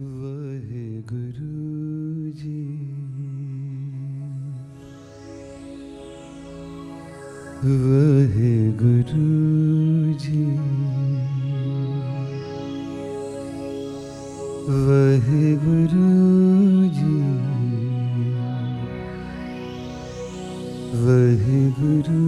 [0.00, 2.64] वह गुरु जी।
[7.64, 8.34] वह
[8.82, 10.44] गुरु जी।
[14.70, 15.28] वह
[15.64, 16.08] गुरु
[16.88, 17.14] जी।
[21.04, 22.23] वह गुरु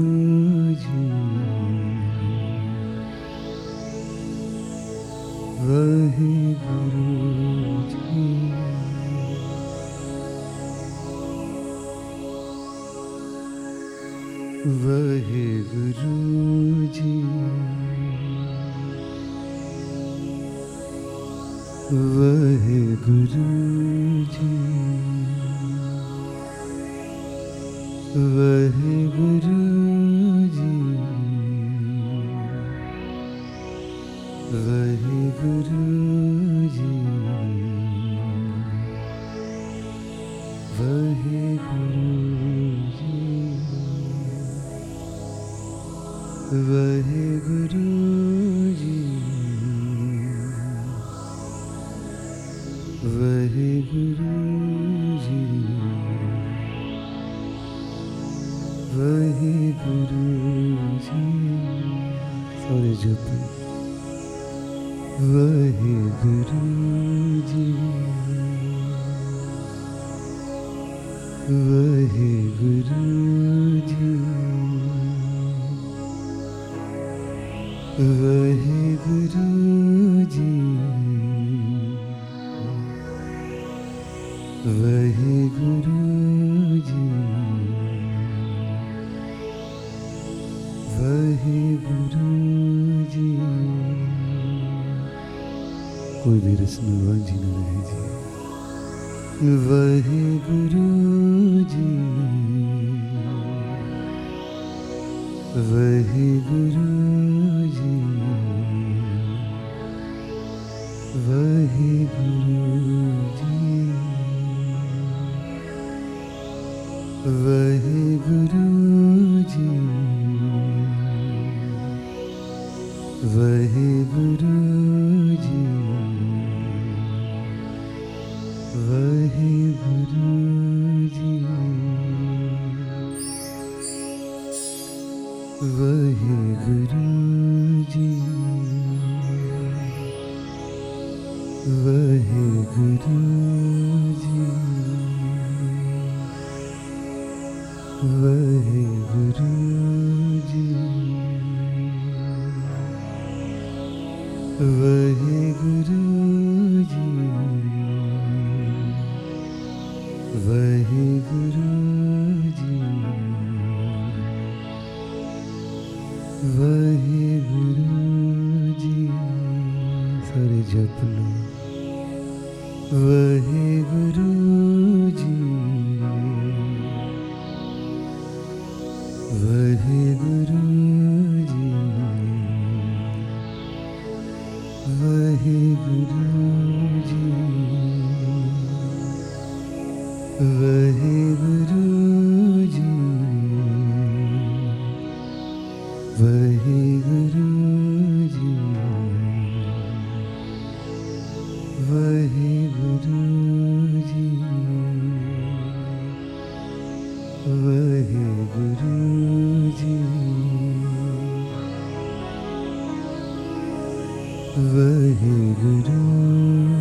[214.57, 216.01] Vaheguru.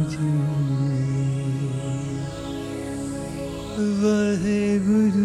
[0.07, 0.31] Ji
[3.99, 5.24] Vaheguru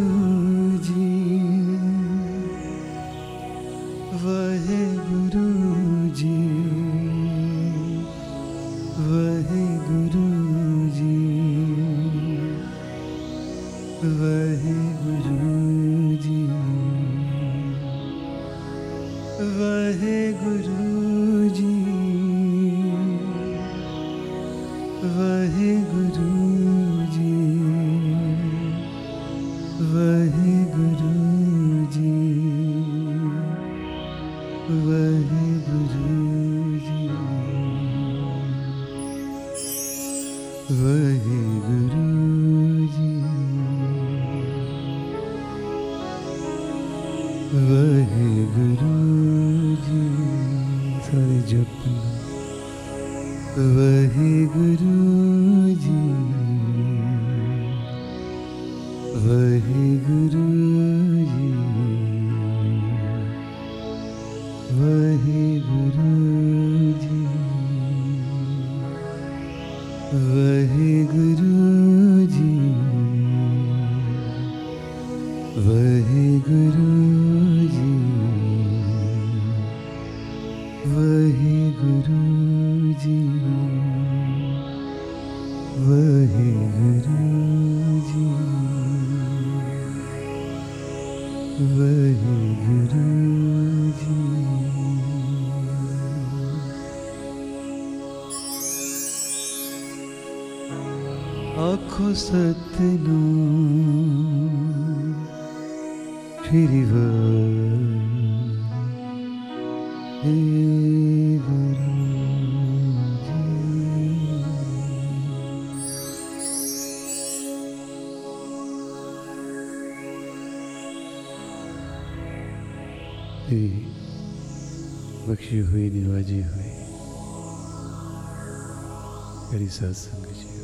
[129.69, 130.55] ਕਰੀ ਸਾਧ ਸੰਗਤ ਜੀ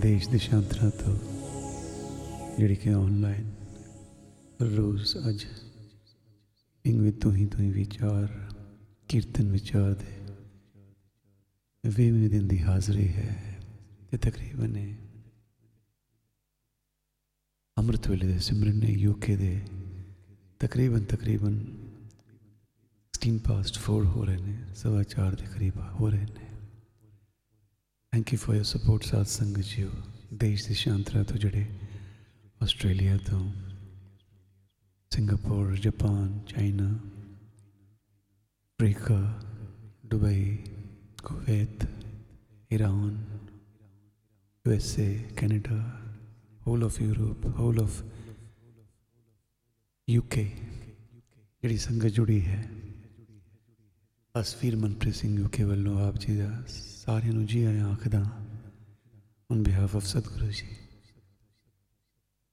[0.00, 1.14] ਦੇਸ਼ ਦੇਸ਼ਾਂਤਰਾਂ ਤੋਂ
[2.58, 3.50] ਜਿਹੜੀ ਕਿ ਆਨਲਾਈਨ
[4.76, 5.44] ਰੋਜ਼ ਅੱਜ
[6.84, 8.28] ਇੰਗਵੇਂ ਤੋਂ ਹੀ ਤੋਂ ਹੀ ਵਿਚਾਰ
[9.08, 10.18] ਕੀਰਤਨ ਵਿਚਾਰ ਦੇ
[11.84, 13.60] ਵੀਹਵੇਂ ਦਿਨ ਦੀ ਹਾਜ਼ਰੀ ਹੈ
[14.12, 14.94] ਤੇ ਤਕਰੀਬਨ ਇਹ
[17.76, 19.60] ਅੰਮ੍ਰਿਤ ਵੇਲੇ ਦੇ ਸਿਮਰਨ ਨੇ ਯੂਕੇ ਦੇ
[20.60, 21.58] ਤਕਰੀਬਨ ਤਕਰੀਬਨ
[23.25, 26.49] सिक्सटीन पास्ट फोर हो रहे हैं, सवा चार के करीब हो रहे हैं।
[28.13, 29.89] Thank you for your support साथ संघ जियो।
[30.33, 31.63] देश से शांतरा तो जुड़े।
[32.63, 33.39] ऑस्ट्रेलिया तो
[35.11, 36.89] Singapore Japan China
[38.69, 39.19] Africa
[40.05, 40.45] Dubai
[41.25, 41.89] Kuwait
[42.73, 43.41] Iran
[44.65, 45.81] USA Canada
[46.67, 48.03] whole of Europe whole of
[50.07, 50.47] UK
[51.63, 52.74] जी संगत जुड़ी है।
[54.45, 58.19] ਤਸਵੀਰ ਮਨਪ੍ਰੀਤ ਸਿੰਘ ਯੂਕੇ ਵੱਲੋਂ ਆਪ ਜੀ ਦਾ ਸਾਰਿਆਂ ਨੂੰ ਜੀ ਆਇਆਂ ਆਖਦਾ
[59.51, 60.75] on behalf of Satguru ji,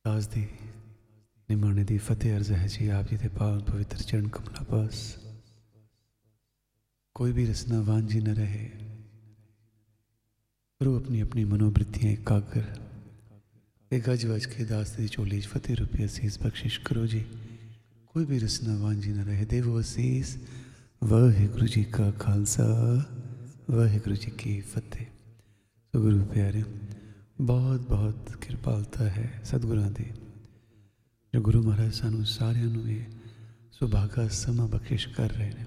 [0.04, 0.48] ਦਾਸ ਦੀ
[1.50, 5.16] ਨਿਮਾਣੇ ਦੀ ਫਤਿਹ ਅਰਜ਼ ਹੈ ਜੀ ਆਪ ਜੀ ਦੇ ਪਾਵਨ ਪਵਿੱਤਰ ਚਰਨ ਕਮਲਾ ਪਾਸ।
[7.14, 8.70] ਕੋਈ ਵੀ ਰਸਨਾ ਵਾਂਝੀ ਨਾ ਰਹੇ।
[10.78, 12.64] ਪ੍ਰਭੂ ਆਪਣੀ ਆਪਣੀ ਮਨੋਬ੍ਰਿਤੀਆਂ ਇਕਾਗਰ।
[13.92, 17.24] ਇਹ ਗੱਜ ਵਜ ਕੇ ਦਾਸ ਦੀ ਝੋਲੀ 'ਚ ਫਤਿਹ ਰੁਪਏ ਅਸੀਸ ਬਖਸ਼ਿਸ਼ ਕਰੋ ਜੀ।
[18.06, 20.38] ਕੋਈ ਵੀ ਰਸਨਾ ਵਾਂਝੀ ਨਾ ਰਹੇ। ਦੇਵੋ ਅਸੀਸ
[21.04, 22.64] ਵਾਹਿਗੁਰੂ ਜੀ ਕਾ ਖਾਲਸਾ,
[23.70, 25.06] ਵਾਹਿਗੁਰੂ ਜੀ ਕੀ ਫਤਿਹ।
[25.92, 26.64] ਸੋ ਗੁਰੂ ਪਿਆਰੇ,
[27.40, 30.04] ਬਹੁਤ ਬਹੁਤ ਕਿਰਪਾਲਤਾ ਹੈ ਸਤਿਗੁਰਾਂ ਦੀ।
[31.34, 33.04] ਜੋ ਗੁਰੂ ਮਹਾਰਾਜ ਸਾਨੂੰ ਸਾਰਿਆਂ ਨੂੰ ਇਹ
[33.72, 35.64] ਸੁਭਾਗਾ ਸਮਾਂ ਬਖਸ਼ਿਸ਼ ਕਰ ਰਹੇ ਨੇ।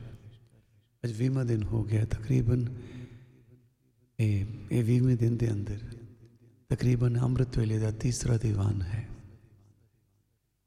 [1.05, 2.75] ਅੱਜ ਵੀਹਵਾਂ ਦਿਨ ਹੋ ਗਿਆ ਤਕਰੀਬਨ,
[4.19, 5.79] ਇਹ ਇਹ ਵੀਹਵੇਂ ਦਿਨ ਦੇ ਅੰਦਰ
[6.69, 9.07] ਤਕਰੀਬਨ ਅੰਮ੍ਰਿਤ ਵੇਲੇ ਦਾ ਤੀਸਰਾ ਦੀਵਾਨ ਹੈ।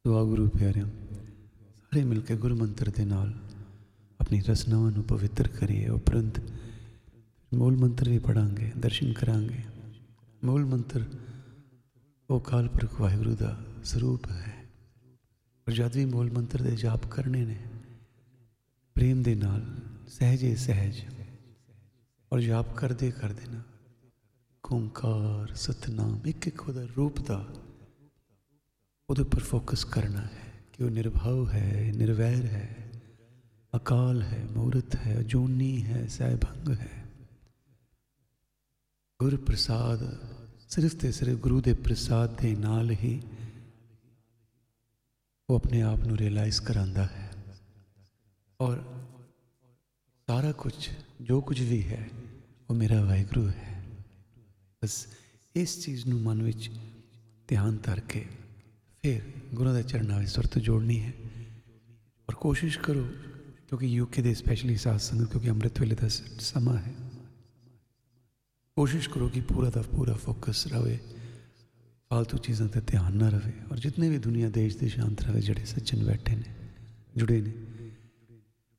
[0.07, 0.87] ਦੁਆ ਗੁਰੂ ਪਿਆਰਿਆਂ
[1.81, 3.48] ਸਾਰੇ ਮਿਲ ਕੇ ਗੁਰੂ ਮੰਤਰ ਦੇ ਨਾਲ
[4.29, 6.41] ਆਪਣੀ ਰਸਨਾਵਾਂ ਨੂੰ ਪਵਿੱਤਰ ਕਰੀਏ, ਉਪਰੰਤ
[7.55, 9.61] ਮੂਲ ਮੰਤਰ ਵੀ ਪੜਾਂਗੇ ਦਰਸ਼ਨ ਕਰਾਂਗੇ।
[10.45, 11.05] ਮੂਲ ਮੰਤਰ,
[12.31, 14.53] ਉਹ ਕਾਲ ਪੁਰਖ ਵਾਹਿਗੁਰੂ ਦਾ ਸਰੂਪ ਹੈ।
[15.65, 17.57] ਪਰ ਜਦ ਵੀ ਮੂਲ ਮੰਤਰ ਦੇ ਜਾਪ ਕਰਨੇ ਨੇ,
[18.95, 19.77] ਪ੍ਰੇਮ ਦੇ ਨਾਲ
[20.09, 21.01] ਸਹਿਜੇ ਸਹਿਜ
[22.33, 23.63] ਔਰ ਜਾਪ ਕਰਦੇ ਕਰਦੇ ਨਾ,
[24.73, 27.47] ਓੰਕਾਰ, ਸਤਨਾਮ, ਇੱਕ ਇੱਕ ਉਹਦਾ ਰੂਪ ਦਾ
[29.11, 32.88] ਉਹਦੇ ਉੱਪਰ ਫੋਕਸ ਕਰਨਾ ਹੈ ਕਿ ਉਹ ਨਿਰਭਉ ਹੈ, ਨਿਰਵੈਰ ਹੈ।
[33.79, 37.05] ਅਕਾਲ ਹੈ, ਮੂਰਤ ਹੈ ਜੋਨੀ ਹੈ, ਸਹਿਭੰਗ ਹੈ।
[39.21, 39.99] ਗੁਰ ਪ੍ਰਸਾਦ
[40.69, 43.23] ਸਿਰਫ ਤੇ ਸਿਰਫ ਗੁਰੂ ਦੇ ਪ੍ਰਸਾਦ ਦੇ ਨਾਲ ਹੀ
[45.51, 47.33] ਉਹ ਆਪਣੇ ਆਪ ਨੂੰ ਰਿਅਲਾਈਜ਼ ਕਰਾਂਦਾ ਹੈ।
[48.61, 48.83] ਔਰ
[50.27, 50.89] ਸਾਰਾ ਕੁਝ
[51.23, 52.09] ਜੋ ਕੁਝ ਵੀ ਹੈ,
[52.71, 53.85] ਉਹ ਮੇਰਾ ਵਾਹਿਗੁਰੂ ਹੈ।
[54.85, 55.07] ਬਸ
[55.57, 56.71] ਇਸ ਚੀਜ਼ ਨੂੰ ਮਨ ਵਿੱਚ
[57.49, 58.27] ਧਿਆਨ ਕਰਕੇ
[59.03, 59.23] ਫਿਰ
[59.55, 61.13] ਗੁਰੂ ਦੇ ਚਰਨਾਂ ਵਿੱਚ ਸੁਰਤ ਜੋੜਨੀ ਹੈ।
[62.29, 63.09] ਔਰ ਕੋਸ਼ਿਸ਼ ਕਰੋ
[63.69, 66.95] ਕਿਉਂਕਿ ਯੂਕੇ ਦੇ ਸਪੈਸ਼ਲੀ ਸਾਧ ਸੰਗਤ, ਕਿਉਂਕਿ ਅੰਮ੍ਰਿਤ ਵੇਲੇ ਦਾ ਸਮਾਂ ਹੈ।
[68.77, 70.99] ਕੋਸ਼ਿਸ਼ ਕਰੋ ਕਿ ਪੂਰਾ ਦਾ ਪੂਰਾ ਫੋਕਸ ਰਹੇ
[72.11, 75.65] ਫालतू ਚੀਜ਼ਾਂ ਤੇ ਧਿਆਨ ਨਾ ਰਹੇ ਔਰ ਜਿੰਨੇ ਵੀ ਦੁਨੀਆ, ਦੇਸ਼ ਦੇ ਸ਼ਾਂਤ ਰਹੇ ਜਿਹੜੇ
[75.65, 76.55] ਸੱਚਨ ਬੈਠੇ ਨੇ,
[77.17, 77.53] ਜੁੜੇ ਨੇ।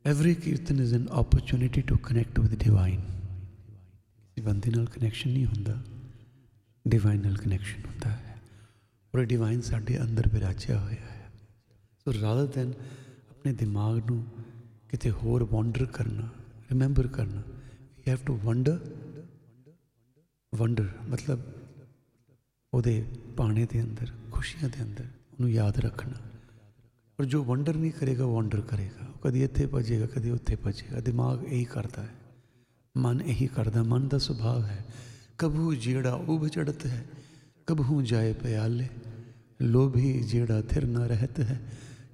[0.05, 5.83] Every kirtan is an opportunity to connect with divine ਕਿਸੇ ਬੰਦੇ ਨਾਲ ਕਨੈਕਸ਼ਨ ਨਹੀਂ ਹੁੰਦਾ
[6.87, 8.41] ਡਿਵਾਈਨ ਨਾਲ ਕਨੈਕਸ਼ਨ ਹੁੰਦਾ ਹੈ।
[9.15, 11.31] ਔਰ ਡਿਵਾਈਨ ਸਾਡੇ ਅੰਦਰ ਵਿਰਾਜਿਆ ਹੋਇਆ ਹੈ।
[11.99, 12.73] ਸੋ ਰਾਦਰ ਦੈਨ
[13.29, 14.25] ਆਪਣੇ ਦਿਮਾਗ ਨੂੰ
[14.89, 16.29] ਕਿਤੇ ਹੋਰ ਵਾਂਡਰ ਕਰਨਾ
[16.71, 17.41] ਰਿਮੈਂਬਰ ਕਰਨਾ।
[17.97, 18.79] We have to wonder
[20.55, 21.39] wonder ਮਤਲਬ
[22.73, 23.05] ਉਹਦੇ
[23.37, 26.13] ਪਾਣੇ ਦੇ ਅੰਦਰ, ਖੁਸ਼ੀਆਂ ਦੇ ਅੰਦਰ, ਉਹਨੂੰ ਯਾਦ ਰੱਖਣਾ।
[27.19, 30.99] ਔਰ ਜੋ ਵੰਡਰ ਨਹੀਂ ਕਰੇਗਾ, ਉਹ ਵੰਡਰ ਕਰੇਗਾ। ਉਹ ਕਦੀ ਇੱਥੇ ਭੱਜੇਗਾ, ਕਦੀ ਉੱਥੇ ਭੱਜੇਗਾ।
[30.99, 32.09] ਦਿਮਾਗ ਇਹੀ ਕਰਦਾ ਹੈ।
[32.97, 34.85] ਮਨ ਇਹੀ ਕਰਦਾ, ਮਨ ਦਾ ਸੁਭਾਅ ਹੈ।
[35.37, 37.05] ਕਬੂ ਜਿਹੜਾ ਉਭ ਚੜਤ ਹੈ
[37.67, 38.87] ਕਬੂ ਜਾਏ ਪਿਆਲੇ।
[39.61, 41.61] ਲੋਭੀ ਜਿਹੜਾ ਥਿਰ ਨਾ ਰਹਤ ਹੈ,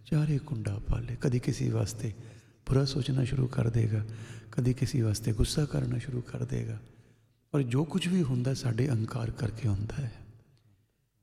[0.06, 2.14] ਚਾਰੇ ਕੁੰਡਾ ਪਾਲੇ। ਕਦੀ ਕਿਸੇ ਵਾਸਤੇ
[2.68, 4.06] ਬੁਰਾ ਸੋਚਣਾ ਸ਼ੁਰੂ ਕਰ ਦੇਗਾ,
[4.52, 6.80] ਕਦੀ ਕਿਸੇ ਵਾਸਤੇ ਗੁੱਸਾ ਕਰਨਾ ਸ਼ੁਰੂ ਕਰ ਦੇਗਾ।
[7.56, 10.12] ਔਰ ਜੋ ਕੁਝ ਵੀ ਹੁੰਦਾ ਸਾਡੇ ਅਹੰਕਾਰ ਕਰਕੇ ਹੁੰਦਾ ਹੈ।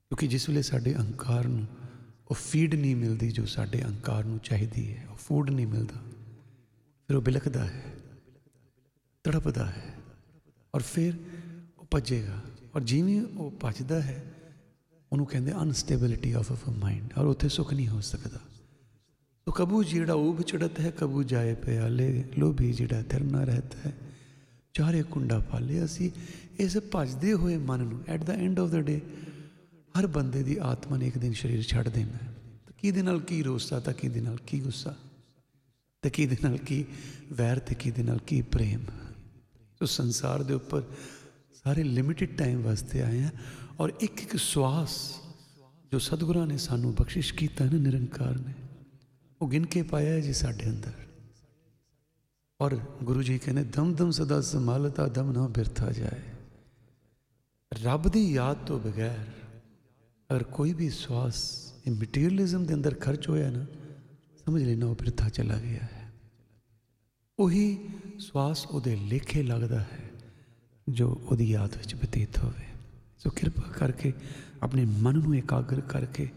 [0.08, 1.66] ਕਿਉਂਕਿ ਜਿਸ ਵੇਲੇ ਸਾਡੇ ਅਹੰਕਾਰ ਨੂੰ
[2.30, 6.00] ਉਹ ਫੀਡ ਨਹੀਂ ਮਿਲਦੀ ਜੋ ਸਾਡੇ ਅਹੰਕਾਰ ਨੂੰ ਚਾਹੀਦੀ ਹੈ, ਉਹ ਫੂਡ ਨਹੀਂ ਮਿਲਦਾ,
[7.08, 7.82] ਫਿਰ ਉਹ ਬਿਲਕਦਾ ਹੈ,
[9.24, 9.94] ਤੜਪਦਾ ਹੈ
[10.74, 11.14] ਔਰ ਫਿਰ
[11.78, 12.40] ਉਹ ਭੱਜੇਗਾ।
[12.76, 14.24] ਔਰ ਜਿਵੇਂ ਉਹ ਭੱਜਦਾ ਹੈ,
[15.12, 18.38] ਉਹਨੂੰ ਕਹਿੰਦੇ ਅਨਸਟੇਬਿਲਿਟੀ ਆਫ ਆਫ ਮਾਈਂਡ ਔਰ ਉੱਥੇ ਸੁੱਖ ਨਹੀਂ ਹੋ ਸਕਦਾ।
[19.46, 23.92] ਤੋ ਕਬੂ ਜਿਹੜਾ ਉਬ ਚੜਤ ਹੈ ਕਬੂ ਜਾਏ ਪਿਆਲੇ ਲੋਭੀ ਜਿਹੜਾ ਥਿਰ ਨਾ ਰਹਤਾ ਹੈ
[24.74, 26.10] ਚਾਰੇ ਕੁੰਡਾ ਪਾਲੇ ਅਸੀਂ
[26.60, 29.00] ਇਸ ਭੱਜਦੇ ਹੋਏ ਮਨ ਨੂੰ at the end of the day
[29.94, 32.32] ਹਰ ਬੰਦੇ ਦੀ ਆਤਮਾ ਨੇ ਇੱਕ ਦਿਨ ਸਰੀਰ ਛੱਡ ਦੇਣਾ ਹੈ
[32.66, 34.94] ਤਾਂ ਕਿਹਦੇ ਨਾਲ ਕੀ ਰੋਸਾ ਤਾਂ ਕਿਹਦੇ ਨਾਲ ਕੀ ਗੁੱਸਾ
[36.02, 36.84] ਤੇ ਕਿਹਦੇ ਨਾਲ ਕੀ
[37.32, 38.84] ਵੈਰ ਤੇ ਕਿਹਦੇ ਨਾਲ ਕੀ ਪ੍ਰੇਮ
[39.80, 40.82] ਸੋ ਸੰਸਾਰ ਦੇ ਉੱਪਰ
[41.64, 43.30] ਸਾਰੇ ਲਿਮਿਟਿਡ ਟਾਈਮ ਵਾਸਤੇ ਆਏ ਆ
[43.80, 44.98] ਔਰ ਇੱਕ ਇੱਕ ਸਵਾਸ
[45.92, 48.61] ਜੋ ਸਤਿਗੁਰਾਂ ਨੇ ਸਾਨੂੰ ਬਖਸ਼ਿਸ਼ ਕੀਤਾ ਨਾ ਨਿਰੰਕਾਰ ਨੇ
[49.41, 51.05] ਉਹ ਗਿਣ ਕੇ ਪਾਇਆ ਹੈ ਜੀ ਸਾਡੇ ਅੰਦਰ
[52.59, 56.21] ਔਰ ਗੁਰੂ ਜੀ ਕਹਿੰਦੇ ਦਮ ਦਮ ਸਦਾ ਸੰਭਾਲਤਾ ਦਮ ਨਾ ਬਿਰਥਾ ਜਾਏ
[57.71, 59.25] ਰੱਬ ਦੀ ਯਾਦ ਤੋਂ ਬਗੈਰ
[60.29, 61.43] ਅਗਰ ਕੋਈ ਵੀ ਸਵਾਸ
[61.87, 63.65] ਇਹ ਮਟੀਰੀਅਲਿਜ਼ਮ ਦੇ ਅੰਦਰ ਖਰਚ ਹੋਇਆ ਨਾ
[64.45, 66.11] ਸਮਝ ਲੈਣਾ ਉਹ ਬਿਰਥਾ ਚਲਾ ਗਿਆ ਹੈ
[67.39, 67.77] ਉਹੀ
[68.19, 70.09] ਸਵਾਸ ਉਹਦੇ ਲੇਖੇ ਲੱਗਦਾ ਹੈ
[70.87, 72.65] ਜੋ ਉਹਦੀ ਯਾਦ ਵਿੱਚ ਬਤੀਤ ਹੋਵੇ
[73.17, 74.13] ਸੋ ਕਿਰਪਾ ਕਰਕੇ
[74.63, 76.27] ਆਪਣੇ ਮਨ ਨੂੰ ਇਕਾਗਰ ਕਰਕੇ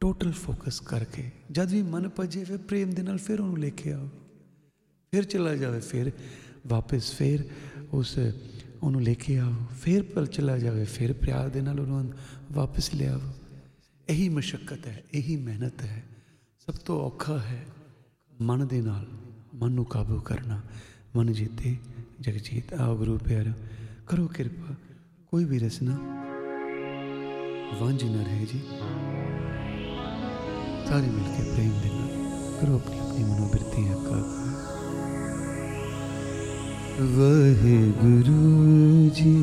[0.00, 3.92] ਟੋਟਲ ਫੋਕਸ ਕਰਕੇ ਜਦ ਵੀ ਮਨ ਭਜੇ ਫਿਰ ਪ੍ਰੇਮ ਦੇ ਨਾਲ ਫਿਰ ਉਹਨੂੰ ਲੈ ਕੇ
[3.92, 4.08] ਆਓ।
[5.12, 6.10] ਫਿਰ ਚਲਾ ਜਾਵੇ, ਫਿਰ
[6.66, 7.44] ਵਾਪਸ ਫਿਰ
[7.92, 8.18] ਉਸ
[8.82, 12.12] ਉਹਨੂੰ ਲੈ ਕੇ ਆਓ। ਫਿਰ ਪਲ ਚਲਾ ਜਾਵੇ, ਫਿਰ ਪਿਆਰ ਦੇ ਨਾਲ ਉਹਨੂੰ
[12.52, 13.20] ਵਾਪਸ ਲਿਆਓ
[14.08, 16.02] ਇਹੀ ਮਸ਼ਕਤ ਹੈ, ਇਹੀ ਮਿਹਨਤ ਹੈ।
[16.66, 17.64] ਸਭ ਤੋਂ ਔਖਾ ਹੈ
[18.42, 19.06] ਮਨ ਦੇ ਨਾਲ,
[19.54, 20.60] ਮਨ ਨੂੰ ਕਾਬੂ ਕਰਨਾ।
[21.16, 21.76] ਮਨ ਜੀਤੇ,
[22.20, 23.52] ਜਗਜੀਤ, ਆਓ ਗੁਰੂ ਪਿਆਰ,
[24.06, 24.74] ਕਰੋ ਕਿਰਪਾ,
[25.28, 25.96] ਕੋਈ ਵੀ ਰਸਨਾ
[27.80, 28.60] ਵਾਂਝ ਨਾ ਰਹੇ ਜੀ।
[30.86, 32.04] सारे मिलकर प्रेम देना।
[32.58, 34.18] करो अपनी अपनी मनोवृत्तियाँ का
[37.14, 37.62] वह
[38.00, 38.42] गुरु
[39.10, 39.34] जी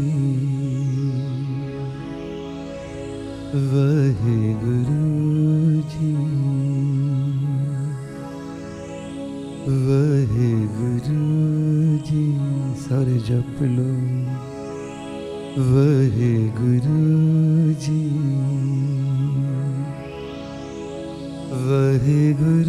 [3.72, 4.22] वह
[4.62, 5.02] गुरु
[5.92, 6.12] जी
[9.88, 10.38] वह
[10.78, 11.24] गुरु
[12.08, 12.24] जी
[12.82, 13.92] सारे जप लो।
[15.68, 16.18] वह
[16.60, 17.00] गुरु
[22.12, 22.61] রে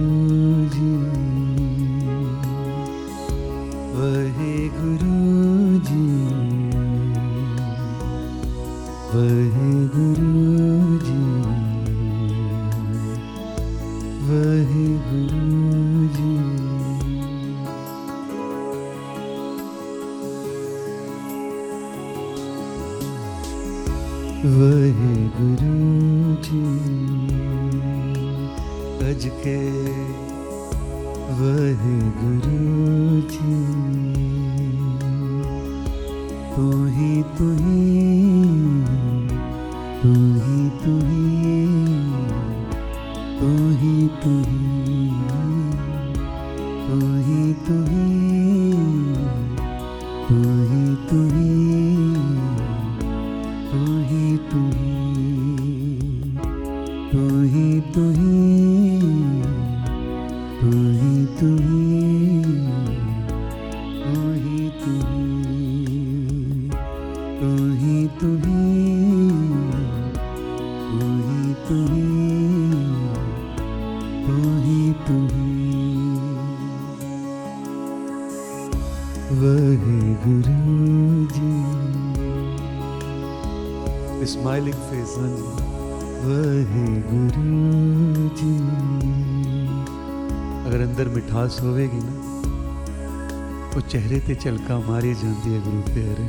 [94.46, 96.26] झलका मारी जाती है गुरु प्यारे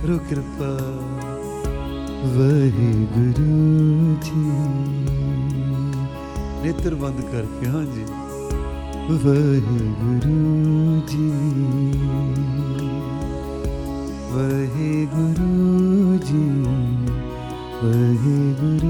[0.00, 0.70] गुरु कृपा।
[2.34, 3.56] वही गुरु
[4.24, 4.44] जी।
[6.62, 8.04] नेत्र बंद करके हाँ जी।
[9.24, 10.38] वही गुरु
[11.10, 11.28] जी।
[14.32, 15.50] वही गुरु
[16.24, 16.44] जी।
[17.82, 18.89] वही गुरु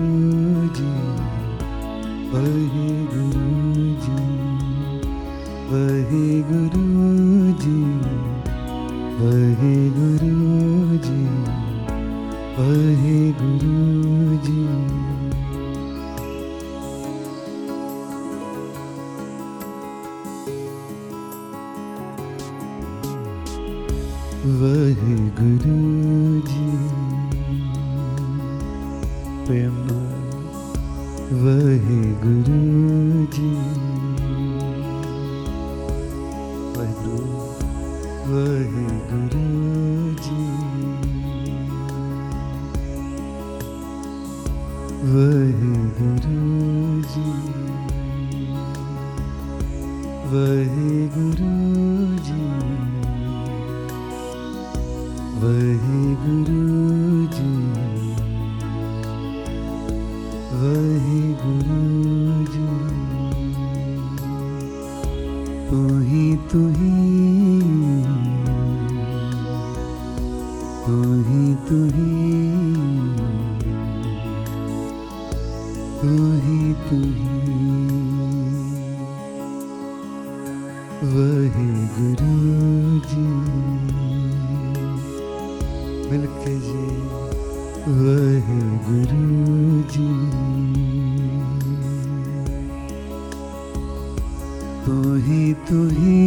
[95.00, 96.20] ওহি তুহি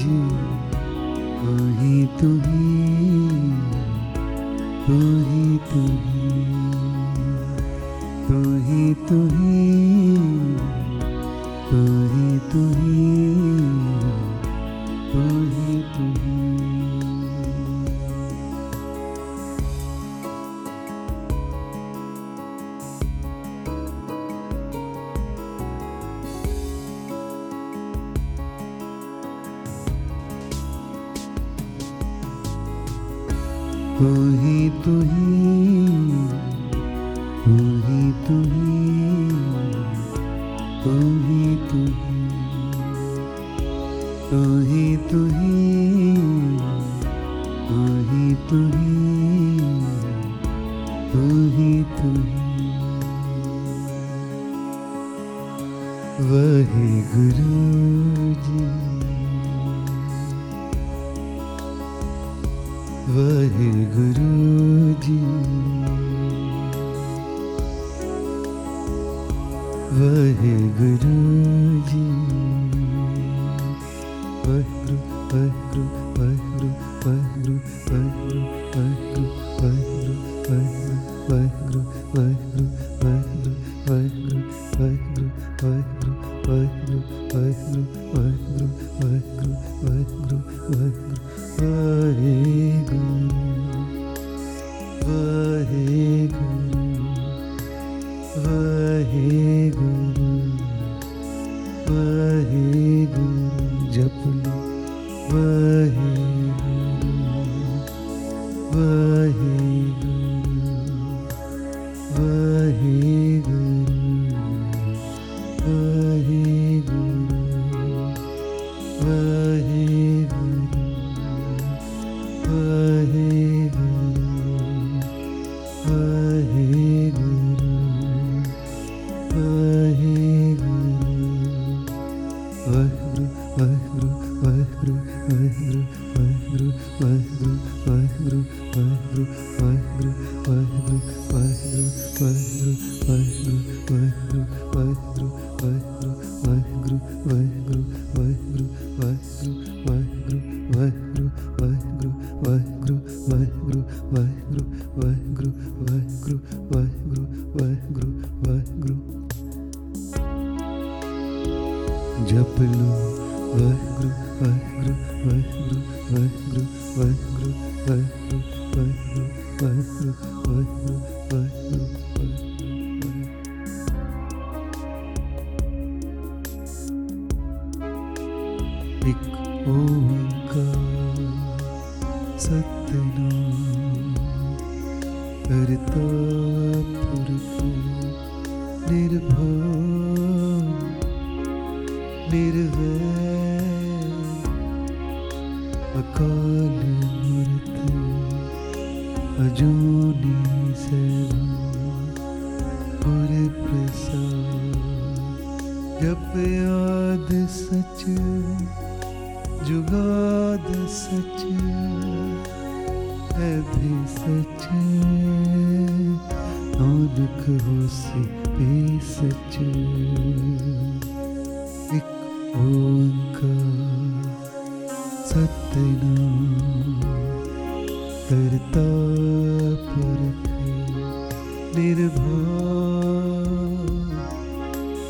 [0.00, 0.18] জি
[1.50, 2.64] ওহি তুহি
[4.86, 6.24] তুহি তুহি
[8.28, 9.54] তুহি তুহি
[11.70, 13.21] তুহি তুহি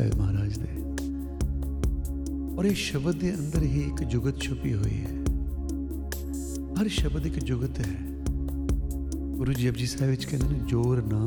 [0.00, 0.82] ਸਾਹਿਬ ਮਹਾਰਾਜ ਦੇ।
[2.58, 5.22] ਔਰ ਇਹ ਸ਼ਬਦ ਦੇ ਅੰਦਰ ਹੀ ਇੱਕ ਜੁਗਤ ਛੁਪੀ ਹੋਈ ਹੈ।
[6.80, 7.96] ਹਰ ਸ਼ਬਦ ਇੱਕ ਜੁਗਤ ਹੈ।
[9.36, 11.26] ਗੁਰੂ ਜੀ ਜਪਜੀ ਸਾਹਿਬ ਵਿੱਚ ਕਹਿੰਦੇ ਨੇ, ਜੋਰ ਨਾ।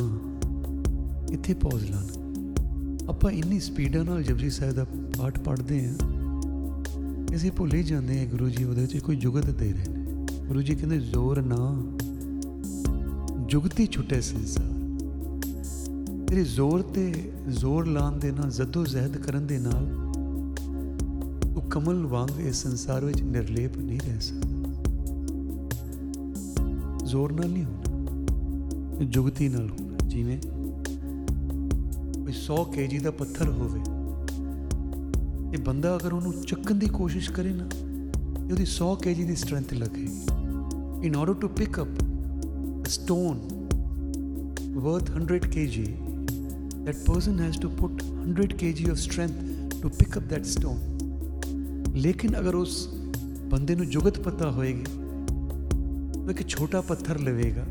[1.32, 2.44] ਇੱਥੇ ਪੌਜ਼ ਲਾਣਾ
[3.10, 4.86] ਆਪਾਂ ਇੰਨੀ ਸਪੀਡਾਂ ਨਾਲ ਜਪਜੀ ਸਾਹਿਬ ਦਾ
[5.18, 5.96] ਪਾਠ ਪੜ੍ਹਦੇ ਹਾਂ।
[7.36, 10.62] ਅਸੀਂ ਭੁੱਲ ਹੀ ਜਾਂਦੇ ਹਾਂ ਗੁਰੂ ਜੀ ਉਹਦੇ ਵਿੱਚ ਕੋਈ ਜੁਗਤ ਦੇ ਰਹੇ ਨੇ। ਗੁਰੂ
[10.62, 11.84] ਜੀ ਕਹਿੰਦੇ, ਜ਼ੋਰ ਨਾ।
[13.48, 14.73] ਜੁਗਤੀ ਛੁੱਟੇ ਸੰਸਾਰ।
[16.34, 19.86] ਤੇਰੇ ਜ਼ੋਰ ਤੇ ਜ਼ੋਰ ਲਾਉਣ ਦੇ ਨਾਲ ਜ਼ਦੋ ਜ਼ਹਿਦ ਕਰਨ ਦੇ ਨਾਲ
[21.54, 24.48] ਤੂੰ ਕਮਲ ਵਾਂਗ ਇਸ ਸੰਸਾਰ ਵਿੱਚ ਨਿਰਲੇਪ ਨਹੀਂ ਰਹਿ ਸਕਦਾ।
[27.06, 30.38] ਜ਼ੋਰ ਨਾਲ ਨਹੀਂ ਹੋਣਾ ਇਹ ਜੁਗਤੀ ਨਾਲ ਹੋਣਾ ਜਿਵੇਂ
[32.20, 33.80] ਕੋਈ 100 ਕੇਜੀ ਦਾ ਪੱਥਰ ਹੋਵੇ
[35.54, 37.68] ਇਹ ਬੰਦਾ ਅਗਰ ਉਹਨੂੰ ਚੱਕਣ ਦੀ ਕੋਸ਼ਿਸ਼ ਕਰੇ ਨਾ
[38.48, 40.20] ਤੇ ਉਹਦੀ 100 ਕੇਜੀ ਦੀ ਸਟਰੈਂਥ ਲੱਗੇਗੀ
[41.08, 41.88] in order to pick up
[42.84, 43.38] a stone
[44.84, 46.03] worth 100 kg,
[46.86, 49.38] that person has to put 100 kg of strength
[49.82, 50.82] to pick up that stone.
[51.96, 52.88] ਲੇਕਿਨ ਅਗਰ ਉਸ
[53.44, 54.84] ਬੰਦੇ ਨੂੰ ਜੁਗਤ ਪਤਾ ਹੋਏਗੀ,
[56.18, 57.66] ਉਹ ਇੱਕ ਛੋਟਾ ਪੱਥਰ ਲਵੇਗਾ,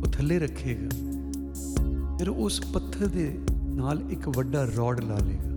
[0.00, 0.88] ਉਹ ਥੱਲੇ ਰੱਖੇਗਾ,
[2.18, 5.50] ਫਿਰ ਉਸ ਪੱਥਰ ਦੇ ਨਾਲ ਇੱਕ ਵੱਡਾ ਰੋਡ ਲਾ ਲੇਗਾ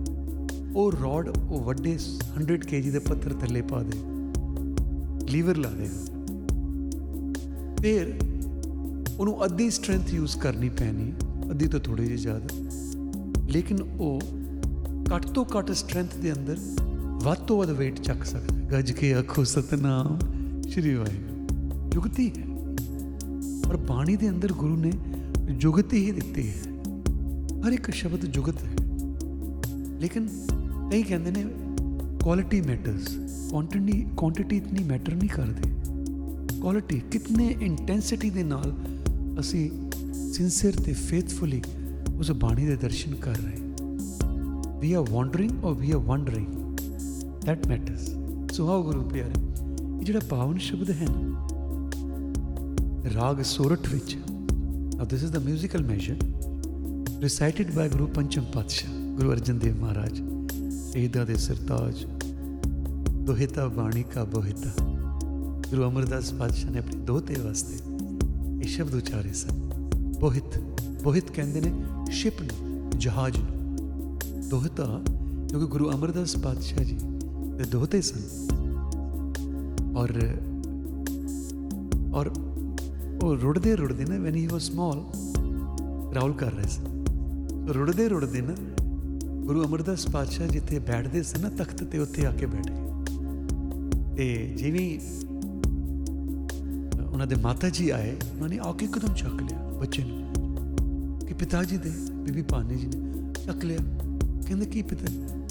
[0.76, 1.98] ਉਹ ਰੋਡ ਉਹ ਵੱਡੇ
[2.40, 3.98] 100 kg ਦੇ ਪੱਥਰ ਥੱਲੇ ਪਾ ਦੇ
[5.30, 6.16] ਲੀਵਰ ਲਾ ਦੇਗਾ।
[7.82, 8.14] ਫਿਰ
[9.18, 11.12] ਉਹਨੂੰ ਅੱਧੀ ਸਟਰੈਂਥ ਯੂਜ਼ ਕਰਨੀ ਪੈਣੀ।
[11.50, 12.48] ਅੱਧੀ ਤੋਂ ਥੋੜੀ ਜਿਹੀ ਜ਼ਿਆਦਾ।
[13.48, 14.20] ਲੇਕਿਨ ਉਹ
[15.14, 16.56] ਘੱਟ ਤੋਂ ਘੱਟ ਸਟਰੈਂਥ ਦੇ ਅੰਦਰ
[17.22, 20.18] ਵੱਧ ਤੋਂ ਵੱਧ weight ਚੱਕ ਸਕਦਾ ਗੱਜ ਕੇ ਆਖੋ, ਸਤਨਾਮ,
[20.62, 22.42] ਸ਼੍ਰੀ ਵਾਹਿਗੁਰੂ। ਜੁਗਤੀ ਹੈ।
[23.68, 24.92] ਪਰ ਬਾਣੀ ਦੇ ਅੰਦਰ ਗੁਰੂ ਨੇ
[25.52, 26.72] ਜੁਗਤੀ ਹੀ ਦਿੱਤੀ ਹੈ।
[27.66, 28.70] ਹਰ ਇੱਕ ਸ਼ਬਦ ਜੁਗਤ ਹੈ।
[30.00, 30.28] ਲੇਕਿਨ
[30.92, 31.44] ਕਈ ਕਹਿੰਦੇ ਨੇ
[32.22, 33.08] ਕੁਆਲਿਟੀ ਮੈਟਰਸ
[33.50, 35.70] ਕੁਆਂਟੀਟੀ ਕੁਆਂਟੀਟੀ ਇਤਨੀ ਮੈਟਰ ਨਹੀਂ ਕਰਦੀ।
[36.60, 38.76] ਕੁਆਲਿਟੀ ਕਿੰਨੇ ਇੰਟੈਂਸਿਟੀ ਦੇ ਨਾਲ
[39.40, 39.87] ਅਸੀਂ
[40.34, 41.62] ਸਿੰਸੀਅਰ ਤੇ ਫੇਥਫੁਲੀ
[42.18, 43.56] ਉਸ ਬਾਣੀ ਦੇ ਦਰਸ਼ਨ ਕਰ ਰਹੇ।
[44.80, 46.46] We are wandering or we are wondering
[47.48, 48.18] that matters.
[48.52, 49.40] So how ਗੁਰੂ ਪਿਆਰੇ?
[50.00, 51.48] ਇਹ ਜਿਹੜਾ ਪਾਵਨ ਸ਼ਬਦ ਹੈ ਨਾ,
[53.14, 54.16] ਰਾਗ ਸੋਰਠ ਵਿੱਚ,
[54.94, 56.26] now this is the musical measure,
[57.20, 60.20] recited by ਗੁਰੂ ਪੰਚਮ ਪਾਤਸ਼ਾਹ, ਗੁਰੂ ਅਰਜਨ ਦੇਵ ਮਹਾਰਾਜ।
[60.96, 62.04] ਇਹਦਾ ਦੇ ਸਰਤਾਜ,
[63.10, 64.84] ਦੋਹਿਤਾ ਬਾਣੀ ਕਾ ਬੋਹਿਤਾ।
[65.70, 67.76] ਗੁਰੂ ਅਮਰਦਾਸ ਪਾਤਸ਼ਾਹ ਨੇ ਆਪਣੇ ਦੋਤੇ ਵਾਸਤੇ
[68.62, 69.67] ਇਹ ਸ਼ਬਦ ਉਚਾਰੇ ਸਨ।
[70.20, 70.58] ਬੋਹਿਤ
[71.02, 71.72] ਬੋਹਿਤ ਕਹਿੰਦੇ ਨੇ
[72.10, 75.00] ਸ਼ਿਪ ਨੂੰ, ਜਹਾਜ਼ ਨੂੰ। ਦੋਹਤਾ
[75.48, 76.98] ਕਿਉਂਕਿ ਗੁਰੂ ਅਮਰਦਾਸ ਪਾਤਸ਼ਾਹ ਜੀ
[77.56, 78.20] ਦੇ ਦੋਹਤੇ ਸਨ।
[79.96, 80.10] ਔਰ
[82.14, 82.30] ਔਰ
[83.22, 85.04] ਉਹ ਰੁੜਦੇ ਰੁੜਦੇ ਨਾ ਵੈਨ ਹੀ ਵਾਸ ਸਮਾਲ
[86.14, 87.04] ਰਾਉਲ ਕਰ ਰਹੇ ਸਨ।
[87.68, 88.54] ਰੁੜਦੇ ਰੁੜਦੇ ਨਾ,
[89.46, 94.54] ਗੁਰੂ ਅਮਰਦਾਸ ਪਾਤਸ਼ਾਹ ਜਿੱਥੇ ਬੈਠਦੇ ਸਨ ਨਾ, ਤਖਤ ਤੇ ਉੱਥੇ ਆ ਕੇ ਬੈਠ। ਗਏ ਤੇ
[94.56, 94.98] ਜਿਵੇਂ
[97.04, 100.24] ਉਹਨਾਂ ਦੇ ਮਾਤਾ ਜੀ ਆਏ, ਉਹਨਾਂ ਨੇ ਆ ਕੇ ਕਦਮ ਚੱਕ ਲਿਆ। ਬੱਚੇ ਨੂੰ।
[101.26, 103.78] ਕਿ ਪਿਤਾ ਜੀ ਦੇ ਬੀਬੀ ਪਾਨੀ ਜੀ ਨੇ ਚੱਕ ਲਿਆ।
[104.46, 105.06] ਕਹਿੰਦੇ, ਕੀ ਪਿਤਾ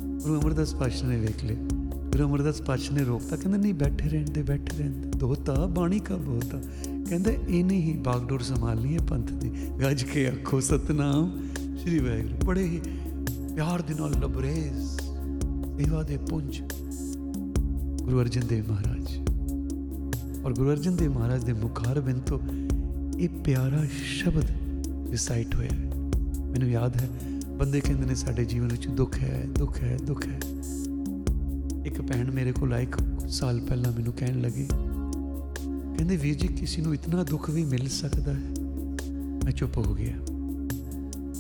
[0.06, 1.58] ਗੁਰੂ ਅਮਰਦਾਸ ਪਾਤਸ਼ਾਹ ਨੇ ਵੇਖ ਲਿਆ।
[1.94, 6.00] ਗੁਰੂ ਅਮਰਦਾਸ ਪਾਤਸ਼ਾਹ ਨੇ ਰੋਕਤਾ। ਕਹਿੰਦੇ, ਨਹੀਂ, ਬੈਠੇ ਰਹਿਣ ਦੇ, ਬੈਠੇ ਰਹਿਣ ਦੇ। ਦੋਤਾ ਬਾਣੀ
[6.00, 6.62] ਕਾ ਬੋਤਾ
[7.10, 12.36] ਕਹਿੰਦੇ ਇਹ ਨਹੀਂ ਹੀ ਬਾਗਡੋਰ ਸੰਭਾਲਣੀ ਹੈ ਪੰਥ ਦੀ। ਗੱਜ ਕੇ ਆਖੋ, ਸਤਨਾਮ ਸ੍ਰੀ ਵਾਹਿਗੁਰੂ।
[12.46, 12.82] ਬੜੇ ਹੀ
[13.56, 15.00] ਪਿਆਰ ਦੇ ਨਾਲ ਲਬਰੇਜ਼
[15.80, 16.62] ਸੇਵਾ ਦੇ ਪੁੰਜ
[18.04, 19.18] ਗੁਰੂ ਅਰਜਨ ਦੇਵ ਮਹਾਰਾਜ।
[20.46, 22.40] ਔਰ ਗੁਰੂ ਅਰਜਨ ਦੇਵ ਮਹਾਰਾਜ ਦੇ ਮੁਖਾਰ ਬਿੰਦ ਤੋਂ
[23.20, 24.46] ਇਹ ਪਿਆਰਾ ਸ਼ਬਦ
[25.12, 25.92] ਰਿਸਾਈਟ ਹੋਇਆ ਹੈ।
[26.42, 27.10] ਮੈਨੂੰ ਯਾਦ ਹੈ,
[27.50, 30.40] ਬੰਦੇ ਕਹਿੰਦੇ ਨੇ, ਸਾਡੇ ਜੀਵਨ ਵਿੱਚ ਦੁੱਖ ਹੈ ਦੁੱਖ ਹੈ ਦੁੱਖ ਹੈ।
[31.86, 34.68] ਇੱਕ ਭੈਣ ਮੇਰੇ ਕੋਲ ਆਈ ਕੁਝ ਸਾਲ ਪਹਿਲਾਂ ਮੈਨੂੰ ਕਹਿਣ ਲੱਗੀ,
[35.98, 38.50] ਕਹਿੰਦੇ, ਵੀਰ ਜੀ, ਕਿਸੇ ਨੂੰ ਇਤਨਾ ਦੁੱਖ ਵੀ ਮਿਲ ਸਕਦਾ ਹੈ?
[39.44, 40.18] ਮੈਂ ਚੁੱਪ ਹੋ ਗਿਆ।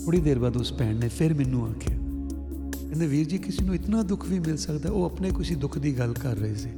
[0.06, 1.98] ਥੋੜੀ ਦੇਰ ਬਾਅਦ ਉਸ ਭੈਣ ਨੇ ਫਿਰ ਮੈਨੂੰ ਆਖਿਆ,
[2.88, 5.98] ਕਹਿੰਦੇ, ਵੀਰ ਜੀ, ਕਿਸੇ ਨੂੰ ਇਤਨਾ ਦੁੱਖ ਵੀ ਮਿਲ ਸਕਦਾ, ਉਹ ਆਪਣੇ ਕਿਸੇ ਦੁੱਖ ਦੀ
[5.98, 6.70] ਗੱਲ ਕਰ ਰਹੇ ਸੀ।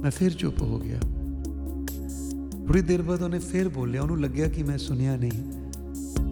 [0.00, 1.00] ਮੈਂ ਫਿਰ ਚੁੱਪ ਹੋ ਗਿਆ।
[2.66, 5.62] ਥੋੜੀ ਦੇਰ ਬਾਅਦ ਉਹਨੇ ਫਿਰ ਬੋਲਿਆ, ਉਹਨੂੰ ਲੱਗਿਆ ਕਿ ਮੈਂ ਸੁਣਿਆ ਨਹੀਂ।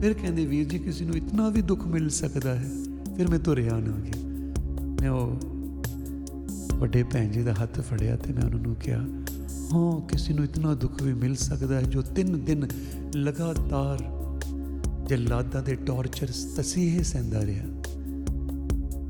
[0.00, 2.70] ਫਿਰ ਕਹਿੰਦੇ, ਵੀਰ ਜੀ, ਕਿਸੇ ਨੂੰ ਇਤਨਾ ਵੀ ਦੁੱਖ ਮਿਲ ਸਕਦਾ ਹੈ?
[3.16, 4.22] ਫਿਰ ਮੈਂ ਤੁਰਿਆ ਨਾ ਗਿਆ।
[5.00, 5.40] ਮੈਂ ਉਹ
[6.78, 9.00] ਵੱਡੇ ਭੈਣ ਜੀ ਦਾ ਹੱਥ ਫੜਿਆ ਤੇ ਮੈਂ ਉਹਨਾਂ ਨੂੰ ਕਿਹਾ,
[9.72, 12.68] ਹਾਂ, ਕਿਸੇ ਨੂੰ ਇਤਨਾ ਦੁੱਖ ਵੀ ਮਿਲ ਸਕਦਾ ਹੈ ਜੋ ਤਿੰਨ ਦਿਨ
[13.16, 14.04] ਲਗਾਤਾਰ
[15.08, 17.64] ਜਲਾਦਾਂ ਦੇ ਟੌਰਚਰ ਤਸੀਹੇ ਸਹਿੰਦਾ ਰਿਹਾ।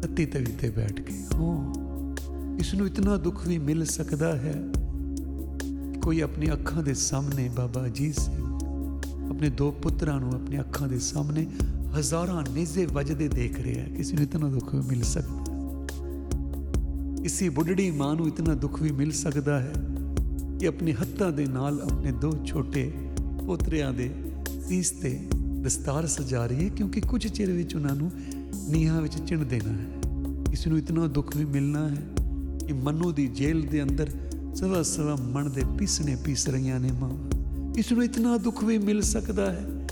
[0.03, 1.75] ਤੱਤੀ ਤਵੀ ਤੇ ਬੈਠ ਕੇ, ਹਾਂ,
[2.61, 4.63] ਇਸ ਨੂੰ ਇਤਨਾ ਦੁੱਖ ਵੀ ਮਿਲ ਸਕਦਾ ਹੈ
[6.05, 8.45] ਕੋਈ ਆਪਣੀ ਅੱਖਾਂ ਦੇ ਸਾਹਮਣੇ ਬਾਬਾ ਅਜੀਤ ਸਿੰਘ,
[9.31, 11.47] ਆਪਣੇ ਦੋ ਪੁੱਤਰਾਂ ਨੂੰ ਆਪਣੀ ਅੱਖਾਂ ਦੇ ਸਾਹਮਣੇ
[11.99, 15.45] ਹਜ਼ਾਰਾਂ ਨੇਜ਼ੇ ਵੱਜਦੇ ਦੇਖ ਰਿਹਾ ਕਿਸੇ ਨੂੰ ਇਤਨਾ ਦੁੱਖ ਵੀ ਮਿਲ ਸਕਦਾ
[17.25, 19.73] ਇਸੇ ਬੁੱਢੜੀ ਮਾਂ ਨੂੰ ਇਤਨਾ ਦੁੱਖ ਵੀ ਮਿਲ ਸਕਦਾ ਹੈ
[20.61, 22.93] ਕਿ ਆਪਣੇ ਹੱਥਾਂ ਦੇ ਨਾਲ ਆਪਣੇ ਦੋ ਛੋਟੇ
[23.47, 24.11] ਪੋਤਰਿਆਂ ਦੇ
[24.69, 25.19] ਸੀਸ ਤੇ
[25.63, 28.11] ਦਸਤਾਰ ਸਜਾ ਰਹੀ ਹੈ, ਕਿਉਂਕਿ ਕੁਝ ਚਿਰ ਵਿੱਚ ਉਹਨਾਂ ਨੂੰ
[28.69, 29.87] ਨੀਹਾਂ ਵਿੱਚ ਚਿਣ ਦੇਣਾ ਹੈ।
[30.53, 32.03] ਇਸ ਨੂੰ ਇਤਨਾ ਦੁੱਖ ਵੀ ਮਿਲਣਾ ਹੈ
[32.67, 34.11] ਕਿ ਮਨੂ ਦੀ ਜੇਲ੍ਹ ਦੇ ਅੰਦਰ
[34.55, 37.11] ਸਵਾ ਸਵਾ ਮਣ ਦੇ ਪੀਸਣੇ ਪੀਸ ਰਹੀਆਂ ਨੇ ਮਾਂ।
[37.79, 39.87] ਇਸ ਨੂੰ ਇਤਨਾ ਦੁੱਖ ਵੀ ਮਿਲ ਸਕਦਾ ਹੈ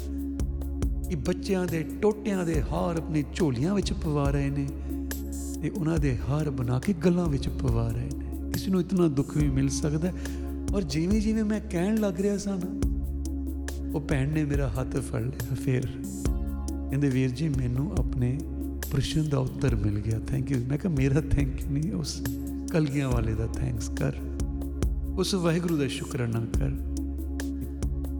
[1.08, 4.68] ਕਿ ਬੱਚਿਆਂ ਦੇ ਟੋਟਿਆਂ ਦੇ ਹਾਰ ਆਪਣੀ ਝੋਲੀਆਂ ਵਿੱਚ ਪਵਾ ਰਹੇ ਨੇ
[5.62, 9.36] ਤੇ ਉਹਨਾਂ ਦੇ ਹਾਰ ਬਣਾ ਕੇ ਗਲਾਂ ਵਿੱਚ ਪਵਾ ਰਹੇ ਨੇ। ਇਸ ਨੂੰ ਇਤਨਾ ਦੁੱਖ
[9.36, 10.14] ਵੀ ਮਿਲ ਸਕਦਾ ਹੈ।
[10.74, 12.80] ਔਰ ਜਿਵੇਂ ਜਿਵੇਂ ਮੈਂ ਕਹਿਣ ਲੱਗ ਰਿਹਾ ਸਾਂ ਨਾ,
[13.94, 15.86] ਉਹ ਭੈਣ ਨੇ ਮੇਰਾ ਹੱਥ ਫੜ ਲਿਆ ਫਿਰ।
[16.90, 18.40] ਕਹਿੰਦੇ, ਵੀਰ ਜੀ, ਮੈਨੂੰ ਆਪਣੇ
[18.90, 22.22] ਪ੍ਰਸ਼ਨ ਦਾ ਉੱਤਰ ਮਿਲ ਗਿਆ। ਥੈਂਕ ਯੂ ਮੈਂ ਕਿਹਾ, ਮੇਰਾ ਥੈਂਕ ਯੂ ਨਹੀਂ, ਉਸ
[22.70, 24.12] ਕਲਗੀਆਂ ਵਾਲੇ ਦਾ ਥੈਂਕਸ ਕਰ।
[25.18, 26.70] ਉਸ ਵਾਹਿਗੁਰੂ ਦਾ ਸ਼ੁਕਰਾਨਾ ਕਰ।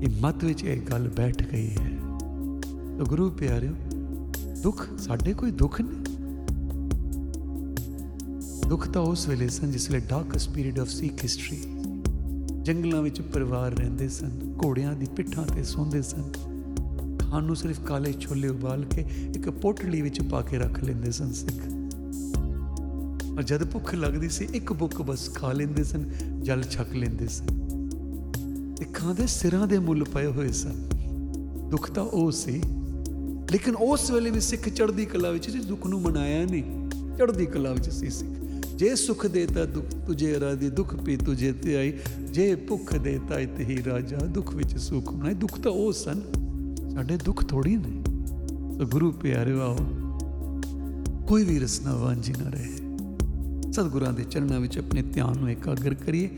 [0.02, 1.90] ਇਹ ਮਤ ਵਿੱਚ ਇਹ ਗੱਲ ਬੈਠ ਗਈ ਹੈ।
[2.98, 3.72] ਤਾਂ ਗੁਰੂ ਪਿਆਰਿਓ,
[4.62, 6.02] ਦੁੱਖ ਸਾਡੇ ਕੋਈ ਦੁੱਖ ਨਹੀਂ।
[8.68, 11.62] ਦੁੱਖ ਤਾਂ ਉਸ ਵੇਲੇ ਸਨ ਜਿਸ ਵੇਲੇ darkest period of Sikh history
[12.62, 16.32] ਜੰਗਲਾਂ ਵਿੱਚ ਪਰਿਵਾਰ ਰਹਿੰਦੇ ਸਨ, ਘੋੜਿਆਂ ਦੀ ਪਿੱਠਾਂ ਤੇ ਸੌਂਦੇ ਸਨ।
[17.18, 21.32] ਖਾਣ ਨੂੰ ਸਿਰਫ ਕਾਲੇ ਛੋਲੇ ਉਬਾਲ ਕੇ ਇੱਕ ਪੋਟਲੀ ਵਿੱਚ ਪਾ ਕੇ ਰੱਖ ਲੈਂਦੇ ਸਨ
[21.32, 21.71] ਸਿੱਖ।
[23.36, 26.10] ਔਰ ਜਦ ਭੁੱਖ ਲੱਗਦੀ ਸੀ, ਇੱਕ ਬੁੱਕ ਬਸ ਖਾ ਲੈਂਦੇ ਸਨ,
[26.42, 27.46] ਜਲ ਛਕ ਲੈਂਦੇ ਸਨ।
[28.78, 30.88] ਸਿੱਖਾਂ ਦੇ ਸਿਰਾਂ ਦੇ ਮੁੱਲ ਪਏ ਹੋਏ ਸਨ।
[31.70, 32.62] ਦੁੱਖ ਤਾਂ ਉਹ ਸੀ,
[33.52, 37.72] ਲੇਕਿਨ ਉਸ ਵੇਲੇ ਵੀ ਸਿੱਖ ਚੜ੍ਹਦੀ ਕਲਾ ਵਿੱਚ ਸੀ, ਦੁੱਖ ਨੂੰ ਮਨਾਇਆ ਨਹੀਂ। ਚੜ੍ਹਦੀ ਕਲਾ
[37.72, 38.30] ਵਿੱਚ ਸੀ ਸਿੱਖ।
[38.76, 41.92] ਜੇ ਸੁਖ ਦੇਤਾ ਦੁੱਖ, ਤੁਝੇ ਰਾਦੀ ਦੁੱਖ ਪੀ ਤੁਝੇ ਤੇ ਆਈ।
[42.32, 46.20] ਜੇ ਭੁੱਖ ਦੇਤਾ ਇਤ ਹੀ ਰਾਜਾ, ਦੁੱਖ ਵਿੱਚ ਸੁਖ ਹੋਣਾ ਦੁੱਖ ਤਾਂ ਉਹ ਸਨ,
[46.90, 48.02] ਸਾਡੇ ਦੁੱਖ ਥੋੜੀ ਨੇ।
[48.78, 49.78] ਸੋ ਗੁਰੂ ਪਿਆਰਿਓ ਆਓ,
[51.28, 52.81] ਕੋਈ ਵੀ ਰਸਨਾ ਵਾਂਝੀ ਨਾ ਰਹੇ।
[53.72, 56.30] ਸਤਿਗੁਰਾਂ ਦੇ ਚਰਨਾਂ ਵਿੱਚ ਆਪਣੇ ਧਿਆਨ ਨੂੰ ਇਕਾਗਰ ਕਰੀਏ।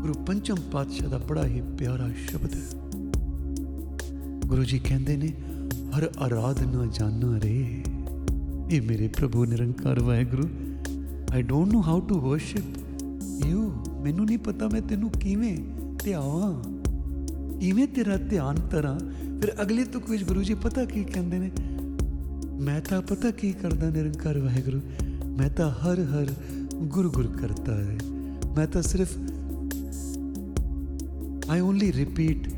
[0.00, 2.68] ਗੁਰੂ ਪੰਚਮ ਪਾਤਸ਼ਾਹ ਦਾ ਬੜਾ ਹੀ ਪਿਆਰਾ ਸ਼ਬਦ ਹੈ।
[4.46, 5.32] ਗੁਰੂ ਜੀ ਕਹਿੰਦੇ ਨੇ,
[5.98, 7.84] ਹਰ ਆਰਾਧਨਾ ਜਾਣਾ ਰੇ।
[8.70, 10.48] ਇਹ ਮੇਰੇ ਪ੍ਰਭੂ Nirankar Waheguru
[11.32, 12.64] I don't know how to worship
[13.46, 15.58] you ਮੈਨੂੰ ਨਹੀਂ ਪਤਾ ਮੈਂ ਤੈਨੂੰ ਕਿਵੇਂ
[16.04, 16.62] ਧਿਆਵਾਂ।
[17.58, 18.98] ਕਿਵੇਂ ਤੇਰਾ ਧਿਆਨ ਤਰਾਂ
[19.40, 21.50] ਫਿਰ ਅਗਲੀ ਤੁਕ ਵਿੱਚ ਗੁਰੂ ਜੀ ਪਤਾ ਕੀ ਕਹਿੰਦੇ ਨੇ?
[22.60, 24.80] ਮੈਂ ਤਾਂ ਪਤਾ ਕੀ ਕਰਦਾ ਨਿਰੰਕਾਰ ਵਾਹਿਗੁਰੂ?
[25.26, 26.26] ਮੈਂ ਤਾਂ ਹਰ ਹਰ
[26.80, 27.98] ਗੁਰ ਗੁਰ ਕਰਤਾ ਹੈ
[28.56, 29.08] ਮੈਂ ਤਾਂ ਸਿਰਫ
[31.50, 32.48] ਆਈ ਓਨਲੀ ਰਿਪੀਟ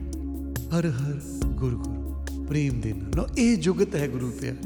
[0.75, 4.57] ਹਰ ਹਰ ਗੁਰ ਗੁਰ ਪ੍ਰੇਮ ਦੇ ਨਾਲ ਲਓ, ਇਹ ਜੁਗਤ ਹੈ ਗੁਰੂ ਪਿਆਰ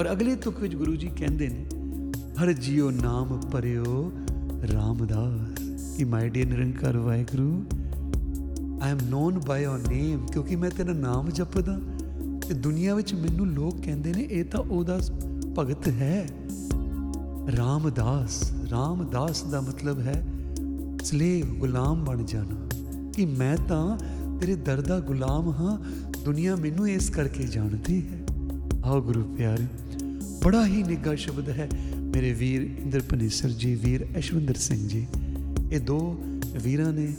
[0.00, 1.66] ਔਰ ਅਗਲੇ ਤੁਕ ਵਿੱਚ ਗੁਰੂ ਜੀ ਕਹਿੰਦੇ ਨੇ
[2.42, 4.12] ਹਰ ਜੀਓ ਨਾਮ ਪਰਿਓ
[4.72, 5.58] ਰਾਮਦਾਸ
[5.96, 7.64] ਕਿ my dear Nirankar Waheguru
[8.82, 11.80] I am known by your name ਕਿਉਂਕਿ ਮੈਂ ਤੇਰਾ ਨਾਮ ਜਪਦਾ
[12.48, 15.00] ਤੇ ਦੁਨੀਆ ਵਿੱਚ ਮੈਨੂੰ ਲੋਕ ਕਹਿੰਦੇ ਨੇ ਇਹ ਤਾਂ ਉਹਦਾ
[15.58, 16.26] ਭਗਤ ਹੈ
[17.56, 20.24] ਰਾਮਦਾਸ ਰਾਮਦਾਸ ਦਾ ਮਤਲਬ ਹੈ
[21.02, 22.68] ਸਲੇਵ ਗੁਲਾਮ ਬਣ ਜਾਣਾ।
[23.12, 23.98] ਕਿ ਮੈਂ ਤਾਂ
[24.40, 25.78] ਤੇਰੇ ਦਰ ਦਾ ਗੁਲਾਮ ਹਾਂ,
[26.24, 28.26] ਦੁਨੀਆ ਮੈਨੂੰ ਇਸ ਕਰਕੇ ਜਾਣਦੀ ਹੈ।
[28.84, 29.66] ਆਓ ਗੁਰੂ ਪਿਆਰੇ,
[30.44, 31.68] ਬੜਾ ਹੀ ਨਿੱਘਾ ਸ਼ਬਦ ਹੈ
[32.00, 35.06] ਮੇਰੇ ਵੀਰ ਇੰਦਰ ਪਨੀਸਰ ਜੀ, ਵੀਰ ਐਸ਼ਵਿੰਦਰ ਸਿੰਘ ਜੀ।
[35.72, 36.16] ਇਹ ਦੋ
[36.62, 37.14] ਵੀਰਾਂ ਨੇ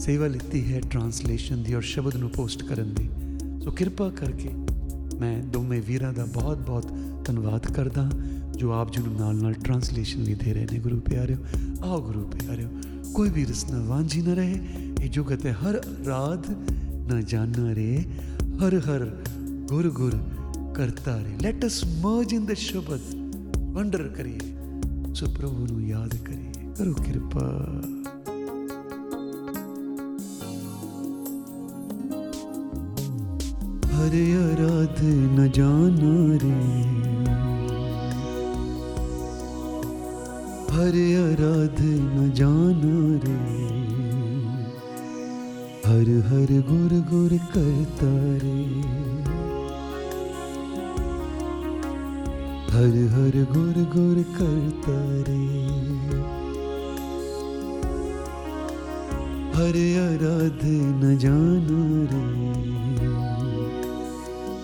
[0.00, 3.10] ਸੇਵਾ ਲਿੱਤੀ ਹੈ ਟਰਾਂਸਲੇਸ਼ਨ ਦੀ ਔਰ ਸ਼ਬਦ ਨੂੰ ਪੋਸਟ ਕਰਨ ਦੀ।
[3.64, 4.50] ਸੋ ਕਿਰਪਾ ਕਰਕੇ
[5.20, 6.89] ਮੈਂ ਦੋਵੇਂ ਵੀਰਾਂ ਦਾ ਬਹੁਤ-ਬਹੁਤ
[7.29, 8.09] ਧੰਨਵਾਦ ਕਰਦਾ
[8.57, 11.37] ਜੋ ਆਪ ਜੀ ਨੂੰ ਨਾਲ-ਨਾਲ ਟਰਾਂਸਲੇਸ਼ਨ ਲਈ ਦੇ ਰਹੇ ਨੇ ਗੁਰੂ ਪਿਆਰਿਓ
[11.83, 12.67] ਆਓ ਗੁਰੂ ਪਿਆਰਿਓ
[13.13, 14.59] ਕੋਈ ਵੀ ਰਸਨਾ ਵਾਂਝੀ ਨਾ ਰਹੇ
[15.01, 16.49] ਇਹ ਜੁਗਤ ਹੈ ਹਰ ਰਾਤ
[17.11, 18.05] ਨਾ ਜਾਣਾ ਰੇ
[18.43, 19.23] ਹਰ ਹਰ
[19.69, 20.17] ਗੁਰ ਗੁਰ
[20.75, 22.99] ਕਰਤਾ ਰੇ ਲੈਟ ਅਸ ਮਰਜ ਇਨ ਦ ਸ਼ਬਦ
[23.59, 24.39] ਵੰਡਰ ਕਰੀਏ
[25.13, 27.81] ਸੋ ਪ੍ਰਭੂ ਨੂੰ ਯਾਦ ਕਰੀਏ ਕਰੋ ਕਿਰਪਾ
[33.85, 35.03] ਹਰ ਆਰਾਧ
[35.39, 36.98] ਨ ਜਾਣਾ
[40.80, 43.38] हरे आराध न जाना रे।
[45.86, 48.12] हर हर गुर गुर करता
[48.44, 48.60] रे।
[52.72, 54.96] हर हर गुर गुर करता
[55.28, 55.44] रे।
[59.54, 59.76] हर
[60.06, 60.64] आराध
[61.04, 61.82] न जाना
[62.12, 62.24] रे।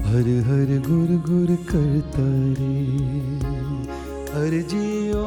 [0.09, 2.27] हर हर गुर गुर करता
[2.59, 2.81] रे।
[4.35, 5.27] हर जियो।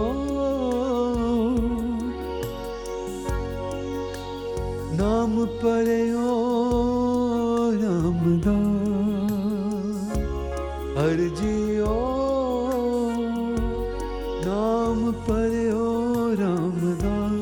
[4.98, 6.42] नाम पर ओ
[7.72, 8.87] रामदास।
[10.98, 11.96] हर जियो,
[14.46, 15.90] नाम पर ओ
[16.40, 17.36] रामदान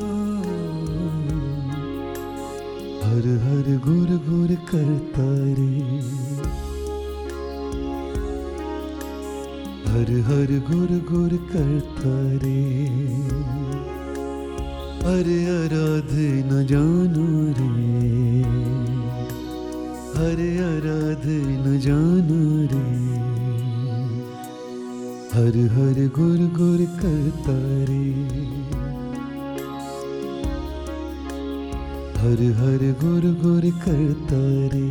[3.04, 5.28] हर हर गुर गुर करता
[5.60, 5.70] रे।
[9.90, 12.62] हर हर गुर गुर करता रे।
[15.14, 16.14] अरे आराध
[16.52, 17.28] न जानो
[17.58, 17.74] रे।
[20.18, 21.26] हरे आराध
[21.66, 22.44] न जानो
[22.74, 23.15] रे।
[25.36, 27.56] हर हर गुर गुर करता
[27.88, 28.04] रे।
[32.20, 34.40] हर हर गुर गुर करता
[34.74, 34.86] रे।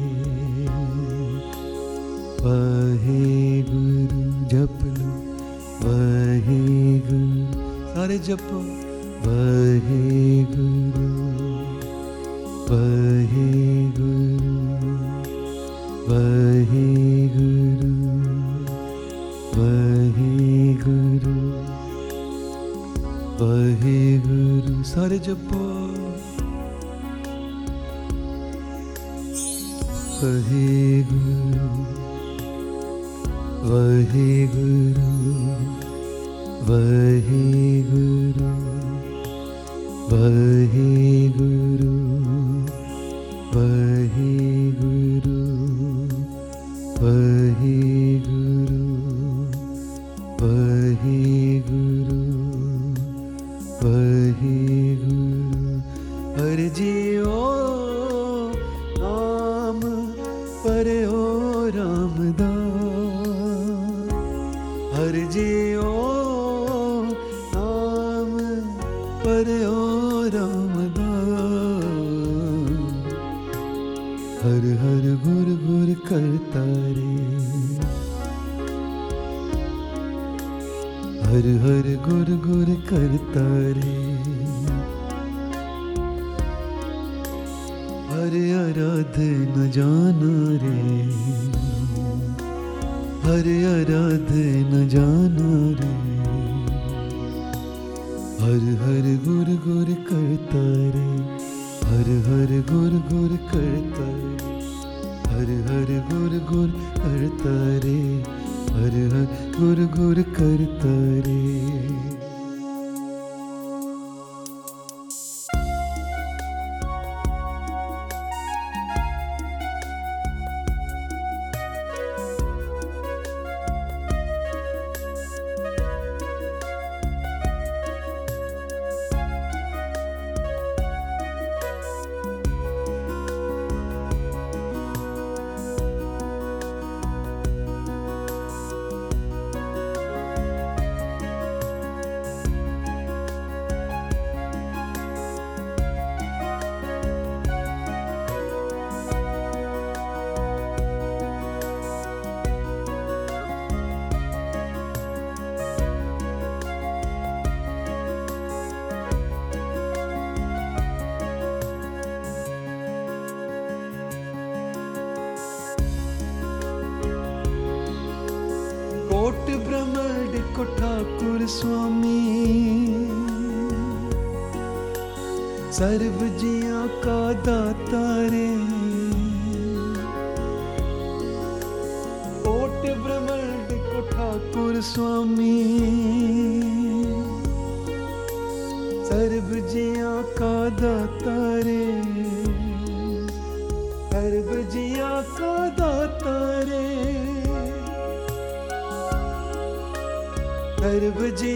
[2.44, 5.12] वाहे गुरु जप लो,
[5.84, 6.60] वाहे
[6.98, 7.64] गुरु।
[7.94, 8.58] सारे जपो
[9.24, 11.04] वाहे गुरु
[12.70, 13.48] वाहे
[13.90, 14.54] गुरु
[16.08, 16.84] वाहे
[17.28, 17.92] गुरु,
[19.56, 20.33] वाहे
[20.86, 21.34] गुरु,
[23.40, 25.64] वाहे गुरु सारे जपो।
[30.16, 31.68] वाहे गुरु
[33.68, 35.08] वाहे गुरु
[36.68, 37.42] वाहे
[37.90, 38.50] गुरु
[40.12, 40.90] वाहे
[41.36, 41.92] गुरु
[43.54, 44.32] वाहे
[44.80, 45.38] गुरु,
[47.02, 47.83] वाहे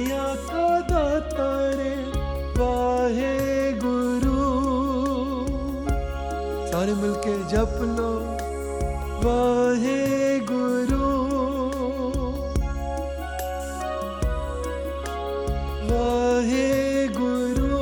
[0.09, 1.95] जिया का दाता रे,
[2.61, 4.37] वाहे गुरु।
[6.73, 8.15] सारे मिलके जप लो,
[9.25, 11.09] वाहे गुरु।
[15.91, 17.79] वाहे गुरु।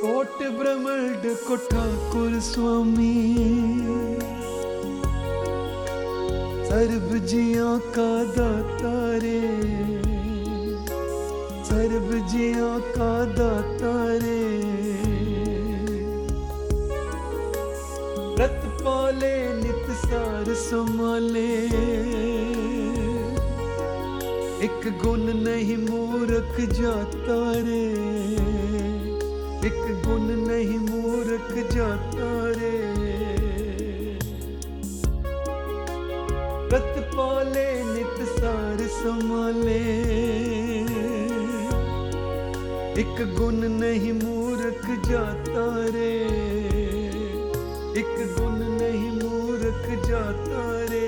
[0.00, 3.85] कोट ब्रह्मांड को ठाकुर स्वामी।
[7.18, 9.42] जिया का दाता रे।
[11.64, 14.62] सर्व जिया का दाता रे।
[18.44, 21.56] रत पाले, नित सार संभाले।
[24.66, 27.92] एक गुण नहीं मूरख जाता रे।
[29.68, 32.95] एक गुण नहीं मूरख जाता रे।
[38.22, 39.80] सार संभाले।
[43.00, 46.12] एक गुण नहीं मूर्ख जाता रे।
[48.00, 50.62] एक गुण नहीं मूर्ख जाता
[50.92, 51.06] रे।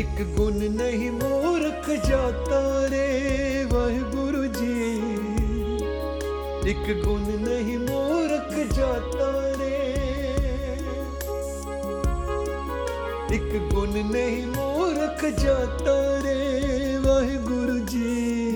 [0.00, 3.06] एक गुण नहीं मूर्ख जाता रे
[3.72, 4.96] वाहे गुरु जी।
[6.70, 9.76] एक गुण नहीं मूर्ख जाता रे।
[13.36, 14.46] एक गुण नहीं
[15.25, 15.93] ਜਾਤਾ
[16.23, 18.49] ਰੇ ਵਾਹਿਗੁਰੂ ਜੀ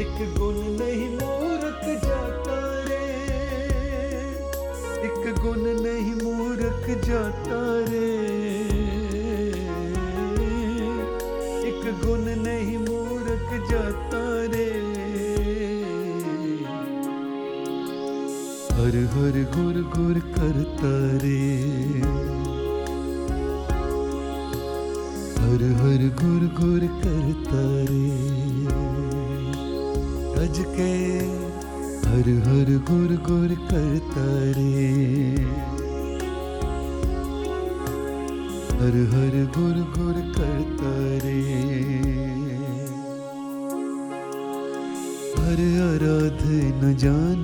[0.00, 2.98] ਇੱਕ ਗੁਣ ਨਹੀਂ ਮੂਰਖ ਜਾਤਾ ਰੇ
[5.02, 8.10] ਇੱਕ ਗੁਣ ਨਹੀਂ ਮੂਰਖ ਜਾਤਾ ਰੇ
[11.68, 14.70] ਇੱਕ ਗੁਣ ਨਹੀਂ ਮੂਰਖ ਜਾਤਾ ਰੇ
[18.72, 22.13] ਹਰ ਹਰ ਗੁਰ ਗੁਰ ਕਰਤਾ ਰੇ
[25.73, 28.07] हर गुर गुर करता रे।
[30.35, 30.93] रज के
[32.07, 34.25] हर हर गुर गुर करता
[34.57, 34.89] रे।
[38.79, 40.93] हर हर गुर गुर करता
[41.23, 41.41] रे।
[45.39, 46.43] हर आराध
[46.83, 47.34] न जान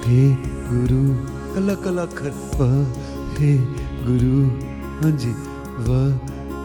[0.05, 0.31] हे
[0.71, 1.13] गुरु।
[1.55, 2.85] कला कला अलग व
[3.37, 3.57] हे
[4.07, 4.49] गुरु।
[5.01, 5.31] हाँ जी।
[5.79, 6.11] व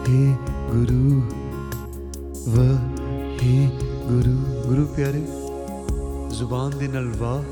[0.07, 0.33] हे
[0.73, 1.21] गुरु।
[2.51, 2.75] व
[3.37, 3.67] हे
[4.09, 5.42] गुरु। गुरु प्यारे।
[6.32, 7.42] ਜ਼ੁਬਾਨ ਦੇ ਨਾਲ ਵਾਹ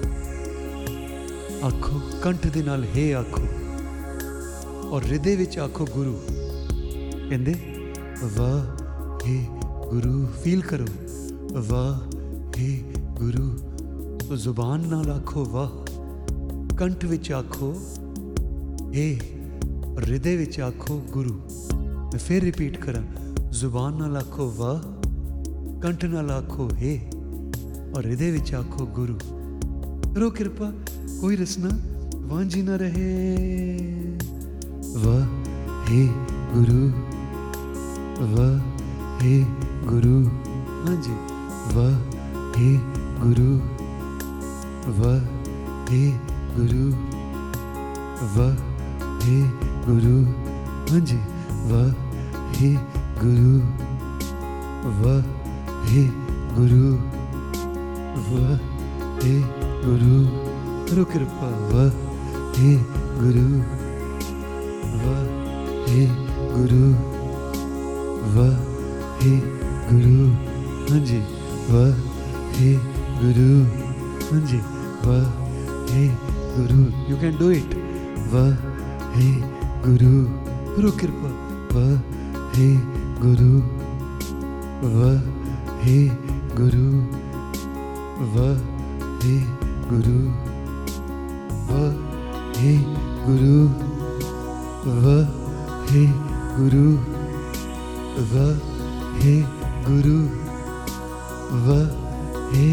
[1.66, 3.42] ਆਖੋ ਕੰਠ ਦੇ ਨਾਲ ਹੈ ਆਖੋ
[4.88, 6.20] ਔਰ ਹਿਰਦੇ ਵਿੱਚ ਆਖੋ ਗੁਰੂ
[7.28, 7.54] ਕਹਿੰਦੇ
[8.36, 8.60] ਵਾਹ
[9.26, 9.60] ਹੈ
[9.90, 10.86] ਗੁਰੂ ਫੀਲ ਕਰੋ
[11.52, 12.00] ਵਾਹ
[12.58, 12.82] ਹੈ
[13.14, 13.50] ਗੁਰੂ
[14.28, 15.70] ਤੋ ਜ਼ੁਬਾਨ ਨਾਲ ਆਖੋ ਵਾਹ
[16.76, 17.72] ਕੰਠ ਵਿੱਚ ਆਖੋ
[18.94, 19.08] ਹੈ
[19.98, 21.40] ਹਿਰਦੇ ਵਿੱਚ ਆਖੋ ਗੁਰੂ
[21.74, 23.02] ਮੈਂ ਫਿਰ ਰਿਪੀਟ ਕਰਾਂ
[23.50, 24.80] ਜ਼ੁਬਾਨ ਨਾਲ ਆਖੋ ਵਾਹ
[25.80, 27.10] ਕੰਠ ਨਾਲ ਆਖੋ ਹੈ
[27.96, 29.18] ਔਰ ਹਿਰਦੇ ਵਿੱਚ ਆਖੋ ਗੁਰੂ
[30.14, 30.72] ਕਰੋ ਕਿਰਪਾ
[31.20, 31.68] ਕੋਈ ਰਸਨਾ
[32.26, 34.16] ਵਾਂਝੀ ਨਾ ਰਹੇ
[34.96, 35.26] ਵਾਹ
[35.90, 36.06] ਹੈ
[36.54, 36.90] ਗੁਰੂ
[38.36, 38.58] ਵਾਹ
[39.22, 39.38] ਹੈ
[39.84, 40.22] ਗੁਰੂ
[40.86, 41.12] ਹਾਂਜੀ
[41.74, 41.92] ਵਾਹ
[42.58, 42.72] ਹੈ
[43.20, 43.60] ਗੁਰੂ
[44.88, 45.20] ਵਾਹ
[45.90, 46.20] ਹੈ
[46.56, 46.90] ਗੁਰੂ
[48.36, 48.56] ਵਾਹ
[49.24, 49.40] ਹੈ
[49.86, 50.24] ਗੁਰੂ
[50.92, 51.18] ਹਾਂਜੀ
[51.66, 51.90] ਵਾਹ
[52.54, 52.72] ਹੈ
[53.22, 53.60] ਗੁਰੂ
[55.02, 55.20] ਵਾਹ
[55.86, 56.08] ਹੈ
[56.56, 56.98] ਗੁਰੂ
[58.31, 58.51] वह
[59.23, 59.33] हे
[59.83, 60.17] गुरु
[60.89, 61.87] गुरु कृपा वह
[62.57, 62.71] हे
[63.21, 63.45] गुरु
[65.01, 65.19] वह
[65.87, 66.05] हे
[66.53, 66.83] गुरु
[68.35, 68.51] वह
[69.21, 69.31] हे
[69.91, 70.27] गुरु
[70.89, 71.19] हाँ जी
[71.69, 71.89] वह
[72.57, 72.73] हे
[73.21, 73.49] गुरु
[74.27, 74.59] हाँ जी
[75.05, 75.23] वह
[75.91, 76.07] हे
[76.55, 77.75] गुरु यू कैन डू इट
[78.33, 78.49] वह
[79.15, 79.29] हे
[79.87, 80.13] गुरु
[80.75, 81.33] गुरु कृपा
[81.73, 81.89] वह
[82.55, 82.69] हे
[83.23, 83.51] गुरु
[84.93, 85.19] वह
[85.83, 85.97] हे
[86.59, 87.20] गुरु
[88.21, 89.37] Vahe
[89.89, 90.31] Guru.
[91.69, 92.73] Vahe
[93.25, 93.69] Guru.
[94.85, 96.03] Vahe
[96.57, 96.99] Guru.
[98.31, 99.35] Vahe
[99.87, 100.19] Guru.
[101.65, 102.69] Vahe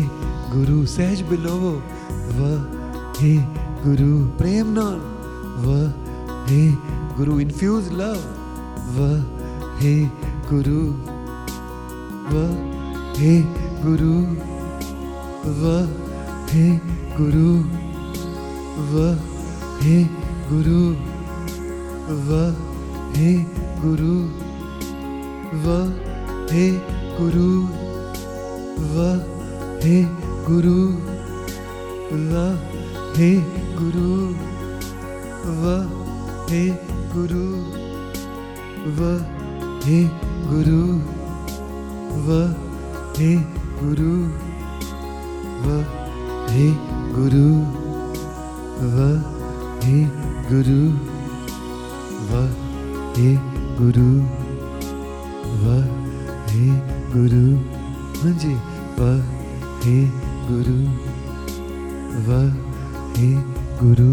[0.53, 0.85] Guru.
[0.97, 1.73] सहज बिलोवो
[2.39, 3.33] Vahe
[3.85, 4.13] Guru.
[4.39, 5.01] प्रेम नान
[5.65, 6.61] Vahe
[7.17, 7.39] Guru.
[7.47, 8.21] Infuse love.
[8.99, 9.97] Vahe
[10.51, 10.93] Guru.
[12.29, 13.35] Vahe
[13.83, 14.48] Guru.
[15.45, 15.79] वह
[16.51, 16.65] हे
[17.17, 17.51] गुरु,
[18.91, 19.19] वह
[19.83, 19.97] हे
[20.49, 20.81] गुरु,
[22.29, 22.57] वह
[23.17, 23.33] हे
[23.83, 24.15] गुरु,
[25.65, 25.85] वह
[26.53, 26.65] हे
[27.19, 27.51] गुरु,
[28.95, 29.15] वह
[29.85, 30.03] हे
[30.49, 30.79] गुरु,
[32.13, 32.51] वह
[33.17, 33.31] हे
[33.79, 34.11] गुरु,
[35.63, 35.81] वह
[36.51, 36.63] हे
[37.15, 37.47] गुरु,
[38.99, 39.17] वह
[39.87, 40.03] हे
[40.51, 40.83] गुरु,
[42.29, 42.55] वह
[43.19, 43.35] हे
[43.81, 44.48] गुरु।
[45.65, 45.81] वह
[47.15, 47.49] गुरु
[48.85, 48.99] वह
[50.51, 50.81] गुरु
[52.29, 52.47] वह
[53.79, 54.09] गुरु
[55.63, 55.85] वह
[57.13, 57.45] गुरु।
[58.21, 58.55] हे जी,
[58.99, 59.23] वह
[60.49, 60.79] गुरु
[62.29, 62.47] वह
[63.83, 64.13] गुरु।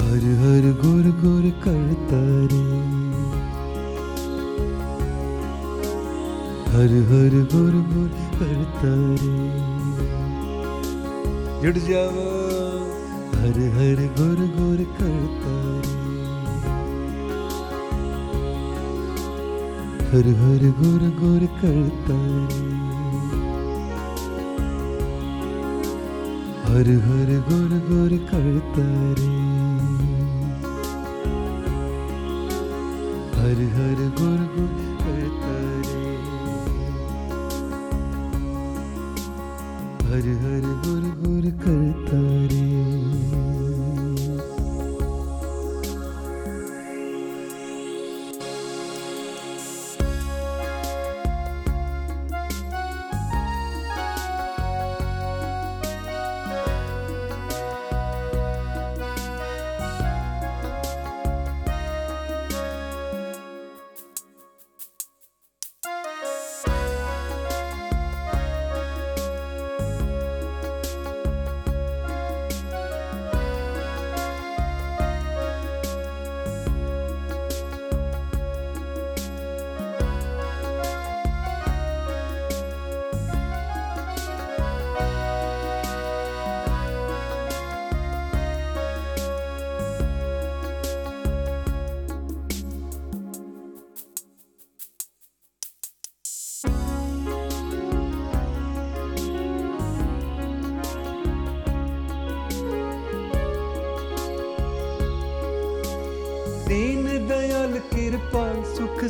[0.00, 2.20] हर हर गुर गुर करता
[6.80, 8.90] हर हर गुर गुर करता
[9.22, 9.32] रे।
[11.62, 12.22] जुड़ जाओ,
[13.34, 15.56] हर हर गुर गुर करता
[20.12, 22.18] हर हर गुर गुर करता
[26.64, 28.88] हर हर गुर गुर करता
[29.20, 29.34] रे।
[33.36, 34.79] हर हर गुर गुर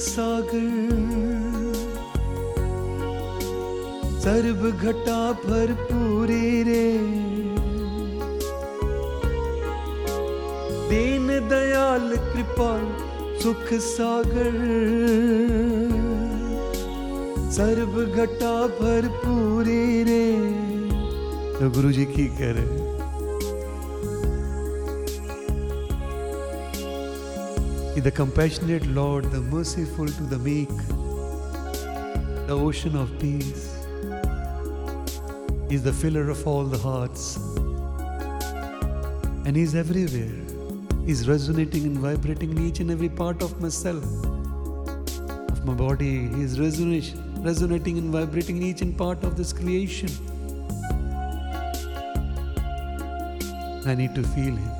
[0.00, 0.68] सागर।
[4.20, 6.88] सर्व घटा भरपूरी रे।
[10.90, 12.84] दीन दयाल कृपाल
[13.42, 14.58] सुख सागर।
[17.50, 20.26] सर्व घटा भरपूरी रे।
[21.58, 22.79] तो गुरु जी की कह रहे
[28.00, 30.68] हैं the compassionate Lord, the merciful to the meek,
[32.46, 33.76] the ocean of peace,
[35.68, 37.36] is the filler of all the hearts.
[39.44, 40.32] And He's everywhere.
[41.04, 44.04] He's resonating and vibrating in each and every part of myself,
[45.50, 46.28] of my body.
[46.28, 50.08] He's resonating and vibrating in each and part of this creation.
[53.86, 54.79] I need to feel Him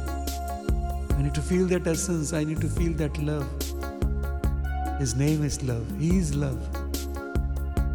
[1.30, 2.34] I need to feel that essence.
[2.34, 3.48] I need to feel that love.
[5.00, 5.86] His name is love.
[6.00, 6.60] He is love.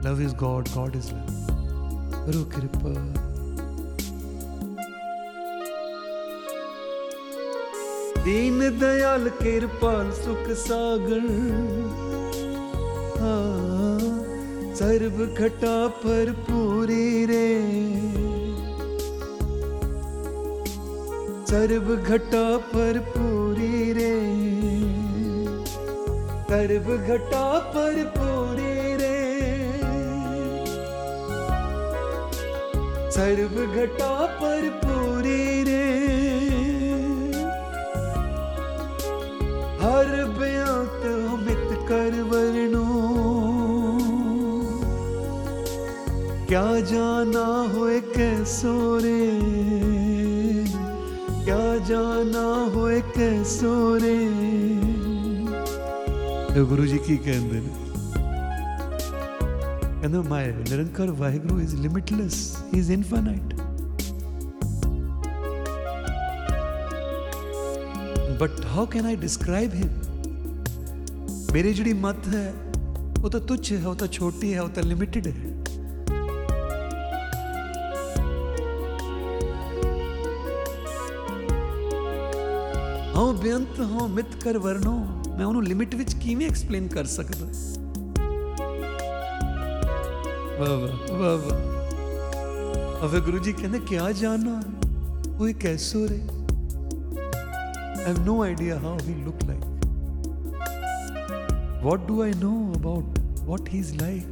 [0.04, 0.72] Love is God.
[0.74, 2.26] God is love.
[2.26, 2.94] Guru Kripa.
[8.24, 11.22] Deen Dayal कृपाल सुख सागर
[13.20, 17.43] हाँ, सर्व घटा पर पूरी रे
[21.55, 24.15] सर्व घटा पर पूरी रे।
[26.49, 29.19] सर्व घटा पर पूरी रे।
[33.11, 35.87] सर्व घटा पर पूरी रे।
[39.83, 42.85] हर बेअंत अमित कर वर्णो।
[46.47, 49.24] क्या जाना होए कैसो रे?
[51.87, 52.83] जाना हो
[53.17, 53.73] कैसो
[56.69, 57.59] गुरु जी की कहते
[60.03, 62.37] कहते my Nirankar Waheguru is limitless
[62.75, 63.53] is infinite
[68.41, 69.91] but how can I describe him
[71.53, 72.47] मेरी जी मत है,
[73.19, 75.44] वो तो तुच्छ है, वो तो छोटी है, वो तो लिमिटेड है।
[83.16, 84.96] ਹਾਂ ਬੇਅੰਤ ਹਾਂ ਮਿਤ ਕਰ ਵਰਨੋ
[85.38, 87.46] ਮੈਂ ਉਹਨੂੰ ਲਿਮਿਟ ਵਿੱਚ ਕਿਵੇਂ ਐਕਸਪਲੇਨ ਕਰ ਸਕਦਾ
[90.58, 94.60] ਵਾਹ ਵਾਹ ਵਾਹ ਵਾਹ ਅਵੇ ਗੁਰੂ ਜੀ ਕਹਿੰਦੇ ਕਿਆ ਜਾਣਾ
[95.38, 96.20] ਕੋਈ ਕੈਸੋ ਰੇ
[98.00, 99.64] I have no idea how he looked like.
[101.82, 104.24] What do I know about what he's like?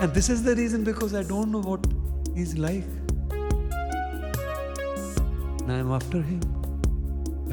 [0.00, 1.86] And this is the reason because I don't know what
[2.34, 2.86] he's like.
[5.60, 6.51] And I'm after him.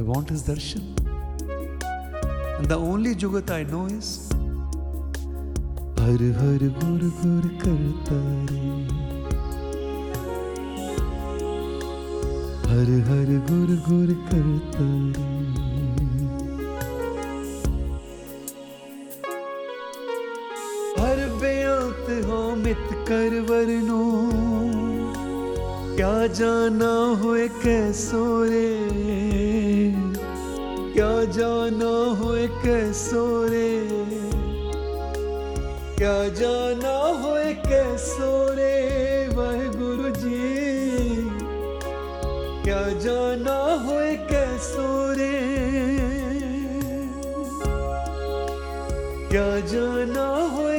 [0.01, 0.85] I want his darshan.
[2.59, 4.31] And the only jugat I know is
[5.99, 8.21] Har Har Gur Gur Karta
[8.51, 8.71] Re
[12.71, 14.85] हर हर गुर गुर करता
[20.99, 21.23] हर
[22.29, 24.05] हो मित कर वरनो
[25.97, 26.93] क्या जाना
[27.23, 28.23] होए कैसो
[28.53, 28.80] रे
[31.35, 32.31] जाना हो
[32.63, 33.69] कैसो रे
[35.99, 37.35] क्या जाना हो
[37.67, 38.75] कैसो रे
[39.77, 40.41] गुरु जी
[42.65, 43.99] क्या जाना हो
[44.31, 44.89] कैसो
[45.21, 45.31] रे
[49.31, 50.70] क्या जाना होए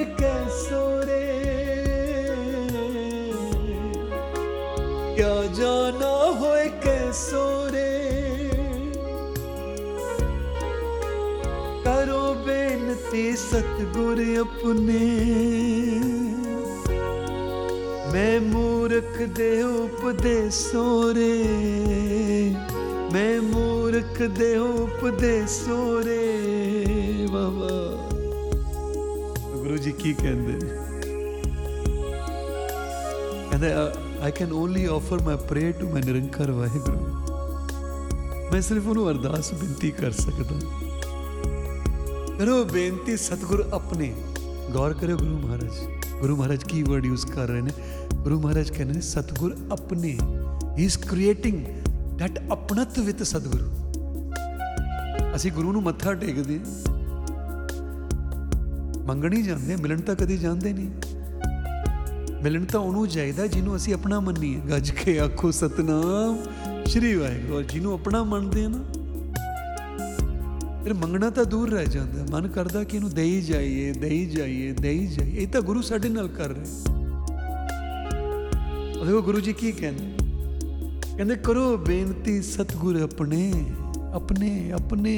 [13.52, 15.00] ਸਤਗੁਰ ਆਪਣੇ।
[18.14, 21.34] ਮੈਂ ਮੂਰਖ ਦੇ ਉਪਦੇਸੋ ਰੇ
[23.14, 27.70] ਮੈਂ ਮੂਰਖ ਦੇ ਉਪਦੇਸੋ ਰੇ ਬਾਬਾ
[29.54, 30.54] ਗੁਰੂ ਜੀ ਕੀ ਕਹਿੰਦੇ?
[33.50, 33.72] ਕਹਿੰਦੇ
[34.22, 37.00] I can only offer my pray to my Nirankar Waheguru
[38.52, 40.56] ਮੈਂ ਸਿਰਫ ਉਹਨੂੰ ਅਰਦਾਸ, ਬੇਨਤੀ ਕਰ ਸਕਦਾ।
[42.41, 44.13] ਕਰੋ ਬੇਨਤੀ ਸਤਿਗੁਰ ਆਪਣੇ
[44.73, 47.71] ਗੌਰ ਕਰਿਓ ਗੁਰੂ ਮਹਾਰਾਜ ਗੁਰੂ ਮਹਾਰਾਜ ਕੀ ਵਰਡ ਯੂਜ਼ ਕਰ ਰਹੇ ਨੇ
[48.15, 51.65] ਗੁਰੂ ਮਹਾਰਾਜ ਕਹਿੰਦੇ ਨੇ ਸਤਿਗੁਰ ਆਪਣੇ ਹੀ ਇਜ਼ ਕ੍ਰੀਏਟਿੰਗ
[52.19, 53.71] ਦੈਟ ਆਪਣਤ ਵਿਦ ਸਤਿਗੁਰੂ
[55.37, 56.95] ਅਸੀਂ ਗੁਰੂ ਨੂੰ ਮੱਥਾ ਟੇਕਦੇ ਹਾਂ
[59.07, 60.91] ਮੰਗਣ ਹੀ ਜਾਂਦੇ ਹਾਂ, ਮਿਲਣ ਤਾਂ ਕਦੀ ਜਾਂਦੇ ਨਹੀਂ
[62.43, 66.37] ਮਿਲਣ ਤਾਂ ਉਹਨੂੰ ਚਾਹੀਦਾ ਜਿਹਨੂੰ ਅਸੀਂ ਆਪਣਾ ਮੰਨੀਏ ਗੱਜ ਕੇ ਆਖੋ ਸਤਨਾਮ
[66.87, 68.79] ਸ਼੍ਰੀ ਵਾਹਿਗੁਰੂ ਔਰ ਜਿਹਨੂੰ ਆਪਣਾ ਮੰਨਦੇ ਆ ਨਾ
[70.84, 75.08] ਫਿਰ ਮੰਗਣਾ ਤਾਂ ਦੂਰ ਰਹਿ ਜਾਂਦਾ। ਮਨ ਕਰਦਾ ਕਿ ਇਹਨੂੰ ਦੇਈ ਜਾਈਏ ਦੇਈ ਜਾਈਏ ਦੇਈ
[75.08, 76.66] ਜਾਈਏ। ਇਹ ਤਾਂ ਗੁਰੂ ਸਾਡੇ ਨਾਲ ਕਰ ਰਹੇ
[79.00, 80.14] ਉਹ ਦੇਖੋ ਗੁਰੂ ਜੀ ਕੀ ਕਹਿੰਦੇ?
[81.18, 83.54] ਕਹਿੰਦੇ, ਕਰੋ ਬੇਨਤੀ ਸਤਗੁਰ ਆਪਣੇ
[84.14, 85.16] ਆਪਣੇ ਆਪਣੇ,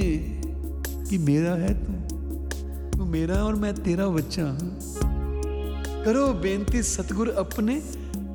[1.09, 2.09] ਕਿ ਮੇਰਾ ਹੈ ਤੂੰ
[2.97, 4.69] ਤੂੰ ਮੇਰਾ ਔਰ ਮੈਂ ਤੇਰਾ ਬੱਚਾ ਹਾਂ।
[6.03, 7.81] ਕਰੋ ਬੇਨਤੀ ਸਤਗੁਰ ਆਪਣੇ।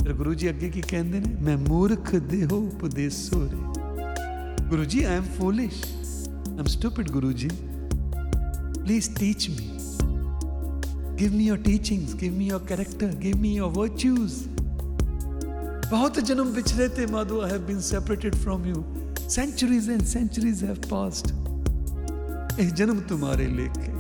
[0.01, 1.37] ਫਿਰ ਗੁਰੂ ਜੀ ਅੱਗੇ ਕੀ ਕਹਿੰਦੇ ਨੇ?
[1.41, 3.57] ਮੈਂ ਮੂਰਖ ਦੇਹੋ ਉਪਦੇਸੋ ਰੇ
[4.69, 5.98] Guru ji I am foolish
[6.59, 7.49] I'm stupid, Guruji.
[8.85, 9.79] Please teach me.
[11.17, 14.49] Give me your teachings, give me your character, give me your virtues.
[15.91, 18.85] बहुत जन्म पिछले थे Madhu I have been separated from you
[19.35, 21.31] centuries and centuries have passed
[22.61, 23.93] एक जन्म तुम्हारे लेके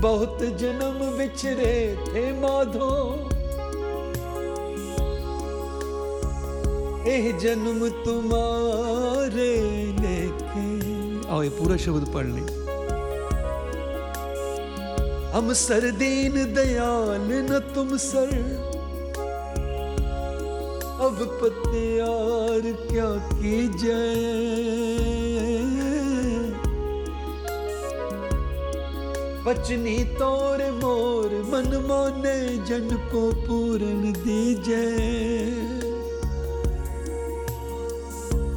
[0.00, 1.74] बहुत जन्म बिछड़े
[2.08, 2.92] थे माधो
[7.10, 9.50] ए जन्म तुम्हारे
[10.00, 10.85] लेके
[11.36, 12.46] आओ, ये पूरा शब्द पढ़ लें।
[15.32, 18.32] हम सर दीन दयाल, न तुम सर।
[21.06, 24.14] अब पते यार क्या की जय
[29.46, 35.75] पचनी तोर मोर मन माने जन को पूरन दीजय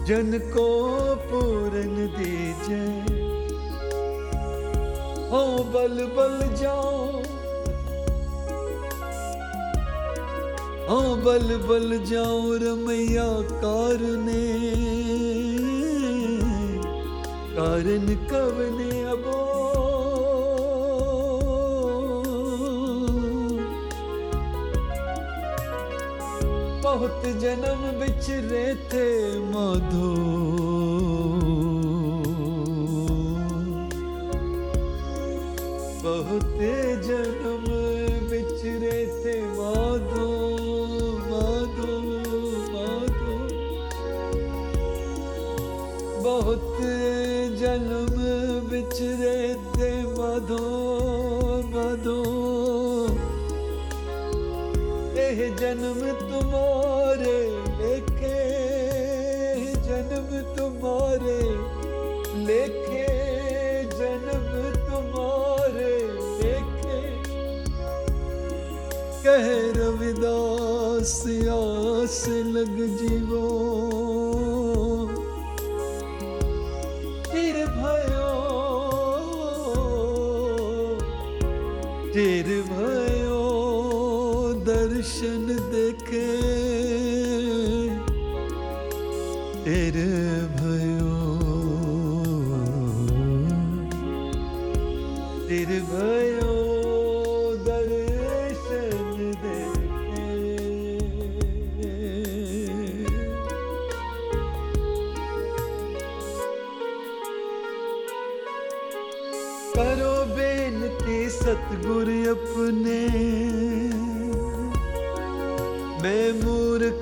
[0.09, 0.67] जन को
[1.15, 2.85] पूरन दीजे।
[5.29, 7.11] हो बल बल जाओ।
[10.89, 14.43] हो बल बल जाओ रमैया कारने।
[17.55, 19.58] कारण कवने अबो
[26.89, 29.07] बहुत जन्म बिछड़े थे
[29.49, 30.09] मधु।
[36.03, 36.55] बहुत
[37.07, 37.38] जन्म
[70.21, 71.53] दासिया
[72.03, 73.17] आस लग जी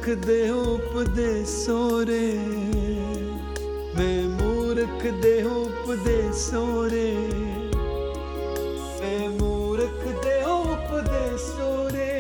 [0.08, 2.38] ਮੂਰਖ ਦੇ ਉਪਦੇਸੋ ਰੇ
[3.96, 7.12] ਮੈਂ ਮੂਰਖ ਦੇ ਉਪਦੇਸੋ ਰੇ
[9.02, 12.14] ਮੈਂ ਮੂਰਖ ਦੇ ਉਪਦੇਸੋ ਰੇ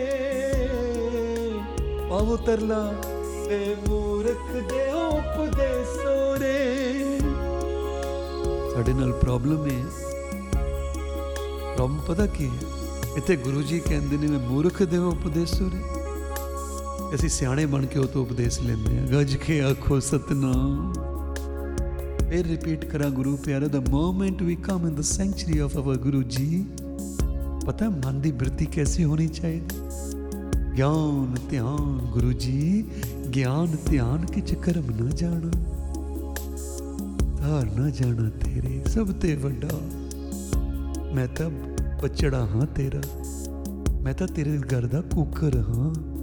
[2.10, 2.84] ਪਾਵ ਤਰਲਾ,
[3.48, 7.20] ਮੈਂ ਮੂਰਖ ਦੇ ਉਪਦੇਸੋ ਰੇ
[8.74, 9.84] ਸਾਡੇ ਨਾਲ ਪ੍ਰੋਬਲਮ ਹੈ।
[11.76, 13.14] ਪ੍ਰੋਬਲਮ ਪਤਾ ਕੀ ਹੈ?
[13.18, 15.97] ਇੱਥੇ ਗੁਰੂ ਜੀ ਕਹਿੰਦੇ ਨੇ, ਮੈਂ ਮੂਰਖ ਦੇ ਉਪਦੇਸੋ ਰੇ
[17.16, 20.94] ਅਸੀਂ ਸਿਆਣੇ ਬਣ ਕੇ ਉਹ ਤੋਂ ਉਪਦੇਸ਼ ਲੈਂਦੇ ਹਾਂ। ਗੱਜ ਕੇ ਆਖੋ ਸਤਨਾਮ।
[22.30, 26.24] ਫਿਰ ਰਿਪੀਟ ਕਰਾਂ, ਗੁਰੂ ਪਿਆਰੇ ਦਾ moment we come in the century of our Guru
[26.24, 26.66] ji,
[27.66, 29.76] ਪਤਾ ਮਨ ਦੀ ਬਿਰਤੀ ਕੈਸੀ ਹੋਣੀ ਚਾਹੀਦੀ?
[30.78, 32.86] ਗਿਆਨ, ਧਿਆਨ, ਗੁਰੂ ਜੀ,
[33.36, 35.52] ਗਿਆਨ, ਧਿਆਨ ਕਿਚ ਕਰਮ ਨਾ ਜਾਣਾ।
[37.38, 39.82] ਧਾਰ ਨਾ ਜਾਣਾ ਤੇਰੇ, ਸਭ ਤੇ ਵੱਡਾ।
[41.14, 41.50] ਮੈਂ ਤਾਂ
[42.02, 43.02] ਪਚੜਾ ਹਾਂ ਤੇਰਾ।
[44.02, 46.17] ਮੈਂ ਤਾਂ ਤੇਰੇ ਘਰ ਦਾ ਕੁੱਕਰ ਹਾਂ।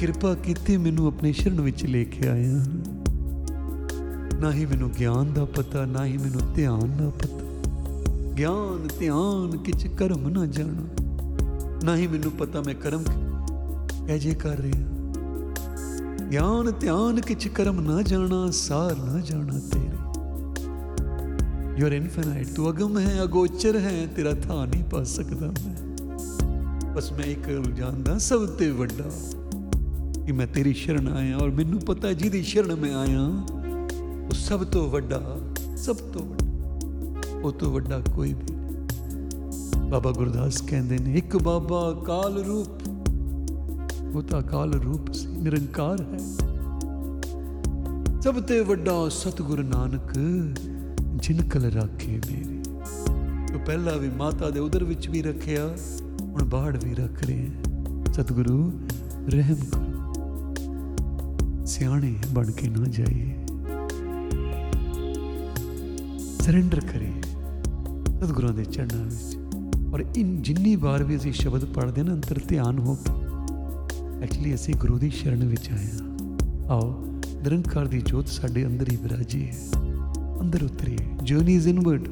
[0.00, 2.64] ਕਿਰਪਾ ਕੀਤੀ ਮੈਨੂੰ ਆਪਣੇ ਸ਼ਰਨ ਵਿੱਚ ਲੈ ਕੇ ਆਇਆ।
[4.40, 7.38] ਨਾ ਹੀ ਮੈਨੂੰ ਗਿਆਨ ਦਾ ਪਤਾ, ਨਾ ਹੀ ਮੈਨੂੰ ਧਿਆਨ ਦਾ ਪਤਾ।
[8.34, 10.86] ਗਿਆਨ, ਧਿਆਨ ਕਿਚ ਕਰਮ ਨਾ ਜਾਣਾ।
[11.84, 13.02] ਨਾ ਹੀ ਮੈਨੂੰ ਪਤਾ ਮੈਂ ਕਰਮ
[14.06, 14.88] ਕਹਿ ਜੇ ਕਰ ਰਿਹਾ।
[16.32, 20.20] ਗਿਆਨ, ਧਿਆਨ, ਕਿਛ ਕਰਮ ਨਾ ਜਾਣਾ, ਸਾਰ ਨਾ ਜਾਣਾ ਤੇਰੇ।
[21.80, 25.76] ਯੂ ਆਰ ਇਨਫਿਨਾਈਟ ਤੂੰ ਅਗਮ ਹੈ, ਅਗੋਚਰ ਹੈ, ਤੇਰਾ ਥਾਂ ਨਹੀਂ ਪਾ ਸਕਦਾ ਮੈਂ।
[26.94, 29.39] ਬਸ ਮੈਂ ਇੱਕ ਗੱਲ ਜਾਣਦਾ ਸਭ ਤੇ ਵੱਡਾ।
[30.30, 33.42] ਕਿ ਮੈਂ ਤੇਰੀ ਸ਼ਰਨ ਆਇਆ ਔਰ ਮੈਨੂੰ ਪਤਾ ਜਿਹਦੀ ਸ਼ਰਨ ਮੈਂ ਆਇਆ,
[34.24, 35.38] ਉਹ ਸਭ ਤੋਂ ਵੱਡਾ,
[35.76, 42.02] ਸਭ ਤੋਂ ਵੱਡਾ, ਉਹ ਤੋਂ ਵੱਡਾ ਕੋਈ ਵੀ ਨਹੀਂ। ਬਾਬਾ ਗੁਰਦਾਸ ਕਹਿੰਦੇ ਨੇ, ਇੱਕ ਬਾਬਾ
[42.06, 42.68] ਕਾਲ ਰੂਪ,
[44.16, 46.18] ਉਹ ਤਾਂ ਅਕਾਲ ਰੂਪ ਸੀ, ਨਿਰੰਕਾਰ ਹੈ।
[48.20, 50.12] ਸਭ ਤੇ ਵੱਡਾ ਸਤਿਗੁਰ ਨਾਨਕ
[51.22, 52.60] ਜਿਨ ਕਲ ਰਾਖੇ ਮੇਰੇ।
[53.54, 55.76] ਉਹ ਪਹਿਲਾਂ ਵੀ ਮਾਤਾ ਦੇ ਉਦਰ ਵਿੱਚ ਵੀ ਰੱਖਿਆ,
[56.20, 58.72] ਹੁਣ ਬਾਹਰ ਵੀ ਰੱਖ ਰਹੇ। ਹੈ ਸਤਿਗੁਰੂ,
[59.28, 59.89] ਰਹਿਮ ਕਰੋ।
[61.70, 63.34] ਸਿਆਣੇ ਬਣ ਕੇ ਨਾ ਜਾਈਏ।
[66.42, 67.20] ਸਰੈਂਡਰ ਕਰੀਏ
[68.20, 69.36] ਸਤਿਗੁਰਾਂ ਦੇ ਚਰਨਾਂ ਵਿੱਚ।
[69.94, 73.12] ਔਰ ਇਨ ਜਿੰਨੀ ਵਾਰ ਵੀ ਅਸੀਂ ਸ਼ਬਦ ਪੜ੍ਹਦੇ ਨਾ, ਅੰਤਰ ਧਿਆਨ ਹੋ ਕੇ
[74.22, 77.04] ਐਕਚੁਅਲੀ ਅਸੀਂ ਗੁਰੂ ਦੀ ਸ਼ਰਨ ਵਿੱਚ ਆਏ ਹਾਂ। ਆਓ,
[77.42, 79.56] ਨਿਰੰਕਾਰ ਦੀ ਜੋਤ ਸਾਡੇ ਅੰਦਰ ਹੀ ਵਿਰਾਜੀ ਹੈ
[80.40, 82.08] ਅੰਦਰ ਉਤਰੀ ਹੈ journey is inward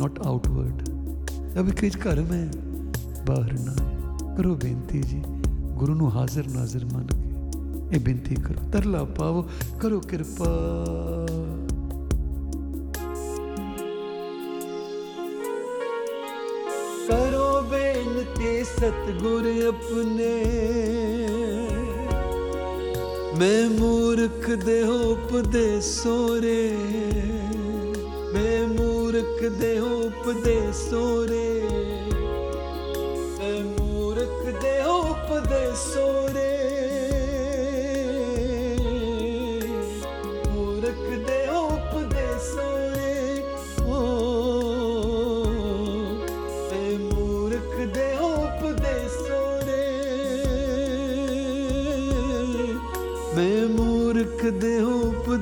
[0.00, 0.88] not outward
[1.58, 2.46] ਅਬ ਕਿਜ ਘਰ ਮੈਂ,
[3.26, 5.22] ਬਾਹਰ ਨਾ। ਹੈ ਕਰੋ ਬੇਨਤੀ ਜੀ,
[5.76, 7.27] ਗੁਰੂ ਨੂੰ ਹਾਜ਼ਰ ਨਾਜ਼ਰ ਮੰਨ ਕੇ।
[7.92, 9.48] ਇਹ ਬੇਨਤੀ ਕਰੋ। ਤਰਲਾ ਪਾਵੋ,
[9.80, 10.46] ਕਰੋ ਕਿਰਪਾ।
[17.08, 20.44] ਕਰੋ ਬੇਨਤੀ ਸਤਗੁਰ ਆਪਣੇ।
[23.38, 26.76] ਮੈਂ ਮੂਰਖ ਦੇ ਉਪਦੇਸੋ ਰੇ
[28.34, 31.62] ਮੈਂ ਮੂਰਖ ਦੇ ਉਪਦੇਸੋ ਰੇ
[33.38, 36.57] ਮੈਂ ਮੂਰਖ ਦੇ ਉਪਦੇਸੋ ਰੇ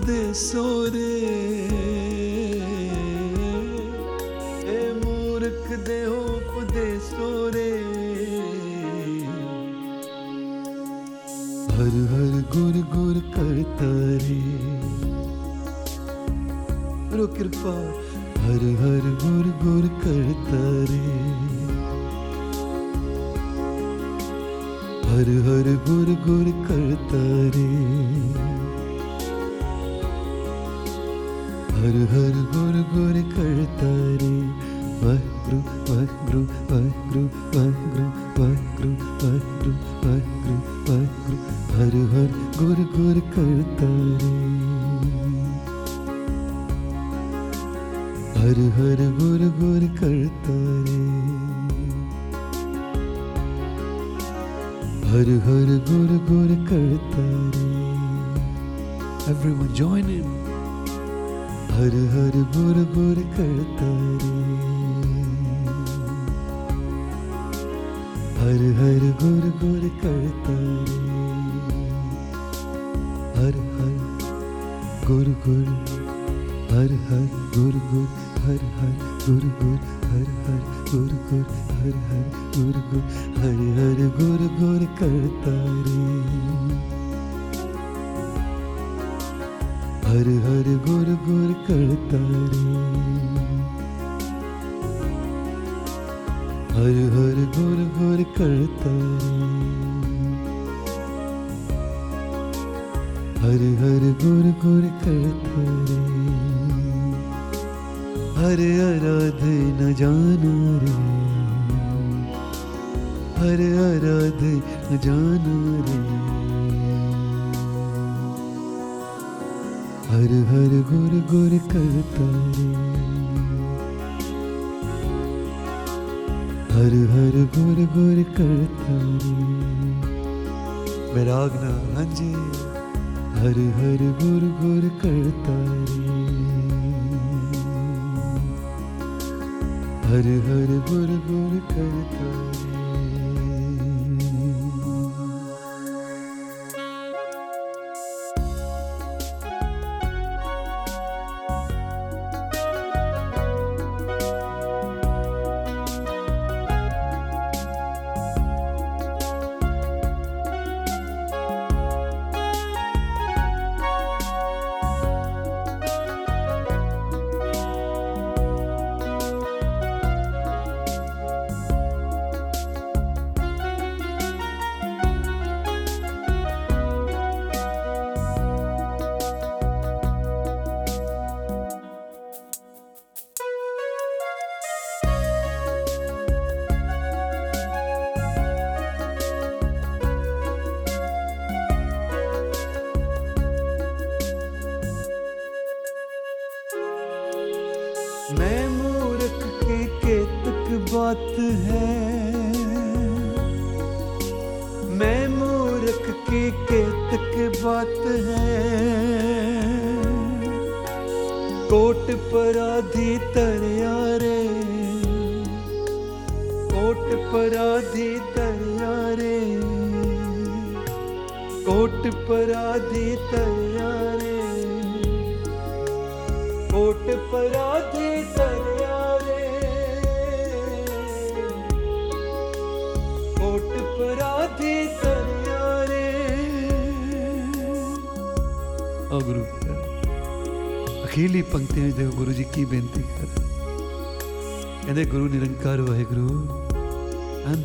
[0.04, 1.14] de sore.
[4.76, 7.70] E murk de hop de sore.
[11.76, 13.90] Har har gur gur karta
[14.26, 14.42] re
[17.18, 17.74] ro kripa
[18.44, 21.02] har har gur gur karta re
[25.08, 27.25] har har gur gur karta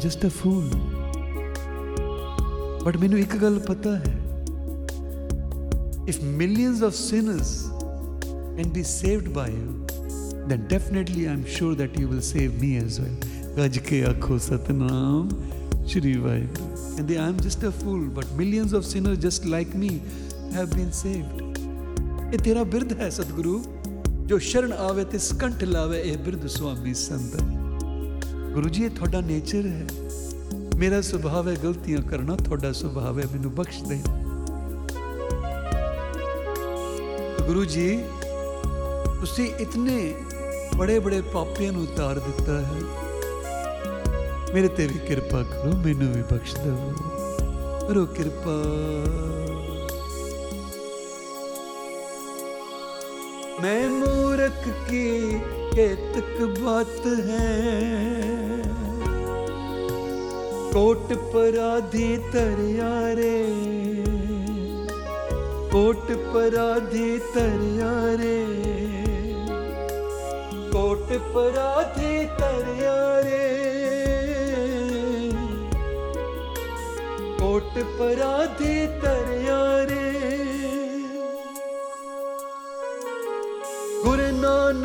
[0.02, 0.70] just a fool
[2.86, 4.14] but मैं एक गल पता है.
[6.10, 9.68] If millions of sinners can be saved by you
[10.47, 13.16] then definitely I am sure that you will save me as well
[13.58, 15.30] गज के आखो, सतनाम,
[15.88, 19.76] श्री वाहे and they I am just a fool but millions of sinners just like
[19.76, 19.89] me
[20.54, 21.49] have been saved
[22.34, 23.60] ये तेरा बिरध है, सतगुरु.
[24.28, 27.51] जो शरण आवे, ते कंठ लावे ए बिरध स्वामी संतन.
[28.54, 29.86] ਗੁਰੂ ਜੀ ਇਹ ਤੁਹਾਡਾ ਨੇਚਰ ਹੈ
[30.78, 33.97] ਮੇਰਾ ਸੁਭਾਅ ਹੈ ਗਲਤੀਆਂ ਕਰਨਾ ਤੁਹਾਡਾ ਸੁਭਾਅ ਹੈ ਮੈਨੂੰ ਬਖਸ਼ ਦੇ
[37.47, 37.86] ਗੁਰੂ ਜੀ
[39.22, 40.14] ਤੁਸੀਂ ਇਤਨੇ
[40.78, 42.82] ਬੜੇ ਬੜੇ ਪਾਪੀਆਂ ਨੂੰ ਉਤਾਰ ਦਿੱਤਾ ਹੈ
[44.54, 46.93] ਮੇਰੇ ਤੇ ਵੀ ਕਿਰਪਾ ਕਰੋ ਮੈਨੂੰ ਵੀ ਬਖਸ਼ ਦਿਓ
[47.88, 48.58] ਕਰੋ ਕਿਰਪਾ
[53.62, 55.08] ਮੈਂ ਮੂਰਖ ਕੀ
[55.74, 57.49] केतक बात है।
[60.72, 63.38] कोट पराधी तरियारे
[65.72, 68.39] कोट पराधी तरियारे
[70.74, 73.39] कोट पराधी तरियारे।
[77.41, 78.76] कोट पराधी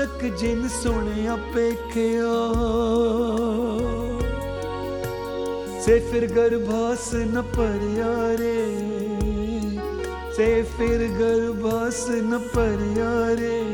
[0.07, 2.35] ਨਾਨਕ ਜਿਨ ਸੁਣਿਆ ਪੇਖਿਆ
[5.81, 8.67] ਸੇ ਫਿਰ ਗਰਭਾਸ ਨ ਭਰਿਆ ਰੇ।
[10.37, 13.65] ਸੇ ਫਿਰ ਗਰਭਾਸ ਨ ਭਰਿਆ ਰੇ।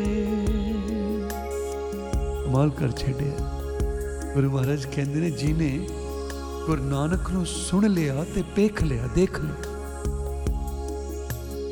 [2.46, 3.50] ਕਮਾਲ ਕਰ ਛੱਡਿਆ।
[4.34, 5.88] ਗੁਰੂ ਮਹਾਰਾਜ ਕਹਿੰਦੇ ਨੇ, ਜਿਹਨੇ
[6.66, 9.54] ਗੁਰੂ ਨਾਨਕ ਨੂੰ ਸੁਣ ਲਿਆ ਤੇ ਪੇਖ ਲਿਆ, ਦੇਖ ਲਿਆ।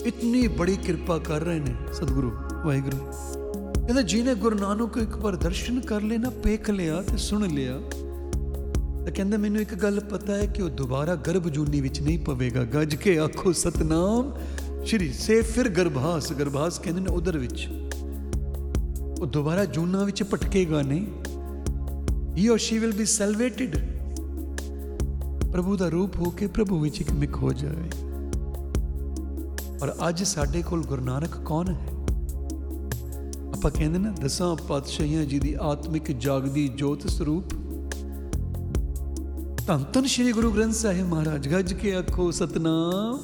[0.06, 2.32] ਇਤਨੀ ਬੜੀ ਕਿਰਪਾ ਕਰ ਰਹੇ ਨੇ ਸਤਿਗੁਰੂ,
[2.64, 3.12] ਵਾਹਿਗੁਰੂ।
[3.90, 7.48] ਕਹਿੰਦਾ ਜਿਹਨੇ ਗੁਰੂ ਨਾਨਕ ਨੂੰ ਇੱਕ ਵਾਰ ਦਰਸ਼ਨ ਕਰ ਲਏ ਨਾ, ਪੇਖ ਲਿਆ ਤੇ ਸੁਣ
[7.48, 7.80] ਲਿਆ।
[9.04, 12.64] ਤਾਂ ਕਹਿੰਦਾ ਮੈਨੂੰ ਇੱਕ ਗੱਲ ਪਤਾ ਹੈ ਕਿ ਉਹ ਦੁਬਾਰਾ ਗਰਭ ਜੂਨੀ ਵਿੱਚ ਨਹੀਂ ਪਵੇਗਾ।
[12.64, 14.32] ਗੱਜ ਕੇ ਆਖੋ, ਸਤਨਾਮ,
[14.84, 17.68] ਸ਼੍ਰੀ ਸੇ ਫਿਰ ਗਰਭਾਸ। ਗਰਭਾਸ ਕਹਿੰਦੇ ਨੇ ਉਧਰ ਵਿੱਚ।
[19.20, 21.06] ਉਹ ਦੁਬਾਰਾ ਜੂਨਾ ਵਿੱਚ ਭਟਕੇਗਾ ਨਹੀਂ।
[22.36, 23.76] ਹੀ ਔਰ ਸ਼ੀ ਵਿਲ ਬੀ ਸੈਲਵੇਟਿਡ
[25.52, 27.90] ਪ੍ਰਭੂ ਦਾ ਰੂਪ ਹੋ ਕੇ ਪ੍ਰਭੂ ਵਿੱਚ ਇੱਕ ਮਿਕ ਹੋ ਜਾਵੇ।
[29.82, 31.99] ਔਰ ਅੱਜ ਸਾਡੇ ਕੋਲ ਗੁਰੂ ਨਾਨਕ ਕੌਣ ਹੈ?
[33.60, 37.50] ਆਪਾਂ ਕਹਿੰਦੇ ਨਾ ਦਸਾਂ ਪਾਤਸ਼ਾਹੀਆਂ ਜੀ ਦੀ ਆਤਮਿਕ ਜਾਗਦੀ ਜੋਤ ਸਰੂਪ।
[39.66, 43.18] ਧੰਨ ਧੰਨ ਸ਼੍ਰੀ ਗੁਰੂ ਗ੍ਰੰਥ ਸਾਹਿਬ ਮਹਾਰਾਜ, ਗੱਜ ਕੇ ਆਖੋ ਸਤਨਾਮ।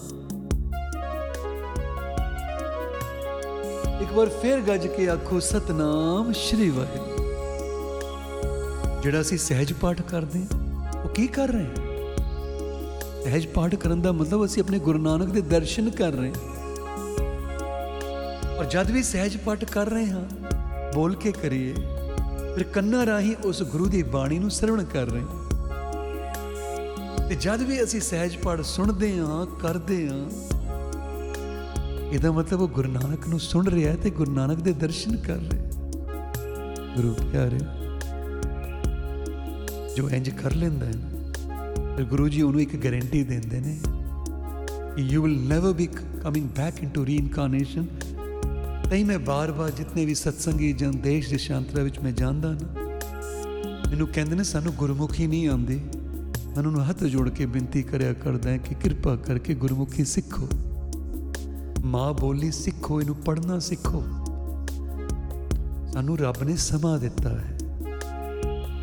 [4.03, 7.24] ਇੱਕ ਵਾਰ ਫੇਰ ਗੱਜ ਕੇ ਆਖੋ ਸਤਨਾਮ ਸ਼੍ਰੀ ਵਾਹਿਗੁਰੂ।
[9.03, 10.49] ਜਿਹੜਾ ਅਸੀਂ ਸਹਿਜ ਪਾਠ ਕਰਦੇ ਹਾਂ,
[11.03, 11.76] ਉਹ ਕੀ ਕਰ ਰਹੇ ਹਾਂ?
[13.24, 16.56] ਸਹਿਜ ਪਾਠ ਕਰਨ ਦਾ ਮਤਲਬ ਅਸੀਂ ਆਪਣੇ ਗੁਰੂ ਨਾਨਕ ਦੇ ਦਰਸ਼ਨ ਕਰ ਰਹੇ ਹਾਂ।
[18.59, 20.25] ਔਰ ਜਦ ਵੀ ਸਹਿਜ ਪਾਠ ਕਰ ਰਹੇ ਹਾਂ,
[20.95, 21.73] ਬੋਲ ਕੇ ਕਰੀਏ,
[22.55, 25.45] ਫਿਰ ਕੰਨਾਂ ਰਾਹੀਂ ਉਸ ਗੁਰੂ ਦੀ ਬਾਣੀ ਨੂੰ ਸਰਵਣ ਕਰ ਰਹੇ ਹਾਂ।
[27.29, 30.25] ਤੇ ਜਦ ਵੀ ਅਸੀਂ ਸਹਿਜ ਪਾਠ ਸੁਣਦੇ ਹਾਂ, ਕਰਦੇ ਹਾਂ,
[32.13, 35.39] ਇਹਦਾ ਮਤਲਬ ਉਹ ਗੁਰੂ ਨਾਨਕ ਨੂੰ ਸੁਣ ਰਿਹਾ ਹੈ ਤੇ ਗੁਰੂ ਨਾਨਕ ਦੇ ਦਰਸ਼ਨ ਕਰ
[35.43, 35.65] ਰਿਹਾ
[36.97, 37.59] ਗੁਰੂ ਪਿਆਰੇ,
[39.97, 40.93] ਜੋ ਇੰਜ ਕਰ ਲੈਂਦਾ ਹੈ
[41.97, 43.79] ਤੇ ਗੁਰੂ ਜੀ ਉਹਨੂੰ ਇੱਕ ਗਾਰੰਟੀ ਦਿੰਦੇ ਨੇ
[44.97, 45.87] ਕਿ you will never be
[46.23, 47.87] coming back into reincarnation
[48.91, 52.66] ਤਈ ਮੈਂ ਬਾਰ-ਬਾਰ ਜਿੰਨੇ ਵੀ ਸਤਸੰਗੀ ਜਨ ਦੇਸ਼ ਦੇਸ਼ਾਂਤਰਾਂ ਵਿੱਚ ਮੈਂ ਜਾਂਦਾ ਨਾ,
[53.91, 58.12] ਮੈਨੂੰ ਕਹਿੰਦੇ ਨੇ ਸਾਨੂੰ ਗੁਰਮੁਖੀ ਨਹੀਂ ਆਉਂਦੀ। ਮੈਂ ਉਹਨਾਂ ਨੂੰ ਹੱਥ ਜੋੜ ਕੇ ਬੇਨਤੀ ਕਰਿਆ
[58.12, 60.49] ਕਰਦਾ ਹਾਂ ਕਿ ਕਿਰਪਾ ਕਰਕੇ ਗੁਰਮੁਖੀ ਸਿੱਖੋ।
[61.84, 64.05] ਮਾਂ ਬੋਲੀ ਸਿੱਖੋ, ਇਹਨੂੰ ਪੜ੍ਹਨਾ ਸਿੱਖੋ।
[65.93, 67.59] ਸਾਨੂੰ ਰੱਬ ਨੇ ਸਮਾਂ ਦਿੱਤਾ ਹੈ।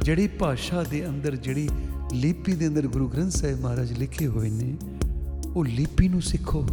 [0.02, 1.70] ਜਿਹੜੀ ਭਾਸ਼ਾ ਦੇ ਅੰਦਰ, ਜਿਹੜੀ
[2.14, 4.78] ਲਿਪੀ ਦੇ ਅੰਦਰ ਗੁਰੂ ਗ੍ਰੰਥ ਸਾਹਿਬ ਮਹਾਰਾਜ ਲਿਖੇ ਹੋਏ ਨੇ,
[5.56, 6.66] ਉਹ ਲਿਪੀ ਨੂੰ ਸਿੱਖੋ।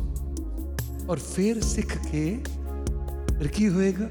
[1.08, 2.38] ਔਰ ਫਿਰ ਸਿੱਖ ਕੇ
[3.40, 4.06] ਫਿਰ ਕੀ ਹੋਏਗਾ?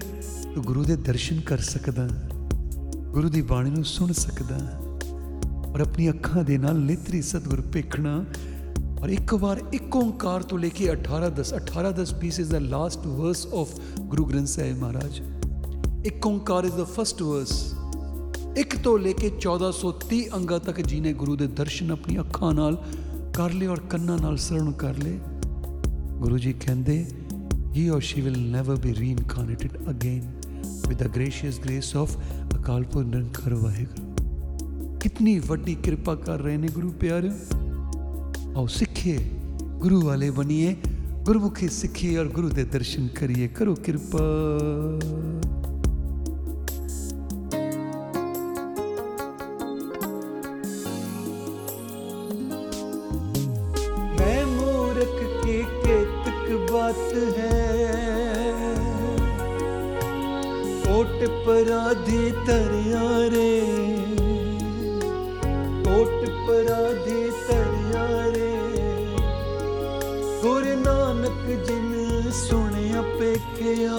[0.55, 2.07] ਤੂੰ ਗੁਰੂ ਦੇ ਦਰਸ਼ਨ ਕਰ ਸਕਦਾ,
[3.11, 4.55] ਗੁਰੂ ਦੀ ਬਾਣੀ ਨੂੰ ਸੁਣ ਸਕਦਾ
[5.71, 8.25] ਔਰ ਆਪਣੀ ਅੱਖਾਂ ਦੇ ਨਾਲ ਨੇਤਰੀ ਸਤਿਗੁਰ ਪੇਖਣਾ
[9.01, 10.95] ਔਰ ਇੱਕ ਵਾਰ ਇੱਕ ਓੰਕਾਰ ਤੋਂ ਲੈ ਕੇ 18
[11.39, 13.69] 10 18 10 piece is the last verse of
[13.99, 15.21] Guru Granth Sahib Maharaj.
[16.05, 17.73] ਇੱਕ ਓੰਕਾਰ ਇਜ਼ ਦਾ ਫਰਸਟ ਵਰਸ
[18.57, 22.83] ਇੱਕ ਤੋਂ ਲੈ ਕੇ 1430 ਅੰਗਾਂ ਤੱਕ ਜਿਹਨੇ ਗੁਰੂ ਦੇ ਦਰਸ਼ਨ ਆਪਣੀ ਅੱਖਾਂ ਨਾਲ
[23.33, 25.19] ਕਰ ਲਏ ਔਰ ਕੰਨਾਂ ਨਾਲ ਸਰਵਣ ਕਰ ਲਏ।
[26.11, 27.05] ਗੁਰੂ ਜੀ ਕਹਿੰਦੇ
[27.73, 30.23] he or she will never be reincarnated again
[30.87, 32.17] with the gracious grace of
[32.55, 37.29] Akal Purakh ਨਿਰੰਕਾਰ ਵਾਹਿਗੁਰੂ ਕਿਤਨੀ ਵੱਡੀ ਕਿਰਪਾ ਕਰ ਰਹੇ ਨੇ ਗੁਰੂ ਪਿਆਰੇ
[38.55, 39.17] ਆਓ ਸਿੱਖੀਏ
[39.79, 40.75] ਗੁਰੂ ਵਾਲੇ ਬਣੀਏ
[41.25, 44.19] ਗੁਰਮੁਖੀ ਸਿੱਖੀਏ ਔਰ ਗੁਰੂ ਦੇ ਦਰਸ਼ਨ ਕਰੀਏ ਕਰੋ ਕਿਰਪਾ
[61.59, 63.61] पराधी तरिया रे।
[65.83, 68.51] कोट पराधी तरिया रे।
[70.43, 73.97] गुरु नानक जिन सुनिया पेखिया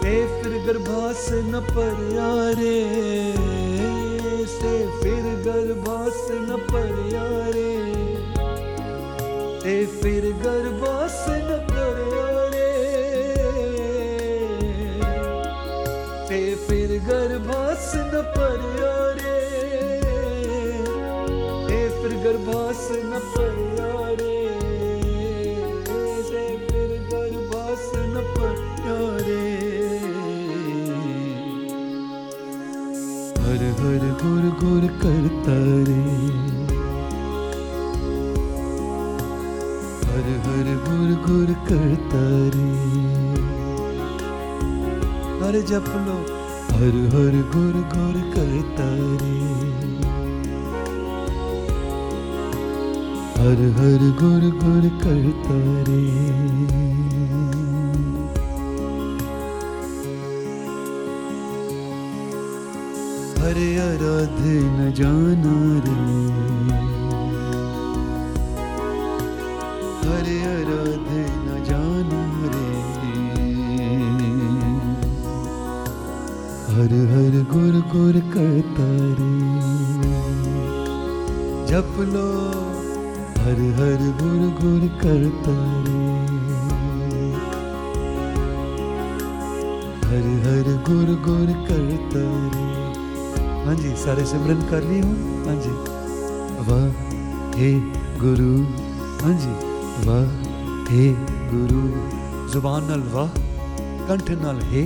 [0.00, 2.82] से फिर गर्भास न परिया रे।
[4.46, 7.49] से फिर गर्भास न परिया
[34.60, 35.54] गुर करता
[35.88, 36.00] रे।
[40.06, 42.24] हर हर गुर गुर करता
[42.54, 42.70] रे।
[45.40, 46.18] हर जप लो
[46.74, 48.90] हर हर गुर गुर करता
[49.22, 49.40] रे।
[53.40, 55.58] हर हर गुर गुर करता
[55.90, 56.89] रे।
[63.50, 65.54] हरे आराधे न जाना
[65.84, 65.94] रे।
[70.08, 72.20] हरे आराधे न जाना
[72.52, 72.68] रे।
[76.74, 79.32] हर हर गुर गुर करता रे।
[81.66, 82.30] जप लो,
[83.42, 86.06] हर हर गुर गुर करता रे।
[90.08, 92.69] हर हर गुर गुर करता रे।
[93.65, 95.13] हाँ जी सारे सिमरन कर लिए हो
[95.45, 95.71] हाँ जी
[96.67, 96.85] वाह
[97.55, 97.71] हे
[98.19, 98.51] गुरु
[99.21, 99.53] हाँ जी
[100.05, 100.27] वाह
[100.89, 101.07] हे
[101.51, 101.87] गुरु
[102.51, 103.29] ਜ਼ੁਬਾਨ ਨਾਲ ਵਾਹ
[104.07, 104.83] ਕੰਠ ਨਾਲ ਹੈ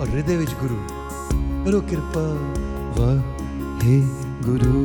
[0.00, 0.76] ਔਰ ਹਿਰਦੇ ਵਿੱਚ ਗੁਰੂ
[1.64, 2.20] ਕਰੋ ਕਿਰਪਾ
[2.98, 3.16] ਵਾਹ
[3.82, 3.96] हे
[4.46, 4.82] ਗੁਰੂ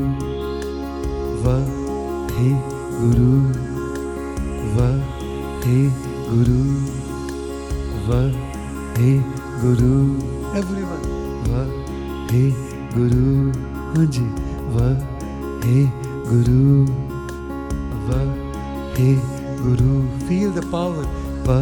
[1.43, 1.65] ਵਾਹ
[2.35, 2.51] हे
[2.99, 3.41] ਗੁਰੂ
[4.75, 4.97] ਵਾਹ
[5.65, 5.79] हे
[6.29, 6.61] ਗੁਰੂ
[8.07, 8.29] ਵਾਹ
[8.97, 9.11] हे
[9.61, 9.93] ਗੁਰੂ
[10.59, 11.03] एवरीवन
[11.49, 11.67] ਵਾਹ
[12.29, 12.64] हे
[12.96, 13.30] गुरु
[14.00, 14.18] अज
[14.74, 14.82] व
[15.64, 15.80] हे
[16.28, 16.60] गुरु।
[18.06, 18.20] व
[18.94, 19.08] हे
[19.56, 21.04] गुरु। फील द पावर
[21.46, 21.56] व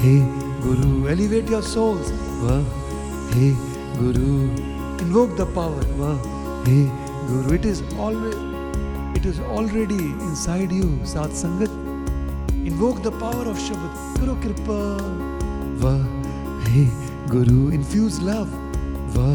[0.00, 0.14] हे
[0.62, 2.10] गुरु। एलिवेट योर सोल्स
[2.42, 2.56] व
[3.32, 3.50] हे
[4.00, 4.32] गुरु।
[5.04, 5.84] Invoke the power
[7.28, 7.54] Waheguru.
[7.54, 11.82] It is always it is already inside you सात संगत।
[12.66, 14.80] इनवोक द पावर ऑफ़ शब्द करो कृपा
[15.82, 15.94] व
[16.66, 16.84] हे
[17.30, 18.48] गुरु। इन्फ्यूज लव
[19.16, 19.28] व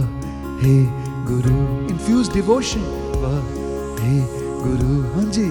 [0.64, 0.76] हे
[1.32, 1.88] Guru.
[1.88, 2.82] Infuse devotion.
[3.24, 4.16] Vahe
[4.64, 4.96] Guru.
[5.16, 5.48] Hanji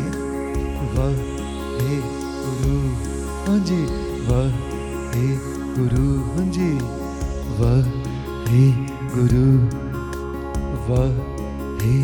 [0.94, 1.94] Vahe
[2.44, 2.80] Guru.
[3.46, 3.78] Hanji
[4.28, 5.28] Vahe
[5.76, 6.08] Guru.
[6.36, 6.70] Hanji
[7.60, 8.64] Vahe
[9.14, 9.46] Guru.
[10.88, 11.94] Vahe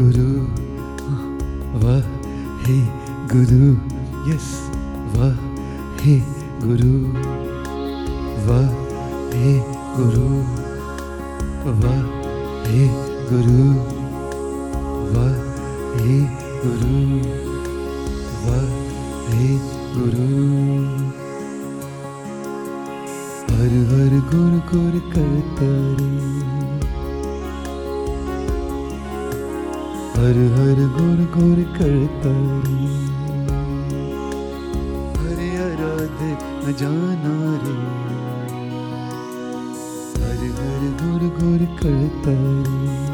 [0.00, 0.32] Guru.
[1.84, 2.76] Vahe
[3.32, 3.70] Guru.
[4.28, 4.50] Yes.
[5.16, 6.18] Vahe
[6.66, 6.92] Guru.
[8.50, 9.54] Vahe
[9.96, 10.28] Guru.
[11.80, 13.66] Vahe Guru Guru
[15.12, 16.16] Wahe
[16.62, 16.96] Guru
[18.46, 19.46] Wahe
[19.94, 20.26] Guru
[23.52, 25.70] हर हर गुर गुर करता
[30.18, 32.34] हर हर गुर गुर करता
[32.66, 32.82] रे।
[35.20, 36.20] हरे आराध
[36.76, 37.78] जाना रे।
[40.20, 43.11] हर हर गुर गुर करता रे।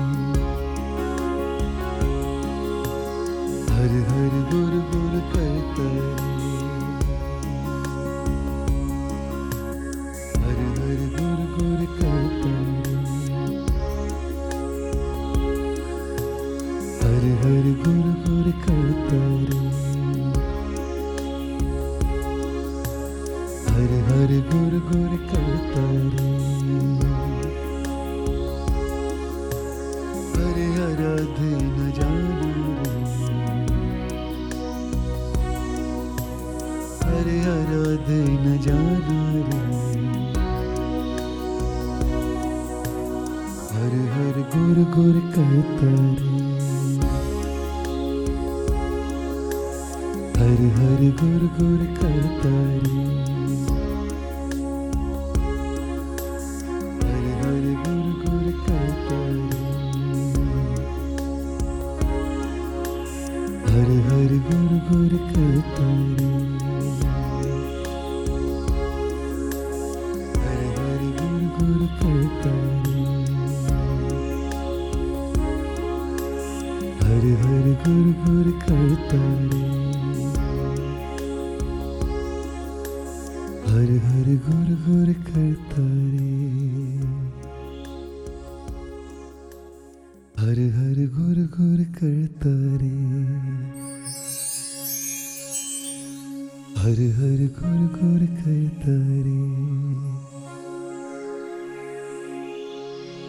[96.79, 98.93] हर हर गुर गुर करता
[99.25, 99.39] रे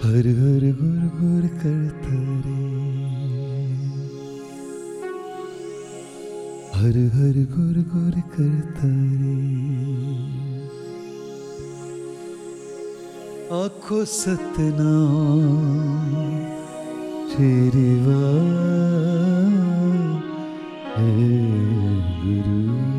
[0.03, 2.67] हर हर गुर गुर करता रे
[6.75, 9.33] हर हर गुर गुर करता रे
[13.59, 16.13] आखो सतनाम
[17.33, 17.89] तेरी
[20.95, 21.11] है
[22.21, 22.98] गुरु।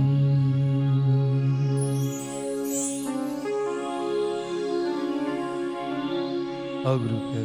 [6.94, 7.44] ਅਗਰੂ ਕਰੇ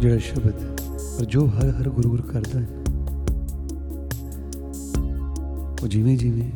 [0.00, 0.58] ਜਿਹੜਾ ਸ਼ਬਦ
[1.18, 2.66] ਪਰ ਜੋ ਹਰ ਹਰ ਗੁਰੂ ਗੁਰ ਕਰਦਾ ਹੈ,
[5.82, 6.50] ਉਹ ਜਿਵੇਂ ਜਿਵੇਂ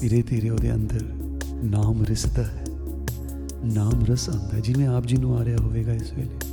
[0.00, 1.02] ਧੀਰੇ ਧੀਰੇ ਉਹਦੇ ਅੰਦਰ
[1.64, 2.64] ਨਾਮ ਰਸਦਾ ਹੈ,
[3.74, 6.45] ਨਾਮ ਰਸ ਆਉਂਦਾ ਜਿਵੇਂ ਆਪ ਜੀ ਨੂੰ ਆ ਰਿਹਾ ਹੋਵੇਗਾ ਇਸ ਵੇਲੇ।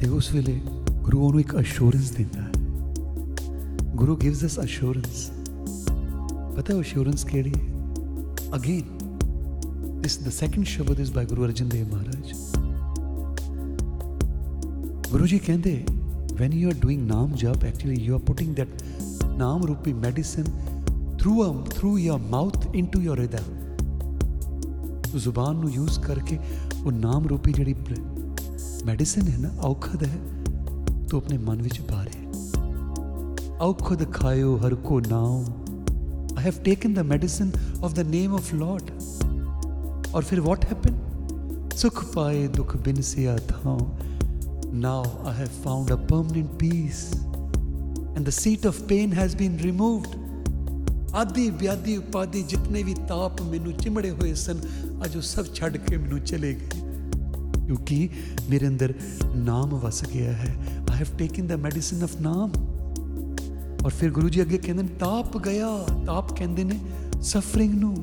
[0.00, 0.60] ਤੇ ਉਸ ਵੇਲੇ
[1.02, 2.50] ਗੁਰੂ ਉਹਨੂੰ ਇੱਕ ਅਸ਼ੋਰੈਂਸ ਦਿੰਦਾ ਹੈ
[3.94, 5.30] ਗੁਰੂ ਗਿਵਸ ਅਸ ਅਸ਼ੋਰੈਂਸ
[6.56, 7.62] ਪਤਾ ਹੈ ਅਸ਼ੋਰੈਂਸ ਕਿਹੜੀ ਹੈ
[8.56, 8.82] again
[10.04, 12.32] this the second shabad is by Guru Arjan Dev Maharaj
[15.10, 15.84] Guru ji ਕਹਿੰਦੇ
[16.40, 18.82] when you are doing ਨਾਮ ਜਪ actually you are putting that
[19.38, 20.50] ਨਾਮ ਰੂਪੀ medicine
[21.22, 23.38] through a, through your mouth into your ਹਿਰਦਾ
[25.12, 26.38] ਤੂੰ ਜ਼ੁਬਾਨ ਨੂੰ ਯੂਜ਼ ਕਰਕੇ
[26.84, 27.74] ਉਹ ਨਾਮ ਰੂਪੀ ਜਿਹੜੀ
[28.88, 30.18] ਮੈਡੀਸਿਨ ਹੈ ਨਾ ਔਖਦ ਹੈ
[31.10, 32.24] ਤੂੰ ਆਪਣੇ ਮਨ ਵਿੱਚ ਪਾ ਰਿਹਾ
[33.60, 35.44] ਔਖਦ ਖਾਇਓ ਹਰ ਕੋ ਨਾਮ
[36.36, 37.50] I have taken the medicine
[37.80, 38.88] of the name of Lord.
[40.14, 41.76] और फिर what happened?
[41.76, 43.76] सुख पाए दुख बिन सिया था
[44.76, 47.04] Now I have found a permanent peace.
[48.16, 50.20] And the seat of pain has been removed.
[51.14, 54.60] ਆਦਿ ਵਿਆਦੀ ਉਪਾਦੀ ਜਿਤਨੇ ਵੀ ਤਾਪ ਮੈਨੂੰ ਚਿਮੜੇ ਹੋਏ ਸਨ
[55.04, 56.77] ਅੱਜ ਉਹ ਸਭ ਛੱਡ ਕੇ ਮੈਨੂੰ ਚਲੇ ਗਏ
[57.69, 58.09] ਕਿਉਂਕਿ
[58.49, 58.93] ਮੇਰੇ ਅੰਦਰ
[59.35, 60.55] ਨਾਮ ਵਸ ਗਿਆ ਹੈ।
[60.91, 62.51] I have taken the medicine of ਨਾਮ।
[63.85, 66.79] ਔਰ ਫਿਰ ਗੁਰੂ ਜੀ ਅੱਗੇ ਕਹਿੰਦੇ ਨੇ, ਤਾਪ ਗਿਆ। ਤਾਪ ਕਹਿੰਦੇ ਨੇ
[67.21, 67.95] ਸਫਰਿੰਗ ਨੂੰ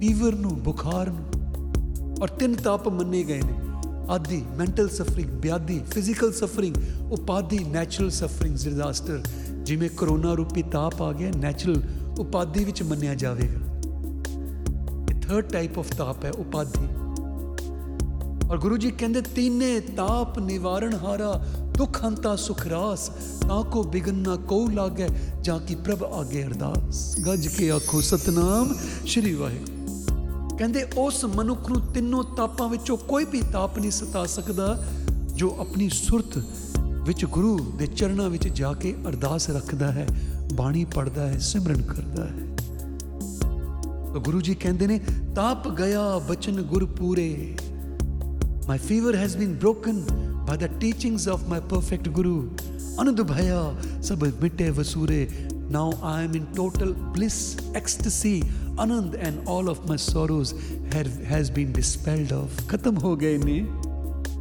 [0.00, 1.24] ਫੀਵਰ ਨੂੰ, ਬੁਖਾਰ ਨੂੰ।
[2.22, 3.54] ਔਰ ਤਿੰਨ ਤਾਪ ਮੰਨੇ ਗਏ ਨੇ।
[4.10, 6.74] ਆਦੀ ਮੈਂਟਲ ਸਫਰਿੰਗ ਬਿਆਦੀ ਫਿਜ਼ੀਕਲ ਸਫਰਿੰਗ
[7.12, 9.22] ਉਪਾਦੀ ਨੈਚੁਰਲ ਸਫਰਿੰਗ ਡਿਜ਼ਾਸਟਰ
[9.62, 11.82] ਜਿਵੇਂ ਕਰੋਨਾ ਰੂਪੀ ਤਾਪ ਆ ਗਿਆ ਨੈਚੁਰਲ
[12.18, 13.66] ਉਪਾਦੀ ਵਿੱਚ ਮੰਨਿਆ ਜਾਵੇਗਾ।
[15.10, 17.05] ਇਹ ਥਰਡ ਟਾਈਪ ਆਫ ਤਾਪ ਹੈ ਉਪਾਦੀ
[18.50, 21.46] ਔਰ ਗੁਰੂ ਜੀ ਕਹਿੰਦੇ, ਤੀਨੇ ਤਾਪ ਨਿਵਾਰਣ ਹਾਰਾ,
[21.78, 23.10] ਦੁਖ ਹੰਤਾ ਸੁਖ ਰਾਸ,
[23.48, 25.08] ਤਾਂ ਕੋ ਬਿਗਨ ਨਾ ਕੋ ਲਾਗੇ,
[25.42, 28.74] ਜਾਂ ਕੀ ਪ੍ਰਭ ਆਗੇ ਅਰਦਾਸ। ਗੱਜ ਕੇ ਆਖੋ, ਸਤਨਾਮ
[29.06, 34.84] ਸ਼੍ਰੀ ਵਾਹਿਗੁਰੂ। ਕਹਿੰਦੇ, ਉਸ ਮਨੁੱਖ ਨੂੰ ਤਿੰਨੋਂ ਤਾਪਾਂ ਵਿੱਚੋਂ ਕੋਈ ਵੀ ਤਾਪ ਨਹੀਂ ਸਤਾ ਸਕਦਾ,
[35.34, 36.42] ਜੋ ਆਪਣੀ ਸੁਰਤ
[36.78, 40.06] ਵਿੱਚ ਗੁਰੂ ਦੇ ਚਰਨਾਂ ਵਿੱਚ ਜਾ ਕੇ ਅਰਦਾਸ ਰੱਖਦਾ ਹੈ,
[40.54, 42.56] ਬਾਣੀ ਪੜਦਾ ਹੈ, ਸਿਮਰਨ ਕਰਦਾ ਹੈ।
[44.12, 45.00] ਤਾਂ ਗੁਰੂ ਜੀ ਕਹਿੰਦੇ ਨੇ,
[45.34, 47.56] ਤਾਪ ਗਿਆ ਬਚਨ ਗੁਰ ਪੂਰੇ।
[48.67, 50.05] My fever has been broken
[50.45, 52.49] by the teachings of my perfect Guru.
[52.97, 53.59] Anand Bhaya
[54.03, 55.27] sab mitte vasure.
[55.69, 58.43] Now I am in total bliss, ecstasy,
[58.77, 60.53] Anand, and all of my sorrows
[60.93, 62.49] have, has been dispelled of.
[62.67, 63.59] ਖਤਮ ਹੋ ਗਏ ਨੇ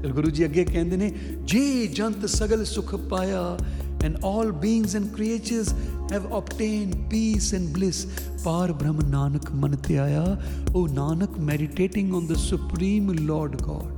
[0.02, 1.12] ਤੇ ਗੁਰੂ ਜੀ ਅੱਗੇ ਕਹਿੰਦੇ ਨੇ
[1.52, 3.57] ਜੇ ਜੰਤ ਸਗਲ ਸੁਖ ਪਾਇਆ
[4.09, 5.73] and all beings and creatures
[6.11, 7.98] have obtained peace and bliss
[8.44, 10.24] par brahm nanak man ਧਿਆਇਆ
[10.74, 13.94] o nanak meditating on the supreme lord god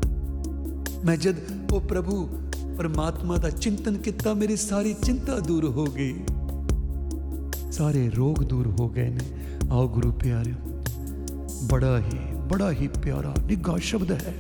[1.06, 1.36] ਮੈਂ ਜਦ
[1.72, 2.30] ਉਹ ਪ੍ਰਭੂ
[2.78, 6.16] ਪਰਮਾਤਮਾ ਦਾ ਚਿੰਤਨ ਕੀਤਾ, ਮੇਰੀ ਸਾਰੀ ਚਿੰਤਾ ਦੂਰ ਹੋ ਗਈ।
[7.72, 9.20] ਸਾਰੇ ਰੋਗ ਦੂਰ ਹੋ ਗਏ ਨੇ।
[9.72, 10.54] ਆਓ ਗੁਰੂ ਪਿਆਰਿਓ,
[11.72, 14.34] ਬੜਾ ਹੀ ਬੜਾ ਹੀ ਪਿਆਰਾ, ਨਿੱਘਾ ਸ਼ਬਦ ਹੈ।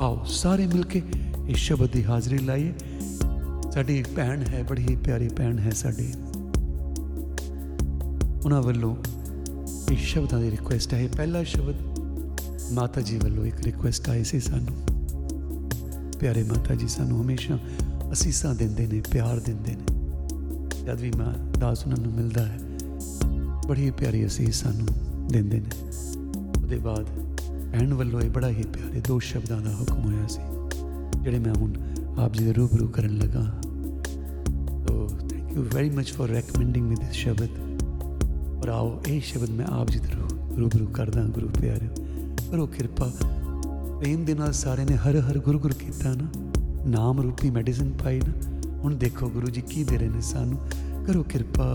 [0.00, 1.02] ਆਓ ਸਾਰੇ ਮਿਲ ਕੇ
[1.48, 2.72] ਇਸ ਸ਼ਬਦ ਦੀ ਹਾਜ਼ਰੀ ਲਾਈਏ।
[3.72, 6.12] ਸਾਡੀ ਇੱਕ ਭੈਣ ਹੈ, ਬੜੀ ਹੀ ਪਿਆਰੀ ਭੈਣ ਹੈ ਸਾਡੀ।
[8.44, 8.96] ਉਹਨਾਂ ਵੱਲੋਂ
[9.92, 11.74] ਇਸ ਸ਼ਬਦਾਂ ਦੀ ਰਿਕੁਐਸਟ ਹੈ। ਪਹਿਲਾ ਸ਼ਬਦ
[12.72, 14.91] ਮਾਤਾ ਜੀ ਵੱਲੋਂ ਇੱਕ ਰਿਕੁਐਸਟ ਆਈ ਸੀ ਸਾਨੂੰ।
[16.22, 17.58] ਪਿਆਰੇ ਮਾਤਾ ਜੀ, ਸਾਨੂੰ ਹਮੇਸ਼ਾ
[18.12, 22.58] ਅਸੀਸਾਂ ਦਿੰਦੇ ਨੇ, ਪਿਆਰ ਦਿੰਦੇ ਨੇ। ਜਦ ਵੀ ਮਾਂ ਦਾਸ ਉਹਨਾਂ ਨੂੰ ਮਿਲਦਾ ਹੈ
[23.68, 24.86] ਬੜੀ ਪਿਆਰੀ ਅਸੀਸ ਸਾਨੂੰ
[25.28, 25.70] ਦਿੰਦੇ ਨੇ।
[26.58, 27.06] ਉਹਦੇ ਬਾਅਦ
[27.74, 30.40] ਐਨ ਵੱਲੋਂ ਇਹ ਬੜਾ ਹੀ ਪਿਆਰੇ ਦੋ ਸ਼ਬਦਾਂ ਦਾ ਹੁਕਮ ਹੋਇਆ ਸੀ,
[31.22, 31.72] ਜਿਹੜੇ ਮੈਂ ਹੁਣ
[32.18, 33.44] ਆਪ ਜੀ ਦੇ ਰੂਬਰੂ ਕਰਨ ਲੱਗਾ
[34.86, 37.48] so thank you very much for recommending me this ਸ਼ਬਦ
[38.62, 40.08] ਪਰ ਆਓ, ਇਹ ਸ਼ਬਦ ਮੈਂ ਆਪ ਜੀ ਦੇ
[40.58, 41.88] ਰੂਬਰੂ ਕਰਦਾ ਗੁਰੂ ਪਿਆਰੇ
[42.50, 43.12] ਕਰੋ ਕਿਰਪਾ
[44.02, 46.24] ਪ੍ਰੇਮ ਦੇ ਨਾਲ ਸਾਰੇ ਨੇ ਹਰ ਹਰ ਗੁਰੂ ਗੁਰੂ ਕੀਤਾ ਨਾ,
[46.86, 48.32] ਨਾਮ ਰੂਪੀ ਮੈਡੀਸਿਨ ਪਾਈ ਨਾ,
[48.78, 50.58] ਹੁਣ ਦੇਖੋ ਗੁਰੂ ਜੀ ਕੀ ਦੇ ਰਹੇ ਨੇ ਸਾਨੂੰ,
[51.06, 51.66] ਕਰੋ ਕਿਰਪਾ।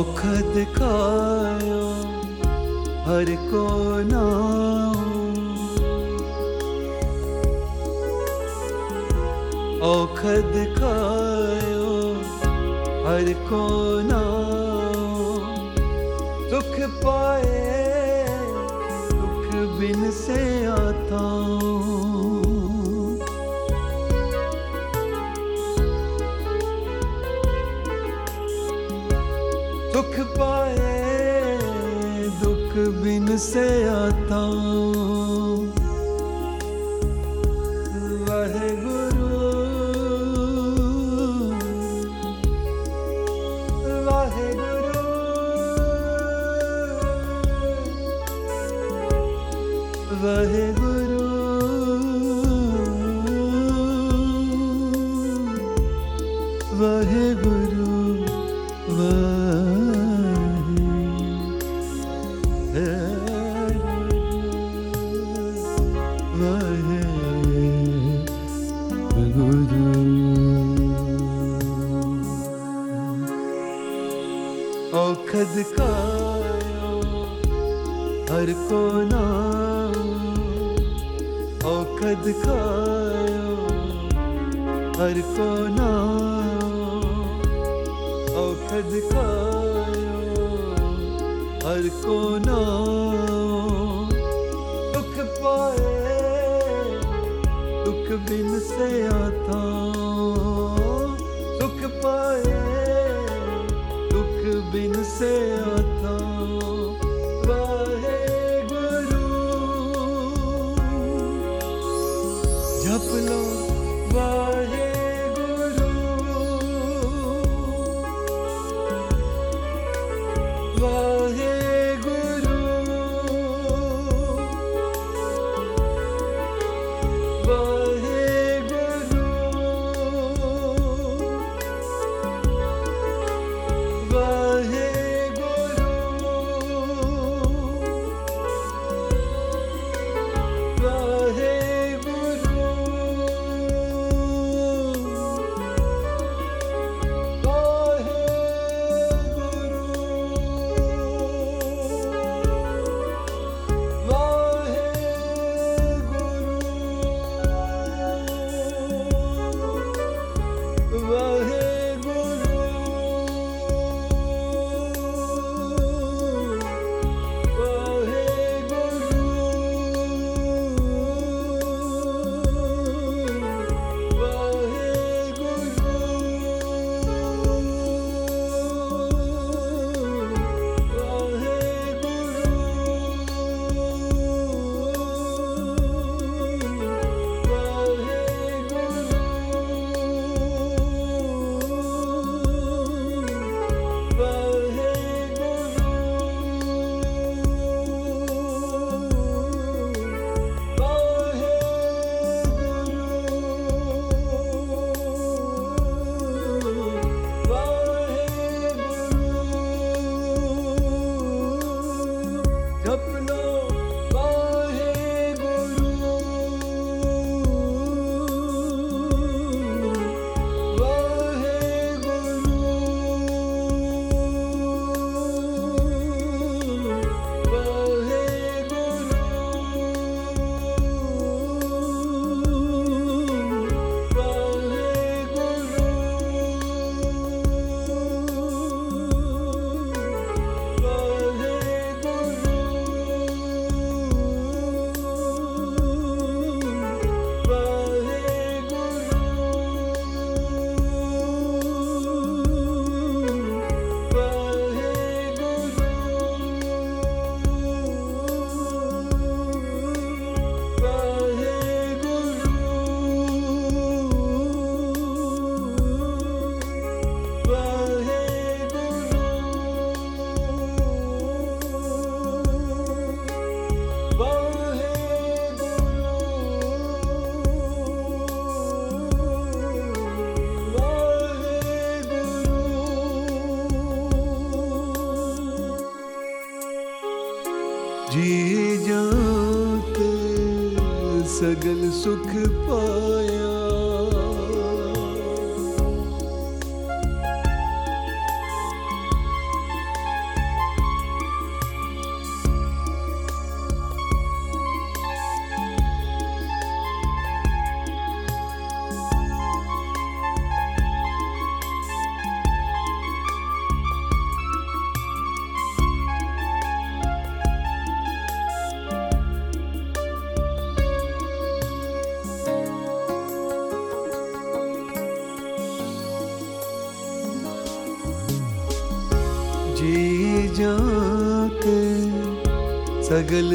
[0.00, 1.80] औखद खायो
[3.06, 3.64] हर को
[33.39, 34.18] से आता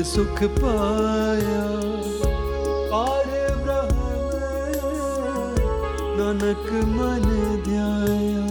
[0.05, 1.63] सुख पाया।
[2.91, 3.29] पार
[3.63, 3.99] ब्रह्म
[6.17, 7.25] नानक मन
[7.65, 8.45] ध्याया।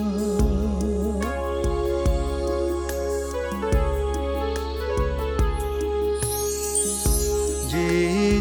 [7.70, 7.88] जी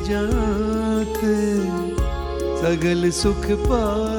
[0.10, 1.38] जाके
[2.62, 4.13] सगल सुख पाया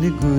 [0.00, 0.37] ne gül.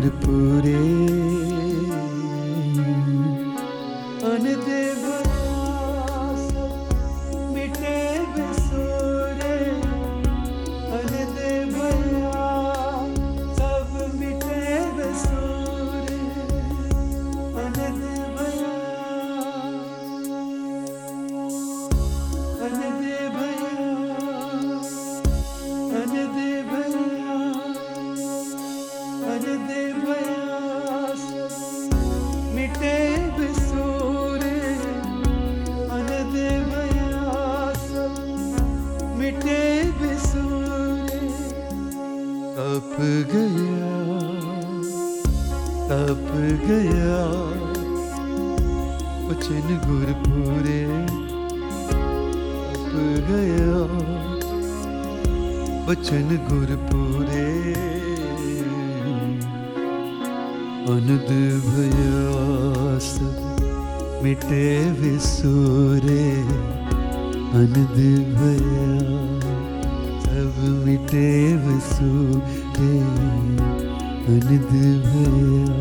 [56.09, 57.49] वचन गुरपुरे
[60.93, 61.27] अनद
[61.65, 63.09] भयास
[64.23, 64.69] मिटे
[65.01, 66.25] विसूरे।
[67.59, 67.99] अनद
[68.37, 68.87] भया
[70.25, 70.57] सब
[70.87, 71.27] मिटे
[71.65, 72.89] विसूरे।
[74.33, 74.73] अनद
[75.05, 75.77] भया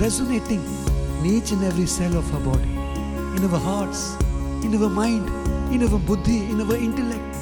[0.00, 0.62] resonating
[1.18, 2.70] in each and every cell of our body,
[3.36, 4.16] in our hearts,
[4.62, 5.26] in our mind,
[5.74, 7.34] in our buddhi, in our intellect,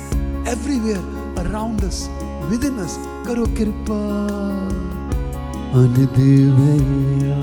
[0.47, 1.03] everywhere
[1.45, 2.09] around us,
[2.51, 2.97] within us.
[3.27, 4.01] Karo kirpa.
[5.75, 7.39] Anadevaya.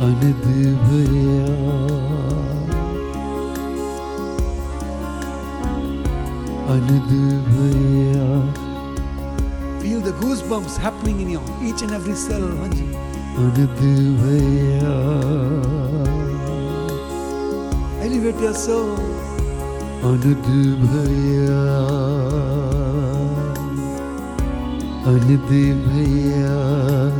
[0.00, 1.46] Anadevaya.
[6.74, 8.65] Anadevaya.
[10.05, 12.47] Feel the goosebumps happening in your each and every cell.
[12.61, 12.87] Hanji.
[13.43, 14.95] Anadevaya.
[18.03, 18.97] Elevate your soul.
[20.09, 21.63] Anadevaya.
[25.13, 26.61] Anadevaya.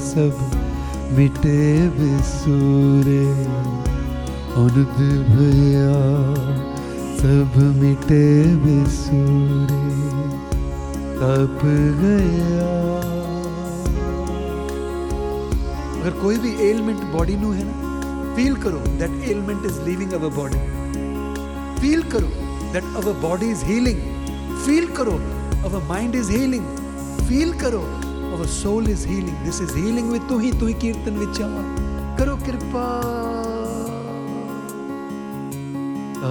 [0.01, 1.59] सब मिटे
[1.97, 3.25] बिसूरे
[4.61, 4.97] अनद
[5.31, 5.93] भया
[7.21, 8.25] सब मिटे
[8.63, 10.14] बिसूरे
[11.18, 11.60] तप
[12.01, 12.72] गया।
[15.93, 20.34] अगर कोई भी एलिमेंट बॉडी ਨੂੰ है ना फील करो that element is leaving our
[20.34, 20.59] body
[21.80, 22.28] feel करो
[22.72, 24.01] that our body is healing
[24.66, 25.14] feel करो
[25.64, 26.66] our mind is healing
[27.28, 31.18] feel करो our soul is healing this is healing with तू ही तू ही कीर्तन
[31.18, 31.38] विच
[32.18, 32.84] करो कृपा।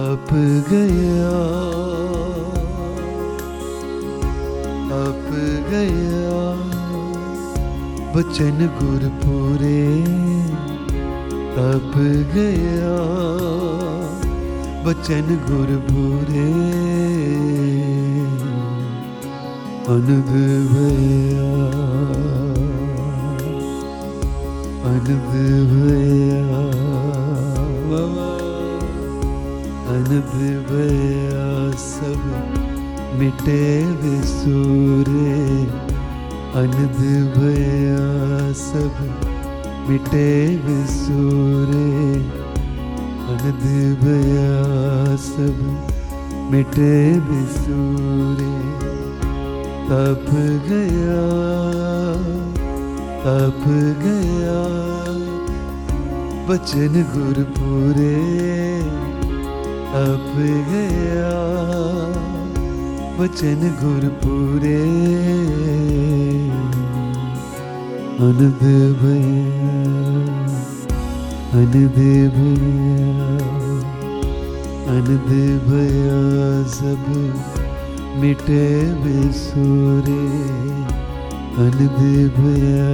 [0.04, 0.32] अप
[0.70, 1.36] गया।
[5.86, 6.40] गया
[8.14, 9.82] बचन गुरपुरे
[11.64, 11.92] अप
[12.34, 12.96] गया।
[14.86, 16.48] बचन गुरपुरे
[19.94, 20.30] अनद
[20.70, 21.50] भया
[24.90, 26.46] अनद भया
[30.68, 31.48] भया
[31.82, 32.22] सब
[33.18, 33.62] मिटे
[34.02, 35.15] विसूरे।
[36.56, 36.98] अनब
[37.36, 38.04] भया
[38.52, 38.94] सब
[39.88, 42.14] मिटे विसूरे।
[43.32, 43.64] अनद
[44.02, 44.54] भया
[45.16, 45.58] सब
[46.52, 48.54] मिटे विसूरे।
[49.88, 50.26] तप
[50.68, 51.26] गया
[53.26, 53.62] तप
[54.02, 54.62] गया,
[56.48, 58.16] बचन गुरपुरे।
[60.02, 60.32] अप
[60.70, 61.36] गया,
[63.18, 64.86] बचन गुरपुरे।
[68.27, 68.61] अनद
[69.01, 69.75] भया
[71.59, 71.97] अनद
[72.35, 73.31] भया
[74.95, 75.29] अनद
[75.67, 76.19] भया
[76.75, 77.05] सब
[78.21, 78.63] मिटे
[79.03, 80.21] बेसुरे
[81.65, 81.99] अनद
[82.37, 82.87] भया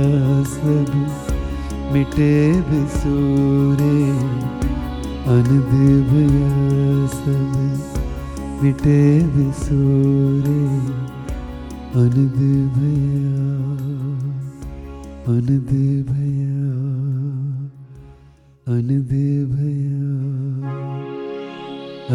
[7.17, 7.93] सब
[8.63, 8.99] मिटे
[9.35, 10.59] बेसुरे
[12.03, 12.39] अनद
[12.77, 13.80] भया
[15.22, 15.68] बेसुरे अनद
[16.06, 16.62] भया
[19.52, 20.08] भया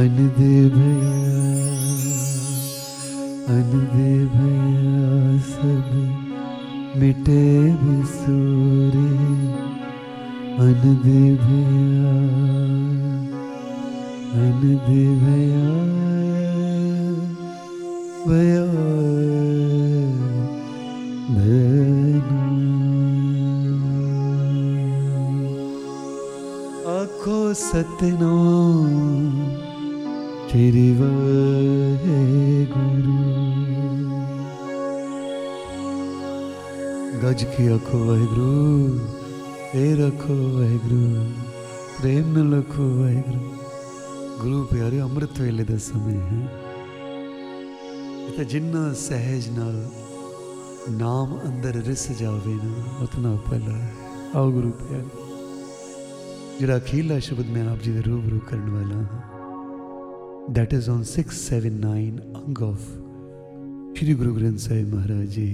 [0.01, 0.39] अनद
[0.73, 1.13] भया
[3.55, 3.95] अनद
[4.33, 5.87] भया, सब
[6.99, 7.45] मिटे
[7.83, 9.09] बिसूरे।
[10.67, 11.07] अनद
[11.45, 12.11] भया
[14.43, 15.67] अनद भया
[18.27, 19.86] भया भया।
[27.57, 29.37] ਸਤਨਾਮ
[30.51, 31.55] ਤੇਰੀ ਵਾਹਿਗੁਰੂ
[37.23, 38.99] ਗੱਜ ਕੇ ਆਖੋ ਵਾਹਿਗੁਰੂ
[39.75, 41.25] ਏ ਰੱਖੋ ਵਾਹਿਗੁਰੂ
[41.99, 43.39] ਪ੍ਰੇਮ ਨਾਲ ਰੱਖੋ ਵਾਹਿਗੁਰੂ
[44.41, 46.41] ਗੁਰੂ ਪਿਆਰੇ ਅੰਮ੍ਰਿਤ ਵੇਲੇ ਦਾ ਸਮੇਂ ਹੈ
[48.37, 49.85] ਤੇ ਜਿੰਨਾ ਸਹਿਜ ਨਾਲ
[50.97, 52.73] ਨਾਮ ਅੰਦਰ ਰਿਸ ਜਾਵੇ ਨਾ
[53.03, 53.79] ਉਤਨਾ ਭਲਾ
[54.35, 55.26] ਆਓ ਗੁਰੂ ਪਿਆਰੇ
[56.60, 59.20] ਜਿਹੜਾ ਅਖੀਲਾ ਸ਼ਬਦ ਮੈਂ ਆਪ ਜੀ ਦੇ ਰੂਬਰੂ ਕਰਨ ਵਾਲਾ ਹਾਂ
[60.56, 62.86] that is on 679 ਅੰਗ of
[63.96, 65.44] Shri Guru Granth Sahib Maharaj Ji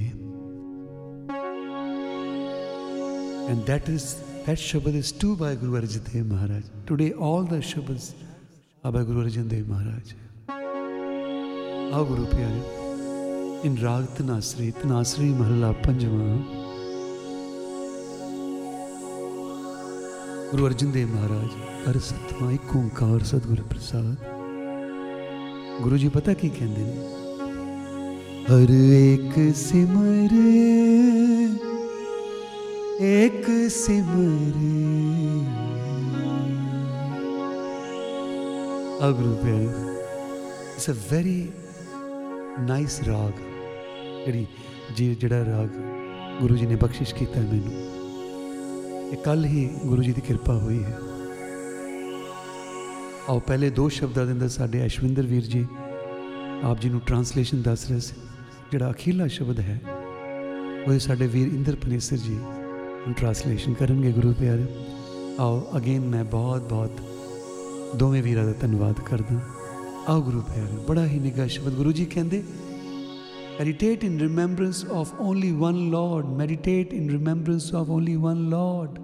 [3.50, 4.06] and that is
[4.46, 8.08] that Shabad is too by Guru Arjan Dev Maharaj today all the Shabads
[8.84, 10.16] are by Guru Arjan Dev Maharaj
[11.94, 16.34] ਆਓ ਗੁਰੂ ਪਿਆਰੇ ਇਨ ਰਾਗ ਤਨਾਸਰੀ ਤਨਾਸਰੀ ਮਹਲਾ ਪੰਜਵਾਂ
[20.52, 21.50] ਗੁਰੂ ਅਰਜਨ ਦੇਵ ਮਹਾਰਾਜ
[21.88, 24.16] ਹਰ ਸਤਮਾ ਇੱਕ ਓੰਕਾਰ ਸਤਿਗੁਰ ਪ੍ਰਸਾਦ
[25.82, 27.06] ਗੁਰੂ ਜੀ ਪਤਾ ਕੀ ਕਹਿੰਦੇ ਨੇ
[28.44, 30.54] ਹਰ ਇੱਕ ਸਿਮਰੇ
[33.18, 34.76] ਇੱਕ ਸਿਮਰੇ
[39.02, 41.48] ਆ ਗੁਰੂ ਪਿਆਰੇ ਇਟਸ ਅ ਵੈਰੀ
[42.60, 43.40] ਨਾਈਸ ਰਾਗ
[44.26, 44.46] ਜਿਹੜੀ
[44.96, 45.68] ਜੀ ਜਿਹੜਾ ਰਾਗ
[46.40, 47.91] ਗੁਰੂ ਜੀ ਨੇ ਬਖਸ਼ਿਸ਼ ਕੀਤਾ ਹੈ ਮੈਨੂੰ
[49.13, 50.99] ਇਹ ਕੱਲ ਹੀ ਗੁਰੂ ਜੀ ਦੀ ਕਿਰਪਾ ਹੋਈ ਹੈ
[53.29, 55.65] ਆਓ ਪਹਿਲੇ ਦੋ ਸ਼ਬਦਾਂ ਦੇ ਅੰਦਰ ਸਾਡੇ ਅਸ਼ਵਿੰਦਰ ਵੀਰ ਜੀ
[56.63, 58.13] ਆਪ ਜੀ ਨੂੰ ਟਰਾਂਸਲੇਸ਼ਨ ਦੱਸ ਰਹੇ ਸੀ,
[58.71, 59.79] ਜਿਹੜਾ ਅਖੀਲਾ ਸ਼ਬਦ ਹੈ
[60.87, 62.37] ਉਹ ਸਾਡੇ ਵੀਰ ਇੰਦਰ ਪਨੇਸਰ ਜੀ
[63.05, 64.65] ਹੁਣ ਟਰਾਂਸਲੇਸ਼ਨ ਕਰਨਗੇ ਗੁਰੂ ਪਿਆਰੇ
[65.39, 69.39] ਆਓ ਅਗੇਨ ਮੈਂ ਬਹੁਤ ਬਹੁਤ ਦੋਵੇਂ ਵੀਰਾਂ ਦਾ ਧੰਨਵਾਦ ਕਰਦਾ
[70.07, 72.43] ਆਓ ਗੁਰੂ ਪਿਆਰੇ, ਬੜਾ ਹੀ ਨਿੱਘਾ ਸ਼ਬਦ ਗੁਰੂ ਜੀ ਕਹਿੰਦੇ,
[73.53, 76.29] Meditate in remembrance of only one Lord.
[76.37, 79.02] Meditate in remembrance of only one Lord.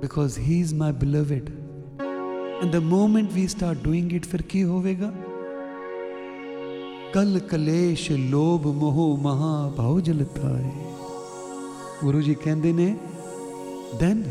[0.00, 1.52] because He is my beloved.
[1.98, 5.12] And the moment we start doing it, फिर की होवेगा?
[7.14, 10.72] कल कलेश लोभ मोह महा भाव जलता है
[12.02, 12.88] गुरु जी ने
[13.98, 14.24] then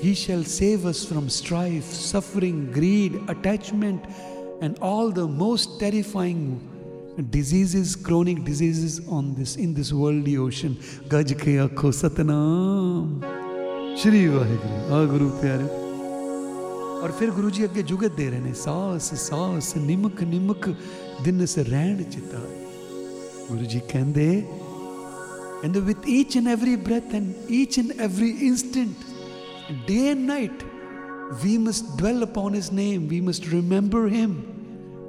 [0.00, 4.04] he shall save us from strife suffering greed attachment
[4.60, 6.60] and all the most terrifying
[7.30, 10.76] diseases chronic diseases on this in this worldly ocean.
[11.08, 11.58] Gaj ke
[12.02, 13.37] satnam.
[14.00, 15.64] Shri Waheguru आ गुरु प्यारे
[17.02, 20.68] और फिर गुरु जी अगे जुगत दे रहे ने सास सास निमक निमक
[21.24, 22.42] दिन से रहन चिता
[23.48, 24.26] गुरु जी कहते
[25.66, 29.00] And with each and every breath and each and every instant,
[29.88, 30.62] day and night,
[31.42, 33.08] we must dwell upon His name.
[33.08, 34.36] We must remember Him.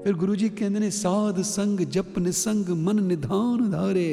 [0.04, 4.10] फिर गुरु जी कहते ने साध संग जप निसंग मन निधान धारे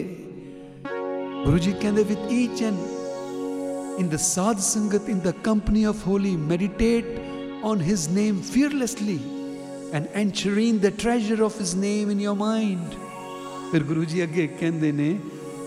[1.46, 2.95] गुरु जी कहते with each and
[3.99, 7.09] in the sadh sangat in the company of holy meditate
[7.71, 9.19] on his name fearlessly
[9.93, 12.99] and enshrin the treasure of his name in your mind
[13.71, 15.09] ਫਿਰ ਗੁਰੂ ਜੀ ਅੱਗੇ ਕਹਿੰਦੇ ਨੇ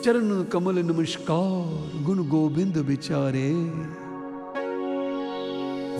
[0.04, 3.52] ਚਰਨ ਕਮਲ ਨਮਸਕਾਰ ਗੁਣ ਗੋਬਿੰਦ ਵਿਚਾਰੇ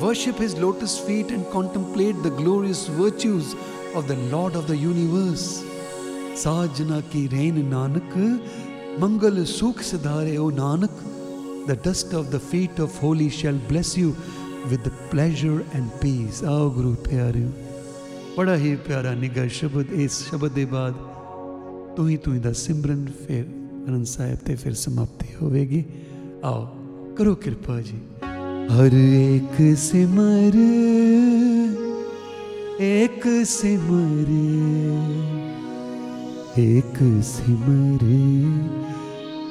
[0.03, 3.55] Worship his lotus feet and contemplate the glorious virtues
[3.95, 5.63] of the Lord of the universe.
[6.41, 8.17] Sajna ki rain Nanak,
[8.99, 10.97] Mangal Sukh Siddhare, O Nanak.
[11.70, 14.16] the dust of the feet of holy shall bless you
[14.70, 16.38] with the pleasure and peace.
[16.44, 17.44] आओ गुरु प्यारे
[18.38, 20.94] बड़ा ही प्यारा निगा शब्द, इस शब्द के बाद
[21.98, 23.44] तू ही तू का सिमरन फिर
[23.88, 25.82] आनंद साहब ते फिर समाप्ति होवेगी
[26.50, 26.62] आओ,
[27.18, 28.00] करो कृपा जी
[28.74, 30.56] हर एक सिमर
[32.82, 33.24] एक
[33.54, 34.30] सिमर
[36.60, 36.98] एक
[37.34, 38.02] सिमर,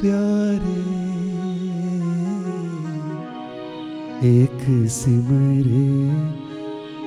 [0.00, 1.17] प्यारे
[4.24, 5.82] एक सिमरे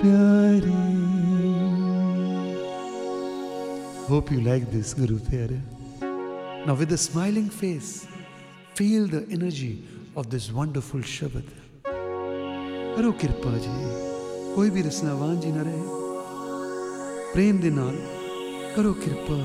[0.01, 0.75] प्यारे।
[4.09, 5.57] होप यू लाइक दिस गुरु प्यारे
[6.67, 7.89] now with a smiling face
[8.77, 9.73] feel the energy
[10.17, 11.51] of this wonderful शब्द
[12.95, 13.75] करो कृपा जी
[14.55, 15.83] कोई भी रसनावान जी ना रहे
[17.33, 17.97] प्रेम दे नाल
[18.75, 19.41] करो कृपा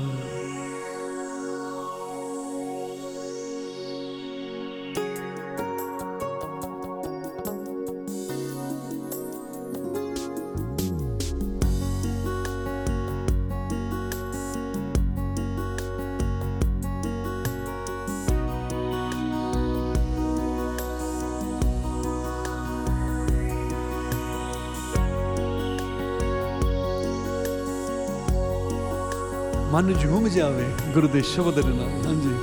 [29.77, 30.63] ਮਨ ਝੂਮ ਜਾਵੇ
[30.93, 32.36] ਗੁਰੂ ਦੇ ਸ਼ਬਦ ਦੇ ਨਾਲ। ਹਾਂਜੀ ਹਾਂਜੀ।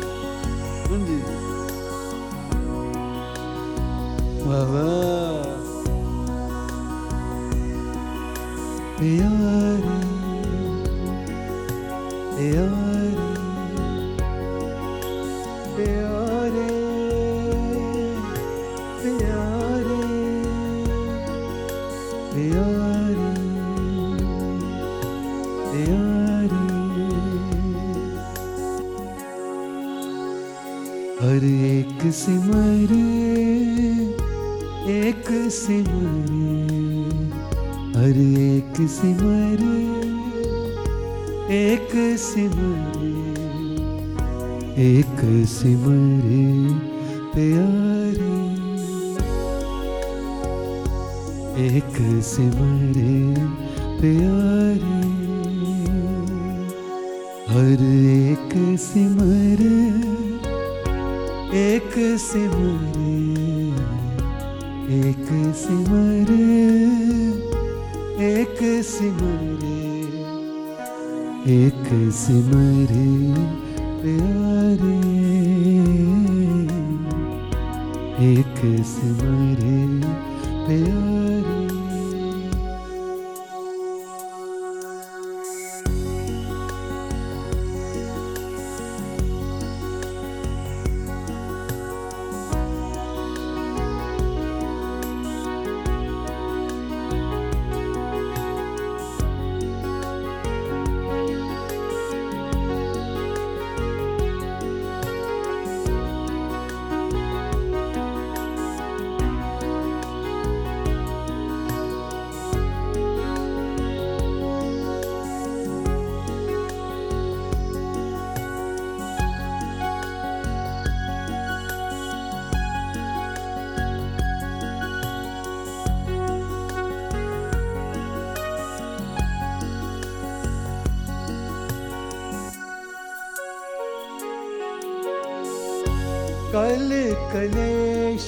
[137.35, 138.27] कलेश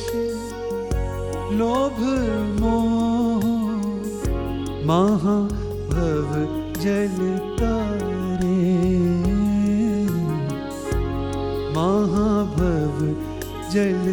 [1.58, 1.98] लोभ
[2.60, 3.44] मोह
[4.86, 6.32] महाभव
[6.82, 7.16] जल
[7.58, 8.56] तारे।
[11.76, 12.98] महाभव
[13.72, 14.12] जल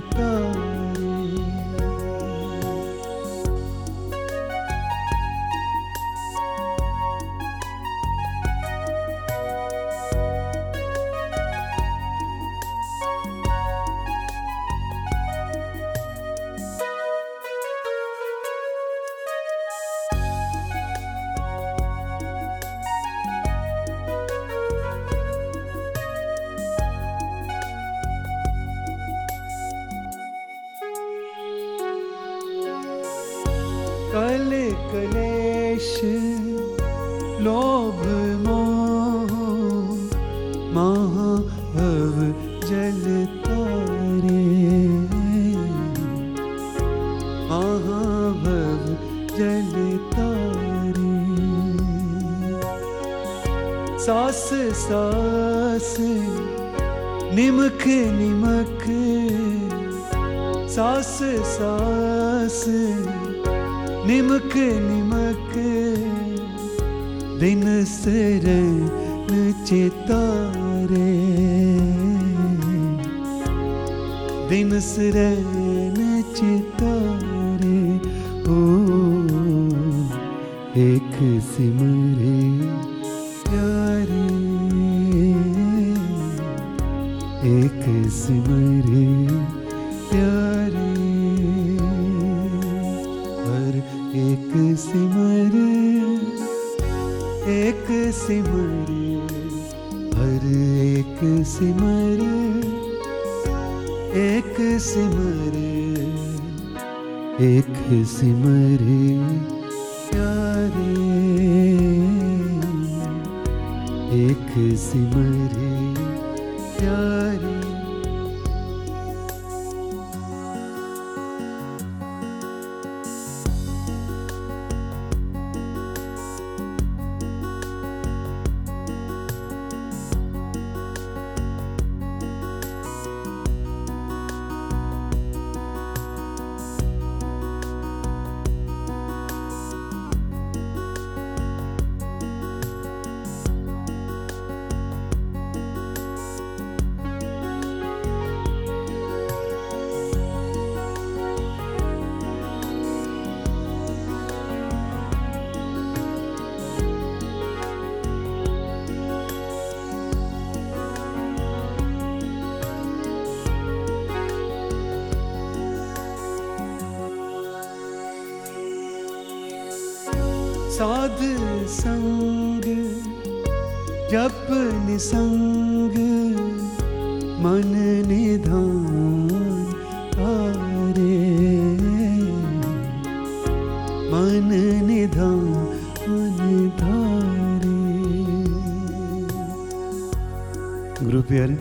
[191.23, 191.57] गुरु प्यारे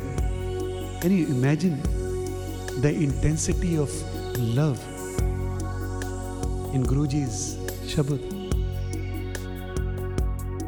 [1.01, 1.73] can you imagine
[2.83, 3.91] the intensity of
[4.59, 4.79] love
[6.77, 7.35] in Guruji's
[7.91, 8.23] Shabad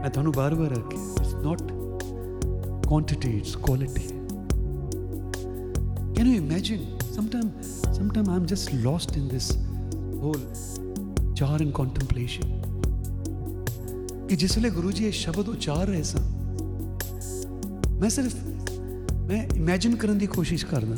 [0.02, 1.61] ਮੈਂ ਤੁਹਾਨੂੰ ਬਾਰ-ਬਾਰ ਆਖਿਆ it's not
[2.90, 4.06] quantity it's quality
[6.18, 6.84] can you imagine
[7.18, 7.49] sometime
[7.98, 9.49] sometime i'm just lost in this
[10.22, 10.45] whole
[11.41, 12.45] ਚਾਰ and contemplation
[14.30, 16.38] ਕਿ ਜਿਸ ਵੇਲੇ ਗੁਰੂ ਜੀ ਇਹ ਸ਼ਬਦ ਉਚਾਰ ਰਹੇ ਸਨ
[18.02, 18.34] ਮੈਂ ਸਿਰਫ
[19.25, 20.97] ਮੈਂ ਇਮੇਜਿਨ ਕਰਨ ਦੀ ਕੋਸ਼ਿਸ਼ ਕਰਦਾ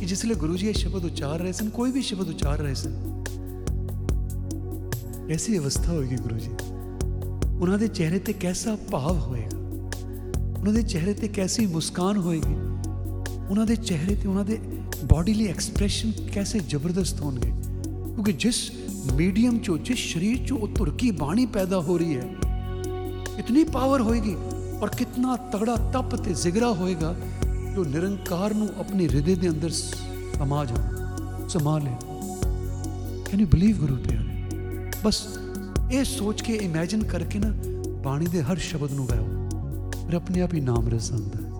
[0.00, 2.74] ਕਿ ਜਿਸ ਵੇਲੇ ਗੁਰੂ ਜੀ ਇਹ ਸ਼ਬਦ ਉਚਾਰ ਰਹੇ ਸਨ, ਕੋਈ ਵੀ ਸ਼ਬਦ ਉਚਾਰ ਰਹੇ
[2.74, 3.24] ਸਨ।
[5.30, 6.50] ਐਸੀ ਅਵਸਥਾ ਹੋਏਗੀ ਗੁਰੂ ਜੀ।
[7.60, 9.58] ਉਹਨਾਂ ਦੇ ਚਿਹਰੇ ਤੇ ਕੈਸਾ ਭਾਵ ਹੋਏਗਾ?
[10.58, 12.54] ਉਹਨਾਂ ਦੇ ਚਿਹਰੇ ਤੇ ਕੈਸੀ ਮੁਸਕਾਨ ਹੋਏਗੀ?
[13.50, 14.58] ਉਹਨਾਂ ਦੇ ਚਿਹਰੇ ਤੇ ਉਹਨਾਂ ਦੇ
[15.04, 17.52] ਬਾਡੀਲੀ ਐਕਸਪ੍ਰੈਸ਼ਨ ਕੈਸੇ ਜ਼ਬਰਦਸਤ ਹੋਣਗੇ?
[17.82, 18.70] ਕਿਉਂਕਿ ਜਿਸ
[19.14, 22.24] ਮੀਡੀਅਮ ਚੋਂ, ਜਿਸ ਸਰੀਰ ਚੋਂ ਉਹ ਤੁਰਕੀ ਬਾਣੀ ਪੈਦਾ ਹੋ ਰਹੀ ਹੈ,
[23.38, 24.36] ਇਤਨੀ ਪਾਵਰ ਹੋਏਗੀ
[24.82, 27.14] ਔਰ ਕਿਤਨਾ ਤਗੜਾ ਤਪ ਤੇ ਜ਼ਿਗਰਾ ਹੋਏਗਾ
[27.74, 31.96] ਜੋ ਨਿਰੰਕਾਰ ਨੂੰ ਆਪਣੇ ਹਿਰਦੇ ਦੇ ਅੰਦਰ ਸਮਾ ਜਾਣਾ ਸਮਾ ਲੈ।
[33.24, 34.92] ਕੈਨ ਯੂ ਬਲੀਵ ਗੁਰੂ ਪਿਆਰੇ?
[35.04, 35.22] ਬਸ
[35.92, 37.52] ਇਹ ਸੋਚ ਕੇ ਇਮੇਜਿਨ ਕਰਕੇ ਨਾ
[38.04, 39.26] ਬਾਣੀ ਦੇ ਹਰ ਸ਼ਬਦ ਨੂੰ ਗਾਓ
[40.04, 41.52] ਫਿਰ ਆਪਣੇ ਆਪ ਹੀ ਨਾਮ ਰਸ ਆਉਂਦਾ ਹੈ,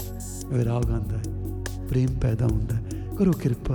[0.47, 2.82] ਵਿਰਾਗ ਆਉਂਦਾ ਹੈ, ਪ੍ਰੇਮ ਪੈਦਾ ਹੁੰਦਾ ਹੈ।
[3.18, 3.74] ਕਰੋ ਕਿਰਪਾ।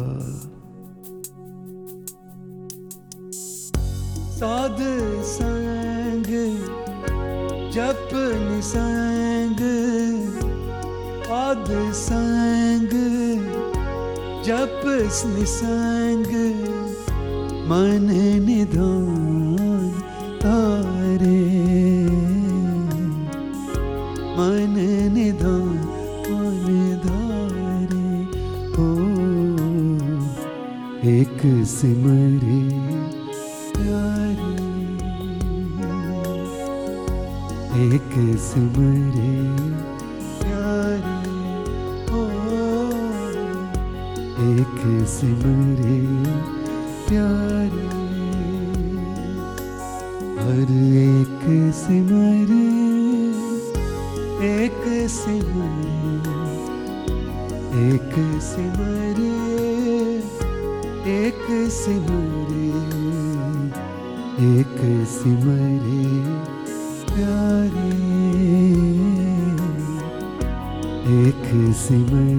[4.39, 4.81] ਸਾਧ
[5.23, 6.25] ਸੰਗ
[7.73, 9.59] जप निसंग
[11.27, 11.69] पद
[11.99, 12.93] संग
[14.47, 14.81] जप
[15.25, 16.31] निसंग
[17.69, 18.07] मन
[18.45, 19.91] निधान
[20.43, 21.39] तारे।
[24.37, 24.75] मन
[25.13, 25.79] निधान
[27.05, 28.11] धारे
[28.75, 28.89] हो।
[31.15, 32.20] एक सिमर
[38.41, 39.33] समरे,
[40.41, 41.21] प्यारे
[42.15, 42.23] ओ
[44.51, 45.99] एक सिमरे,
[47.07, 47.91] प्यारे।
[50.41, 51.43] हर एक
[51.73, 52.71] सिमरे
[54.53, 56.01] एक सिमरे।
[57.71, 59.37] एक सिमरे
[61.11, 62.67] एक सिमरे।
[64.51, 65.90] एक सिमरे।
[71.81, 72.30] see me.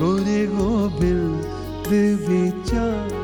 [0.00, 1.92] गुण गोबिंद
[2.28, 3.22] विचार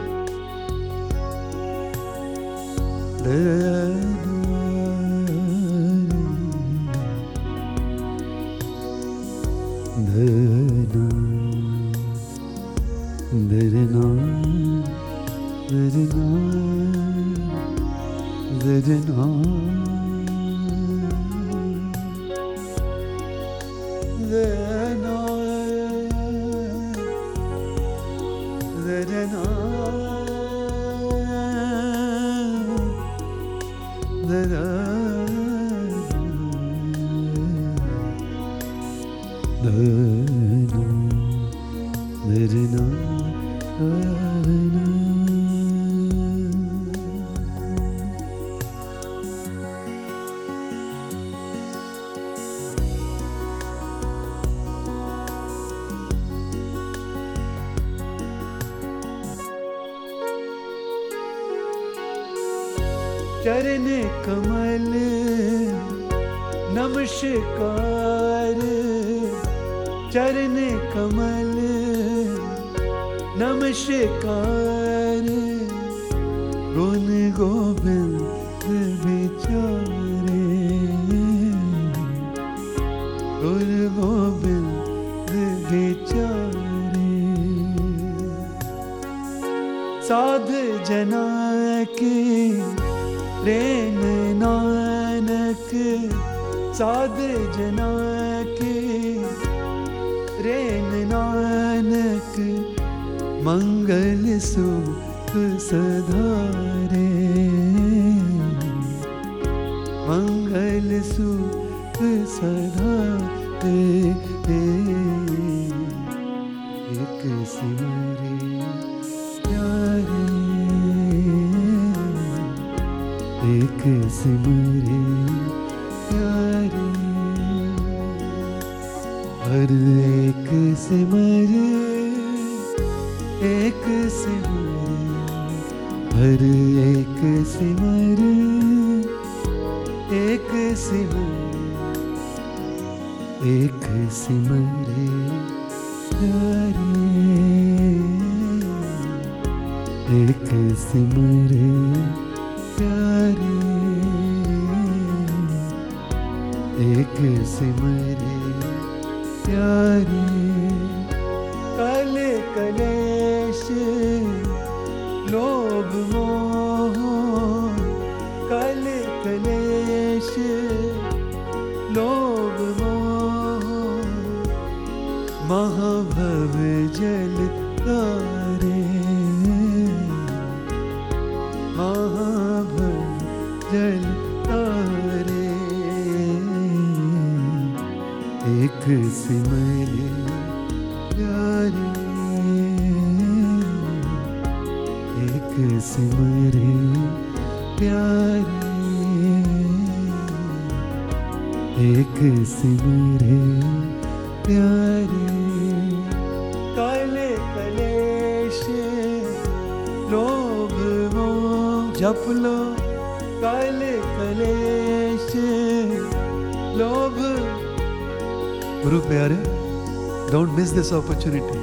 [220.96, 221.58] अपॉर्चुनिटी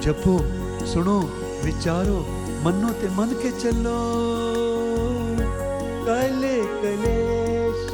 [0.00, 0.34] जपो,
[0.86, 1.18] सुनो,
[1.64, 2.18] विचारो,
[2.64, 3.98] मनो ते मन के चलो।
[6.06, 7.90] कले कलेश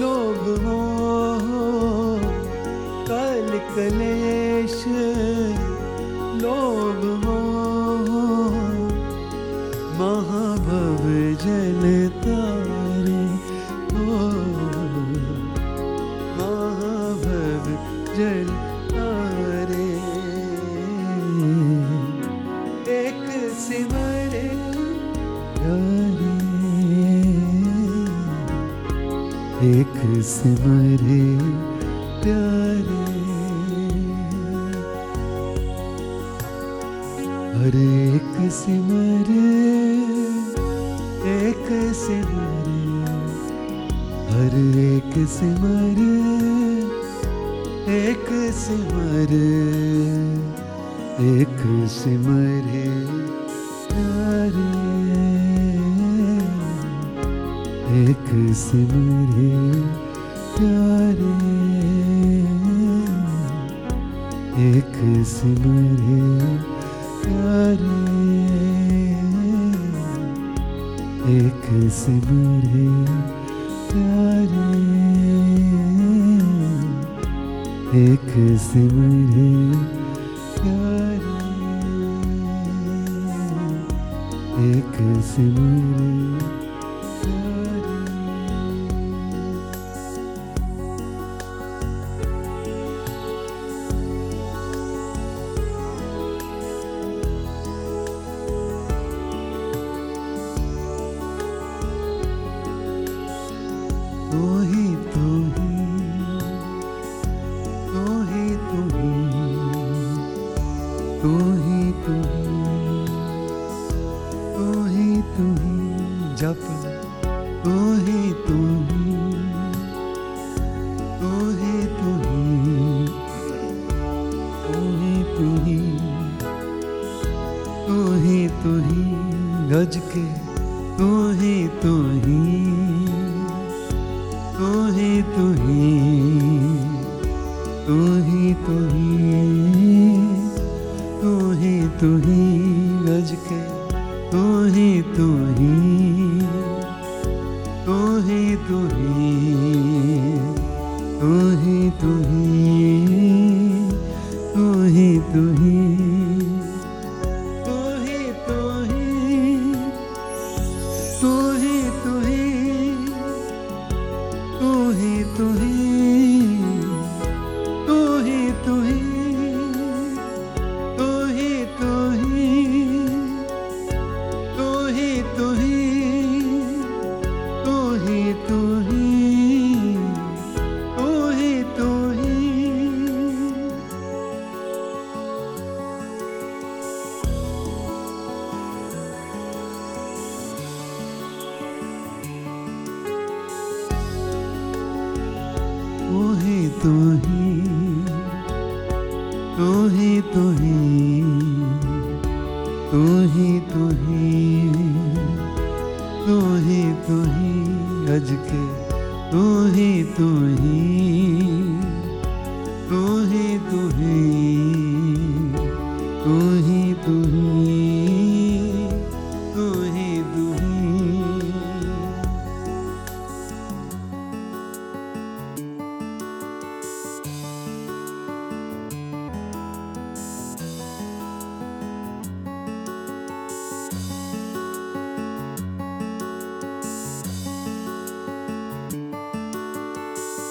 [0.00, 1.44] लोभ मोह,
[3.08, 4.27] कल कलेश।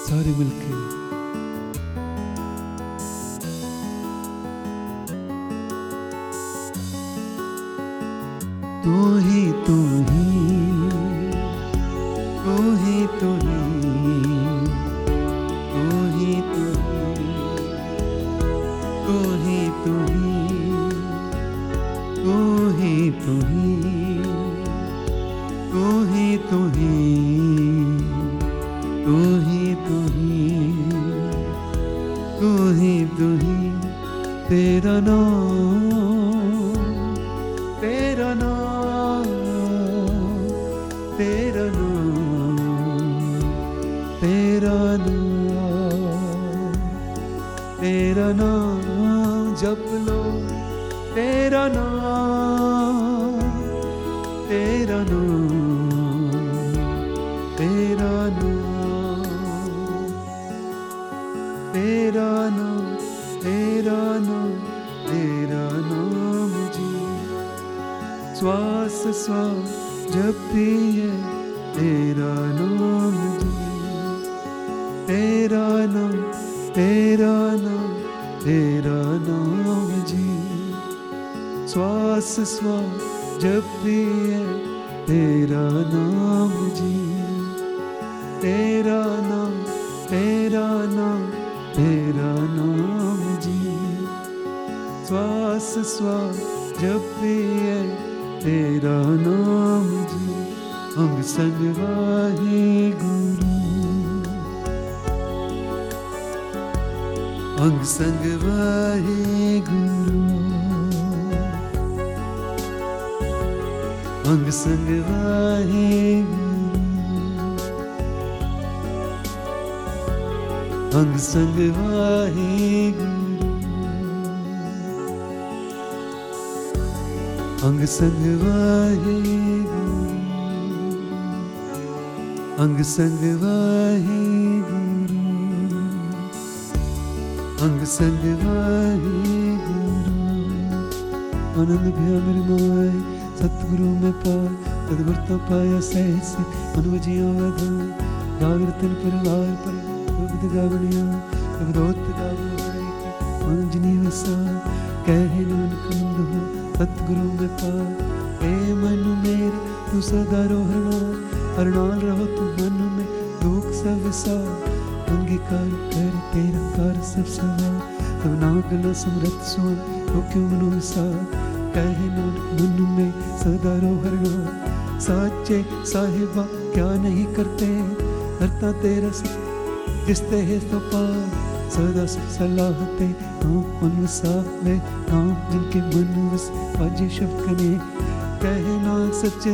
[0.08, 0.68] സാരുവിൽക്ക്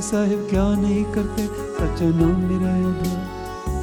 [0.05, 1.45] साहेब क्या नहीं करते?
[1.77, 3.21] सच्चा नाम मेरा आधार,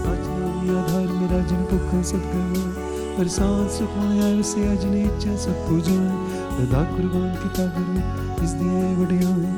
[0.10, 4.86] आज नाम आधार मेरा जिन को कर सकता है। पर सांस सुकून आए, उसे आज
[4.86, 6.12] नहीं इच्छा, सबको जाए।
[6.60, 8.06] लदा कुर्बान की ताकत में
[8.44, 9.54] इस दिया बढ़िया है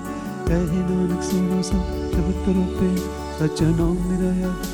[0.53, 1.83] ऐहे नानक से सब
[2.13, 2.89] शब्द तरों पे
[3.39, 4.71] सच्चा नाम मेरा याद।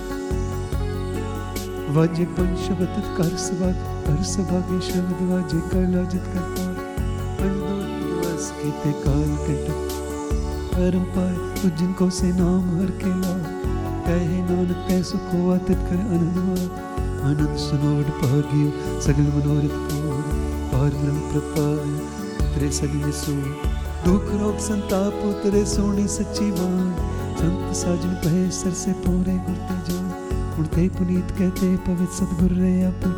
[1.97, 3.71] वाजे पंच शब्द कर सवा
[4.05, 6.63] कर सबागे शब्द वाजे का लाजत करता।
[7.43, 9.88] दो दिवस की ते काल के टक्कर
[11.78, 13.38] ਜਿਨ ਕੋ ਸੇ ਨਾਮ ਹਰ ਕੇ ਲਾ
[14.06, 20.22] ਕਹੇ ਨਾਨਕ ਤੈ ਸੁਖੋ ਆਤਿਤ ਕਰ ਆਨੰਦ ਵਾ ਆਨੰਦ ਸੁਨੋੜ ਭਾਗਿਓ ਸਗਲ ਮਨੋਰਥ ਪੂਰ
[20.72, 23.32] ਪਾਰ ਬ੍ਰਹਮ ਪ੍ਰਪਾਇ ਤੇਰੇ ਸਗਲ ਸੋ
[24.04, 26.90] ਦੁਖ ਰੋਗ ਸੰਤਾਪ ਉਤਰੇ ਸੋਹਣੀ ਸੱਚੀ ਬਾਣ
[27.40, 30.10] ਸੰਤ ਸਾਜਨ ਪਏ ਸਰ ਸੇ ਪੂਰੇ ਗੁਰ ਤੇ ਜਾਣ
[30.56, 33.10] ਹੁਣ ਤੇ ਪੁਨੀਤ ਕਹਤੇ ਪਵਿੱਤ ਸਤਗੁਰ ਰੇ ਆਪੂ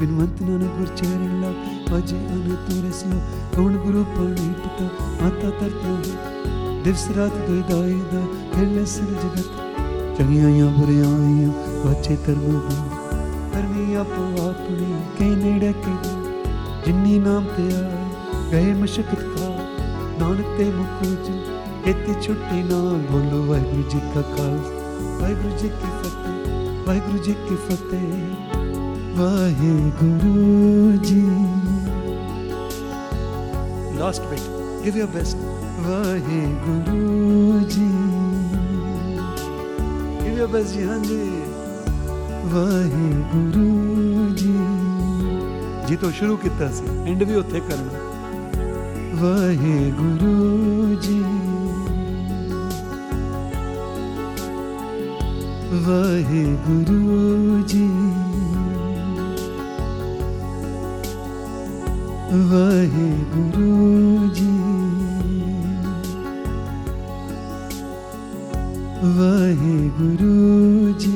[0.00, 1.52] ਬਿਨਵੰਤ ਨਾਨਕ ਗੁਰ ਚਰਨ ਲਾ
[1.98, 3.20] ਅਜੇ ਅਨ ਤੁਰੇ ਸਲੋ
[3.56, 4.88] ਕੌਣ ਗੁਰੂ ਪਾਣੀ ਪਤਾ
[5.22, 6.31] ਮਾਤਾ ਤਰਤਾ ਹੈ
[6.84, 8.20] ਦਿਵਸ ਰਾਤ ਦੁਇ ਦਾਈ ਦਾ
[8.54, 9.68] ਖੇਲੇ ਸਿਰ ਜਗਤ
[10.18, 11.48] ਚੰਗੀਆਂ ਆਈਆਂ ਬੁਰੀਆਂ ਆਈਆਂ
[11.84, 12.98] ਵਾਚੇ ਕਰਮ ਦਾ
[13.52, 15.92] ਕਰਮੀ ਆਪੋ ਆਪਣੀ ਕੇ ਨੇੜੇ ਕੇ
[16.86, 18.08] ਜਿੰਨੀ ਨਾਮ ਤੇ ਆਏ
[18.52, 19.48] ਗਏ ਮਸ਼ਕਤ ਖਾ
[20.20, 21.30] ਨਾਨਕ ਤੇ ਮੁਕੂਜ
[21.88, 24.78] ਇਤੇ ਛੁੱਟੀ ਨਾ ਬੋਲੋ ਵਾਹਿਗੁਰੂ ਜੀ ਕਾ ਖਾਲਸਾ
[25.20, 28.08] ਵਾਹਿਗੁਰੂ ਜੀ ਕੀ ਫਤਿਹ ਵਾਹਿਗੁਰੂ ਜੀ ਕੀ ਫਤਿਹ
[29.18, 31.22] Waheguru ji
[33.98, 34.40] last bit
[36.41, 37.93] Waheguru ji.
[40.53, 41.17] बस जी हाँ जी
[42.53, 44.53] वाहे गुरु जी।
[45.87, 46.67] जी तो शुरू किया
[47.07, 48.03] एंड भी उत्थे करना।
[49.21, 51.19] वाहे गुरु जी।
[55.85, 57.87] वाहे गुरु जी।
[62.51, 64.62] वाहे गुरु जी।
[69.55, 71.12] गुरु जी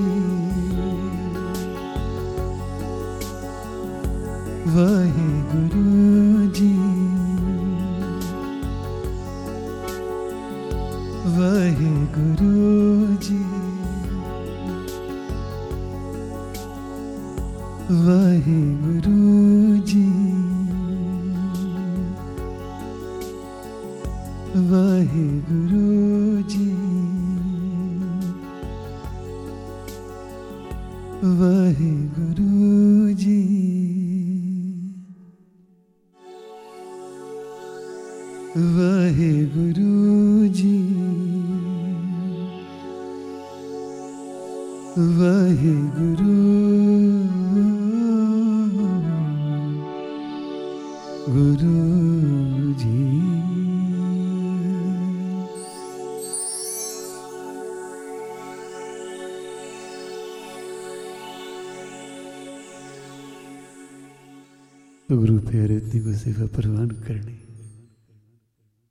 [66.27, 67.35] सेवा प्रदान કરણી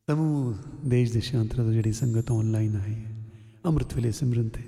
[0.08, 3.10] समूह देश देशांतर तो जी संगत ऑनलाइन आई है
[3.64, 4.60] अमृत वेले सिमरन थे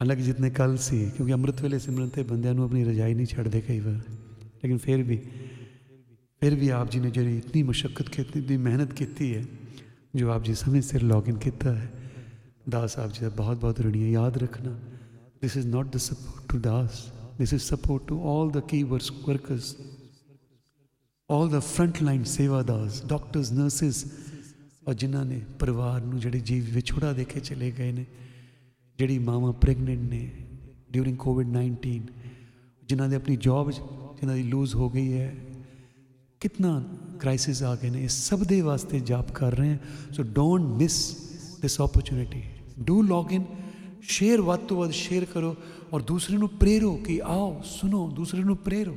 [0.00, 3.80] हालाँकि जितने कल से, क्योंकि अमृत वेले सिमरन थे बंद अपनी रजाई नहीं छड़ते कई
[3.80, 3.96] बार,
[4.62, 5.16] लेकिन फिर भी
[6.42, 9.48] फिर भी आप जी ने जी इतनी मुशक्कत की, इतनी मेहनत की है,
[10.16, 11.90] जो आप जी समय सिर लॉग इन किया है,
[12.68, 14.70] दास आप जी का बहुत बहुत ऋणी है याद रखना.
[15.42, 19.76] This is not the support to Das this is support to all the key workers
[21.30, 24.04] all the front line ਸੇਵਾਦਾਰਸ doctors nurses
[24.88, 28.04] ਔਰ ਜਿਨ੍ਹਾਂ ਨੇ ਪਰਿਵਾਰ ਨੂੰ ਜਿਹੜੇ ਜੀਵ ਵਿਛੋੜਾ ਦੇਖੇ ਚਲੇ ਗਏ ਨੇ,
[28.98, 30.30] ਜਿਹੜੀ ਮਾਵਾਂ ਪ੍ਰੈਗਨੈਂਟ ਨੇ
[30.92, 32.00] ਡਿਊਰਿੰਗ ਕੋਵਿਡ-19
[32.88, 35.34] ਜਿਨ੍ਹਾਂ ਦੇ ਆਪਣੀ ਜੌਬ ਜਿਨ੍ਹਾਂ ਦੀ ਲੂਜ਼ ਹੋ ਗਈ ਹੈ,
[36.40, 36.82] ਕਿੰਨਾ
[37.20, 41.00] ਕ੍ਰਾਈਸਿਸ ਆ ਗਏ ਨੇ, ਇਹ ਸਭ ਦੇ ਵਾਸਤੇ ਜਾਪ ਕਰ ਰਹੇ ਹਾਂ। So don't miss
[41.62, 42.42] this opportunity
[42.84, 43.44] do log in
[44.08, 45.56] share ਵੱਧ ਤੋਂ ਵੱਧ ਸ਼ੇਅਰ ਕਰੋ,
[45.92, 48.96] ਔਰ ਦੂਸਰੇ ਨੂੰ ਪ੍ਰੇਰੋ ਕਿ ਆਓ, ਸੁਣੋ, ਦੂਸਰੇ ਨੂੰ ਪ੍ਰੇਰੋ।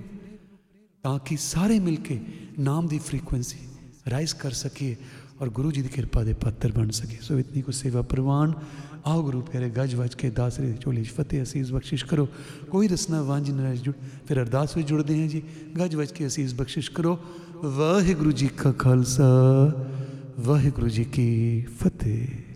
[1.08, 2.20] ਤਾਂ ਕਿ ਸਾਰੇ ਮਿਲ ਕੇ
[2.60, 3.58] ਨਾਮ ਦੀ ਫ੍ਰੀਕੁਐਂਸੀ
[4.12, 4.96] ਰਾਈਜ਼ ਕਰ ਸਕੀਏ
[5.42, 8.54] ਔਰ ਗੁਰੂ ਜੀ ਦੀ ਕਿਰਪਾ ਦੇ ਪਾਤਰ ਬਣ ਸਕੀਏ ਸੋ ਇਤਨੀ ਕੋ ਸੇਵਾ ਪ੍ਰਵਾਨ
[9.06, 12.28] ਆਓ ਗੁਰੂ ਪਿਆਰੇ ਗੱਜ ਵੱਜ ਕੇ ਦਾਸਰੇ ਦੀ ਝੋਲੀ 'ਚ ਫਤਿਹ ਅਸੀਸ ਬਖਸ਼ਿਸ਼ ਕਰੋ
[12.70, 13.94] ਕੋਈ ਰਸਨਾ ਵਾਂਝ ਨਾ ਰਹਿ ਜੁੜ
[14.28, 15.42] ਫਿਰ ਅਰਦਾਸ ਵਿੱਚ ਜੁੜਦੇ ਹਾਂ ਜੀ
[15.80, 17.18] ਗੱਜ ਵੱਜ ਕੇ ਅਸੀਸ ਬਖਸ਼ਿਸ਼ ਕਰੋ
[17.64, 19.30] ਵਾਹਿਗੁਰੂ ਜੀ ਕਾ ਖਾਲਸਾ
[20.40, 22.47] ਵਾਹਿਗੁਰੂ ਜੀ ਕੀ ਫਤਿਹ